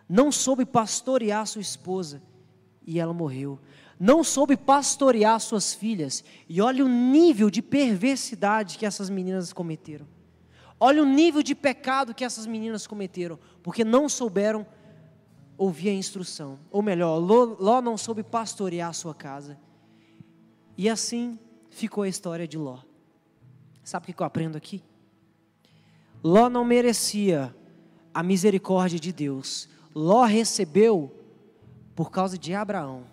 Não 0.08 0.32
soube 0.32 0.66
pastorear 0.66 1.46
sua 1.46 1.62
esposa 1.62 2.22
e 2.86 3.02
ela 3.02 3.14
morreu. 3.14 3.60
Não 4.00 4.24
soube 4.24 4.56
pastorear 4.56 5.38
suas 5.42 5.74
filhas. 5.74 6.24
E 6.48 6.62
olha 6.62 6.86
o 6.86 6.88
nível 6.88 7.50
de 7.50 7.62
perversidade 7.62 8.78
que 8.78 8.86
essas 8.86 9.10
meninas 9.10 9.52
cometeram. 9.52 10.08
Olha 10.80 11.04
o 11.04 11.06
nível 11.06 11.44
de 11.44 11.54
pecado 11.54 12.16
que 12.16 12.24
essas 12.24 12.46
meninas 12.46 12.88
cometeram, 12.88 13.38
porque 13.62 13.84
não 13.84 14.08
souberam 14.08 14.66
ouvir 15.58 15.90
a 15.90 15.94
instrução. 15.94 16.58
Ou 16.72 16.82
melhor, 16.82 17.18
Ló, 17.18 17.82
não 17.82 17.98
soube 17.98 18.24
pastorear 18.24 18.92
a 18.92 18.94
sua 18.94 19.14
casa. 19.14 19.60
E 20.78 20.88
assim 20.88 21.38
ficou 21.70 22.06
a 22.06 22.08
história 22.08 22.48
de 22.48 22.58
Ló. 22.58 22.80
Sabe 23.84 24.10
o 24.10 24.16
que 24.16 24.22
eu 24.22 24.26
aprendo 24.26 24.56
aqui? 24.56 24.82
Ló 26.24 26.50
não 26.50 26.66
merecia 26.66 27.56
a 28.14 28.24
misericórdia 28.24 29.00
de 29.00 29.12
Deus. 29.12 29.70
Ló 29.94 30.24
recebeu 30.26 31.12
por 31.96 32.12
causa 32.12 32.38
de 32.38 32.54
Abraão. 32.54 33.06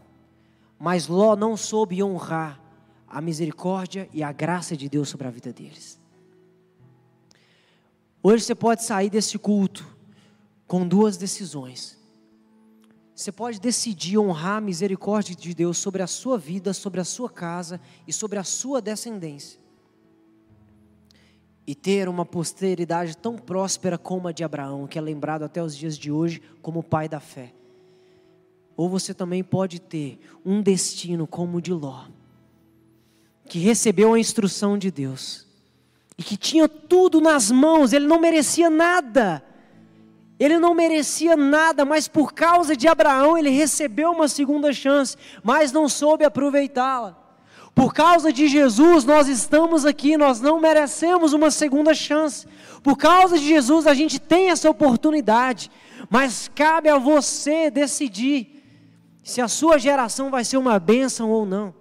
Mas 0.79 1.09
Ló 1.09 1.37
não 1.37 1.57
soube 1.57 2.03
honrar 2.03 2.61
a 3.09 3.21
misericórdia 3.21 4.09
e 4.13 4.23
a 4.23 4.33
graça 4.33 4.77
de 4.77 4.89
Deus 4.89 5.09
sobre 5.09 5.29
a 5.29 5.31
vida 5.31 5.53
deles. 5.53 6.01
Hoje 8.23 8.45
você 8.45 8.55
pode 8.55 8.83
sair 8.83 9.11
desse 9.11 9.39
culto 9.39 9.87
com 10.67 10.89
duas 10.89 11.17
decisões. 11.17 11.99
Você 13.15 13.31
pode 13.31 13.61
decidir 13.61 14.19
honrar 14.19 14.57
a 14.57 14.61
misericórdia 14.61 15.37
de 15.37 15.55
Deus 15.55 15.79
sobre 15.79 16.03
a 16.03 16.07
sua 16.07 16.37
vida, 16.37 16.73
sobre 16.73 17.01
a 17.01 17.05
sua 17.05 17.31
casa 17.31 17.81
e 18.09 18.13
sobre 18.13 18.39
a 18.39 18.45
sua 18.45 18.81
descendência. 18.81 19.61
E 21.67 21.75
ter 21.75 22.09
uma 22.09 22.27
posteridade 22.27 23.17
tão 23.17 23.37
próspera 23.37 23.97
como 23.97 24.29
a 24.29 24.33
de 24.33 24.45
Abraão, 24.45 24.87
que 24.87 24.99
é 24.99 25.01
lembrado 25.01 25.45
até 25.45 25.63
os 25.63 25.77
dias 25.77 25.97
de 25.97 26.13
hoje 26.13 26.43
como 26.61 26.81
o 26.81 26.83
pai 26.83 27.09
da 27.09 27.21
fé. 27.21 27.55
Ou 28.77 28.89
você 28.89 29.15
também 29.15 29.43
pode 29.43 29.81
ter 29.81 30.19
um 30.45 30.61
destino 30.61 31.27
como 31.27 31.59
o 31.59 31.61
de 31.61 31.73
Ló, 31.73 32.05
que 33.47 33.59
recebeu 33.59 34.13
a 34.13 34.19
instrução 34.19 34.77
de 34.77 34.91
Deus 34.91 35.47
e 36.19 36.23
que 36.23 36.37
tinha 36.37 36.69
tudo 36.69 37.21
nas 37.21 37.51
mãos, 37.51 37.93
ele 37.93 38.07
não 38.07 38.21
merecia 38.21 38.69
nada 38.69 39.43
ele 40.39 40.59
não 40.59 40.75
merecia 40.75 41.37
nada, 41.37 41.85
mas 41.85 42.09
por 42.09 42.33
causa 42.33 42.77
de 42.77 42.89
Abraão 42.89 43.39
ele 43.39 43.51
recebeu 43.51 44.11
uma 44.11 44.29
segunda 44.29 44.73
chance, 44.73 45.17
mas 45.43 45.71
não 45.71 45.89
soube 45.89 46.25
aproveitá-la. 46.25 47.24
Por 47.75 47.93
causa 47.93 48.33
de 48.33 48.47
Jesus 48.47 49.05
nós 49.05 49.29
estamos 49.29 49.85
aqui, 49.85 50.17
nós 50.17 50.41
não 50.41 50.61
merecemos 50.61 51.33
uma 51.33 51.51
segunda 51.51 51.93
chance. 51.95 52.47
Por 52.83 52.97
causa 52.97 53.39
de 53.39 53.47
Jesus 53.47 53.87
a 53.87 53.95
gente 53.95 54.19
tem 54.21 54.51
essa 54.51 54.71
oportunidade, 54.71 55.71
mas 56.09 56.51
cabe 56.55 56.89
a 56.89 56.99
você 56.99 57.71
decidir 57.71 58.63
se 59.23 59.41
a 59.41 59.49
sua 59.49 59.79
geração 59.79 60.31
vai 60.31 60.45
ser 60.45 60.57
uma 60.57 60.79
bênção 60.79 61.31
ou 61.31 61.45
não. 61.45 61.75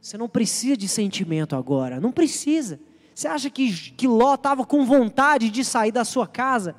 Você 0.00 0.16
não 0.16 0.28
precisa 0.28 0.76
de 0.76 0.86
sentimento 0.86 1.56
agora, 1.56 2.00
não 2.00 2.12
precisa. 2.12 2.78
Você 3.14 3.26
acha 3.26 3.50
que, 3.50 3.72
que 3.92 4.06
Ló 4.06 4.34
estava 4.34 4.64
com 4.64 4.84
vontade 4.84 5.50
de 5.50 5.64
sair 5.64 5.90
da 5.90 6.04
sua 6.04 6.26
casa? 6.26 6.76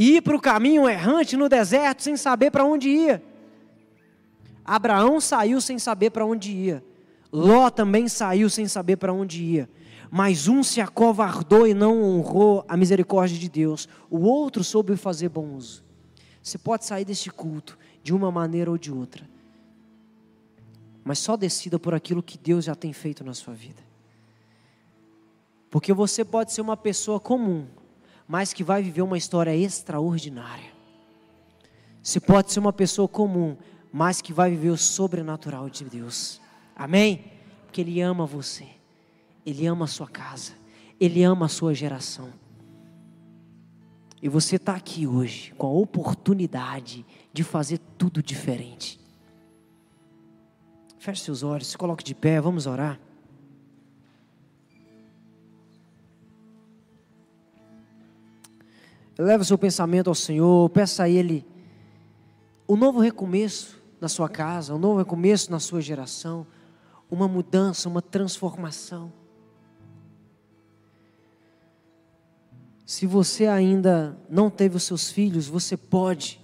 e 0.00 0.16
ir 0.16 0.22
para 0.22 0.34
o 0.34 0.40
caminho 0.40 0.88
errante 0.88 1.36
no 1.36 1.46
deserto 1.46 2.02
sem 2.02 2.16
saber 2.16 2.50
para 2.50 2.64
onde 2.64 2.88
ia. 2.88 3.22
Abraão 4.64 5.20
saiu 5.20 5.60
sem 5.60 5.78
saber 5.78 6.08
para 6.08 6.24
onde 6.24 6.50
ia. 6.50 6.82
Ló 7.32 7.70
também 7.70 8.08
saiu 8.08 8.50
sem 8.50 8.66
saber 8.66 8.96
para 8.96 9.12
onde 9.12 9.42
ia. 9.42 9.70
Mas 10.10 10.48
um 10.48 10.62
se 10.62 10.80
acovardou 10.80 11.66
e 11.66 11.74
não 11.74 12.02
honrou 12.02 12.64
a 12.68 12.76
misericórdia 12.76 13.38
de 13.38 13.48
Deus. 13.48 13.88
O 14.10 14.20
outro 14.20 14.64
soube 14.64 14.96
fazer 14.96 15.28
bom 15.28 15.54
uso. 15.54 15.84
Você 16.42 16.58
pode 16.58 16.84
sair 16.84 17.04
deste 17.04 17.30
culto 17.30 17.78
de 18.02 18.12
uma 18.12 18.30
maneira 18.32 18.70
ou 18.70 18.78
de 18.78 18.90
outra. 18.90 19.28
Mas 21.04 21.18
só 21.18 21.36
decida 21.36 21.78
por 21.78 21.94
aquilo 21.94 22.22
que 22.22 22.36
Deus 22.36 22.64
já 22.64 22.74
tem 22.74 22.92
feito 22.92 23.22
na 23.22 23.34
sua 23.34 23.54
vida. 23.54 23.82
Porque 25.70 25.92
você 25.92 26.24
pode 26.24 26.52
ser 26.52 26.60
uma 26.60 26.76
pessoa 26.76 27.20
comum, 27.20 27.66
mas 28.26 28.52
que 28.52 28.64
vai 28.64 28.82
viver 28.82 29.02
uma 29.02 29.16
história 29.16 29.54
extraordinária. 29.54 30.72
Você 32.02 32.18
pode 32.18 32.52
ser 32.52 32.58
uma 32.58 32.72
pessoa 32.72 33.06
comum, 33.06 33.56
mas 33.92 34.20
que 34.20 34.32
vai 34.32 34.50
viver 34.50 34.70
o 34.70 34.76
sobrenatural 34.76 35.70
de 35.70 35.84
Deus. 35.84 36.39
Amém? 36.80 37.26
Porque 37.66 37.82
Ele 37.82 38.00
ama 38.00 38.24
você, 38.24 38.66
Ele 39.44 39.66
ama 39.66 39.84
a 39.84 39.86
sua 39.86 40.08
casa, 40.08 40.52
Ele 40.98 41.22
ama 41.22 41.44
a 41.44 41.48
sua 41.48 41.74
geração. 41.74 42.32
E 44.22 44.30
você 44.30 44.56
está 44.56 44.76
aqui 44.76 45.06
hoje 45.06 45.52
com 45.58 45.66
a 45.66 45.70
oportunidade 45.70 47.04
de 47.34 47.44
fazer 47.44 47.78
tudo 47.98 48.22
diferente. 48.22 48.98
Feche 50.98 51.22
seus 51.22 51.42
olhos, 51.42 51.66
se 51.66 51.76
coloque 51.76 52.02
de 52.02 52.14
pé, 52.14 52.40
vamos 52.40 52.66
orar. 52.66 52.98
Leva 59.18 59.44
seu 59.44 59.58
pensamento 59.58 60.08
ao 60.08 60.14
Senhor, 60.14 60.70
peça 60.70 61.02
a 61.02 61.08
Ele 61.10 61.46
um 62.66 62.74
novo 62.74 63.00
recomeço 63.00 63.78
na 64.00 64.08
sua 64.08 64.30
casa, 64.30 64.74
um 64.74 64.78
novo 64.78 64.98
recomeço 64.98 65.50
na 65.50 65.60
sua 65.60 65.82
geração, 65.82 66.46
uma 67.10 67.26
mudança, 67.26 67.88
uma 67.88 68.00
transformação. 68.00 69.12
Se 72.86 73.06
você 73.06 73.46
ainda 73.46 74.18
não 74.28 74.50
teve 74.50 74.76
os 74.76 74.82
seus 74.82 75.10
filhos, 75.10 75.46
você 75.46 75.76
pode 75.76 76.40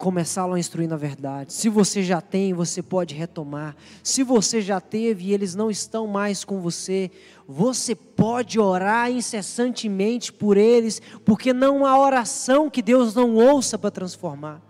começá-lo 0.00 0.54
a 0.54 0.58
instruir 0.58 0.88
na 0.88 0.96
verdade. 0.96 1.52
Se 1.52 1.68
você 1.68 2.02
já 2.02 2.22
tem, 2.22 2.54
você 2.54 2.82
pode 2.82 3.14
retomar. 3.14 3.76
Se 4.02 4.22
você 4.22 4.62
já 4.62 4.80
teve 4.80 5.26
e 5.26 5.34
eles 5.34 5.54
não 5.54 5.70
estão 5.70 6.06
mais 6.06 6.42
com 6.42 6.58
você, 6.58 7.10
você 7.46 7.94
pode 7.94 8.58
orar 8.58 9.10
incessantemente 9.10 10.32
por 10.32 10.56
eles, 10.56 11.02
porque 11.22 11.52
não 11.52 11.84
há 11.84 11.98
oração 11.98 12.70
que 12.70 12.80
Deus 12.80 13.14
não 13.14 13.34
ouça 13.34 13.78
para 13.78 13.90
transformar. 13.90 14.62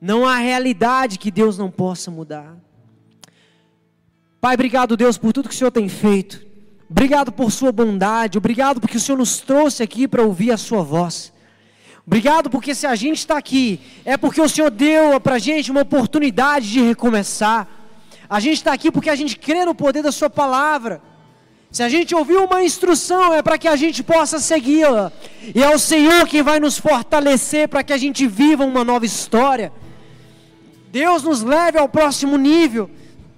Não 0.00 0.26
há 0.26 0.36
realidade 0.36 1.18
que 1.18 1.30
Deus 1.30 1.58
não 1.58 1.70
possa 1.70 2.08
mudar. 2.10 2.56
Pai, 4.42 4.54
obrigado, 4.54 4.96
Deus, 4.96 5.16
por 5.16 5.32
tudo 5.32 5.48
que 5.48 5.54
o 5.54 5.56
Senhor 5.56 5.70
tem 5.70 5.88
feito. 5.88 6.44
Obrigado 6.90 7.30
por 7.30 7.52
Sua 7.52 7.70
bondade. 7.70 8.38
Obrigado 8.38 8.80
porque 8.80 8.96
o 8.96 9.00
Senhor 9.00 9.16
nos 9.16 9.38
trouxe 9.38 9.84
aqui 9.84 10.08
para 10.08 10.20
ouvir 10.20 10.50
a 10.50 10.56
Sua 10.56 10.82
voz. 10.82 11.32
Obrigado 12.04 12.50
porque 12.50 12.74
se 12.74 12.84
a 12.84 12.96
gente 12.96 13.18
está 13.18 13.38
aqui, 13.38 13.78
é 14.04 14.16
porque 14.16 14.40
o 14.40 14.48
Senhor 14.48 14.68
deu 14.68 15.20
para 15.20 15.36
a 15.36 15.38
gente 15.38 15.70
uma 15.70 15.82
oportunidade 15.82 16.68
de 16.72 16.82
recomeçar. 16.82 17.68
A 18.28 18.40
gente 18.40 18.54
está 18.54 18.72
aqui 18.72 18.90
porque 18.90 19.10
a 19.10 19.14
gente 19.14 19.38
crê 19.38 19.64
no 19.64 19.76
poder 19.76 20.02
da 20.02 20.10
Sua 20.10 20.28
palavra. 20.28 21.00
Se 21.70 21.84
a 21.84 21.88
gente 21.88 22.12
ouviu 22.12 22.44
uma 22.44 22.64
instrução, 22.64 23.32
é 23.32 23.42
para 23.42 23.56
que 23.56 23.68
a 23.68 23.76
gente 23.76 24.02
possa 24.02 24.40
segui-la. 24.40 25.12
E 25.54 25.62
é 25.62 25.72
o 25.72 25.78
Senhor 25.78 26.26
quem 26.26 26.42
vai 26.42 26.58
nos 26.58 26.76
fortalecer 26.80 27.68
para 27.68 27.84
que 27.84 27.92
a 27.92 27.96
gente 27.96 28.26
viva 28.26 28.64
uma 28.64 28.82
nova 28.82 29.06
história. 29.06 29.72
Deus 30.90 31.22
nos 31.22 31.42
leve 31.42 31.78
ao 31.78 31.88
próximo 31.88 32.36
nível. 32.36 32.90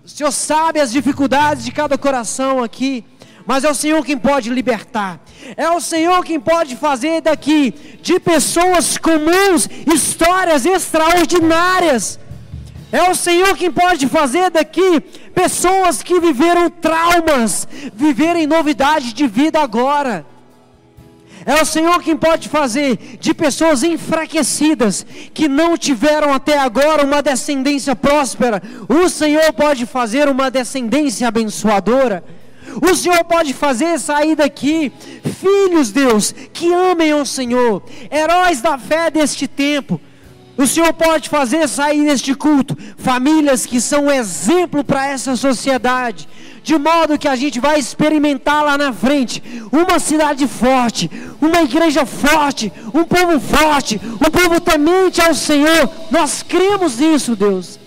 O 0.04 0.08
Senhor 0.08 0.30
sabe 0.30 0.80
as 0.80 0.92
dificuldades 0.92 1.64
de 1.64 1.72
cada 1.72 1.96
coração 1.96 2.62
aqui 2.62 3.04
mas 3.46 3.62
é 3.62 3.70
o 3.70 3.74
Senhor 3.74 4.04
quem 4.04 4.16
pode 4.16 4.48
libertar. 4.48 5.20
É 5.56 5.68
o 5.70 5.80
Senhor 5.80 6.24
quem 6.24 6.40
pode 6.40 6.76
fazer 6.76 7.20
daqui 7.20 7.74
de 8.00 8.18
pessoas 8.18 8.96
comuns 8.96 9.68
histórias 9.92 10.64
extraordinárias. 10.64 12.18
É 12.90 13.10
o 13.10 13.14
Senhor 13.14 13.54
quem 13.56 13.70
pode 13.70 14.08
fazer 14.08 14.50
daqui 14.50 15.00
pessoas 15.34 16.02
que 16.02 16.20
viveram 16.20 16.70
traumas, 16.70 17.68
viverem 17.92 18.46
novidade 18.46 19.12
de 19.12 19.26
vida 19.26 19.60
agora. 19.60 20.24
É 21.46 21.60
o 21.60 21.64
Senhor 21.64 22.02
quem 22.02 22.16
pode 22.16 22.48
fazer 22.48 23.18
de 23.20 23.34
pessoas 23.34 23.82
enfraquecidas, 23.82 25.04
que 25.34 25.46
não 25.46 25.76
tiveram 25.76 26.32
até 26.32 26.58
agora 26.58 27.04
uma 27.04 27.22
descendência 27.22 27.94
próspera, 27.94 28.62
o 28.88 29.08
Senhor 29.08 29.52
pode 29.52 29.84
fazer 29.84 30.28
uma 30.28 30.50
descendência 30.50 31.28
abençoadora. 31.28 32.24
O 32.82 32.94
Senhor 32.94 33.22
pode 33.24 33.52
fazer 33.52 33.98
sair 33.98 34.34
daqui 34.34 34.90
filhos, 35.40 35.92
Deus, 35.92 36.34
que 36.52 36.72
amem 36.72 37.12
ao 37.12 37.26
Senhor, 37.26 37.82
heróis 38.10 38.62
da 38.62 38.78
fé 38.78 39.10
deste 39.10 39.46
tempo. 39.46 40.00
O 40.56 40.66
Senhor 40.66 40.92
pode 40.92 41.28
fazer 41.28 41.68
sair 41.68 42.06
deste 42.06 42.34
culto 42.34 42.76
famílias 42.96 43.66
que 43.66 43.80
são 43.80 44.10
exemplo 44.10 44.84
para 44.84 45.06
essa 45.06 45.34
sociedade, 45.34 46.28
de 46.64 46.78
modo 46.78 47.18
que 47.18 47.28
a 47.28 47.36
gente 47.36 47.60
vai 47.60 47.78
experimentar 47.78 48.64
lá 48.64 48.78
na 48.78 48.90
frente 48.90 49.42
uma 49.70 49.98
cidade 49.98 50.48
forte, 50.48 51.10
uma 51.38 51.60
igreja 51.60 52.06
forte, 52.06 52.72
um 52.94 53.04
povo 53.04 53.38
forte, 53.38 54.00
um 54.14 54.30
povo 54.30 54.58
temente 54.58 55.20
ao 55.20 55.34
Senhor. 55.34 55.90
Nós 56.10 56.42
cremos 56.42 56.98
nisso, 56.98 57.36
Deus. 57.36 57.78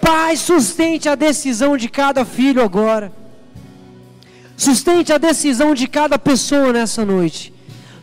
Pai, 0.00 0.34
sustente 0.34 1.10
a 1.10 1.14
decisão 1.14 1.76
de 1.76 1.90
cada 1.90 2.24
filho 2.24 2.64
agora. 2.64 3.12
Sustente 4.56 5.12
a 5.12 5.18
decisão 5.18 5.74
de 5.74 5.86
cada 5.86 6.18
pessoa 6.18 6.72
nessa 6.72 7.04
noite. 7.04 7.52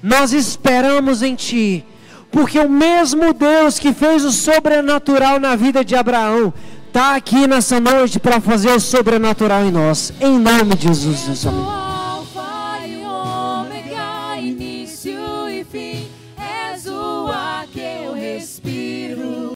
Nós 0.04 0.32
esperamos 0.32 1.24
em 1.24 1.34
Ti, 1.34 1.84
porque 2.32 2.60
o 2.60 2.70
mesmo 2.70 3.34
Deus 3.34 3.80
que 3.80 3.92
fez 3.92 4.24
o 4.24 4.32
sobrenatural 4.32 5.40
na 5.40 5.56
vida 5.56 5.84
de 5.84 5.96
Abraão, 5.96 6.54
está 6.98 7.16
aqui 7.16 7.46
nessa 7.46 7.80
noite 7.80 8.20
para 8.20 8.42
fazer 8.42 8.72
o 8.72 8.80
sobrenatural 8.80 9.64
em 9.64 9.72
nós. 9.72 10.12
Em 10.20 10.40
nome 10.40 10.74
de 10.74 10.88
Jesus, 10.88 11.22
Deus. 11.26 11.46
Amém. 11.46 11.87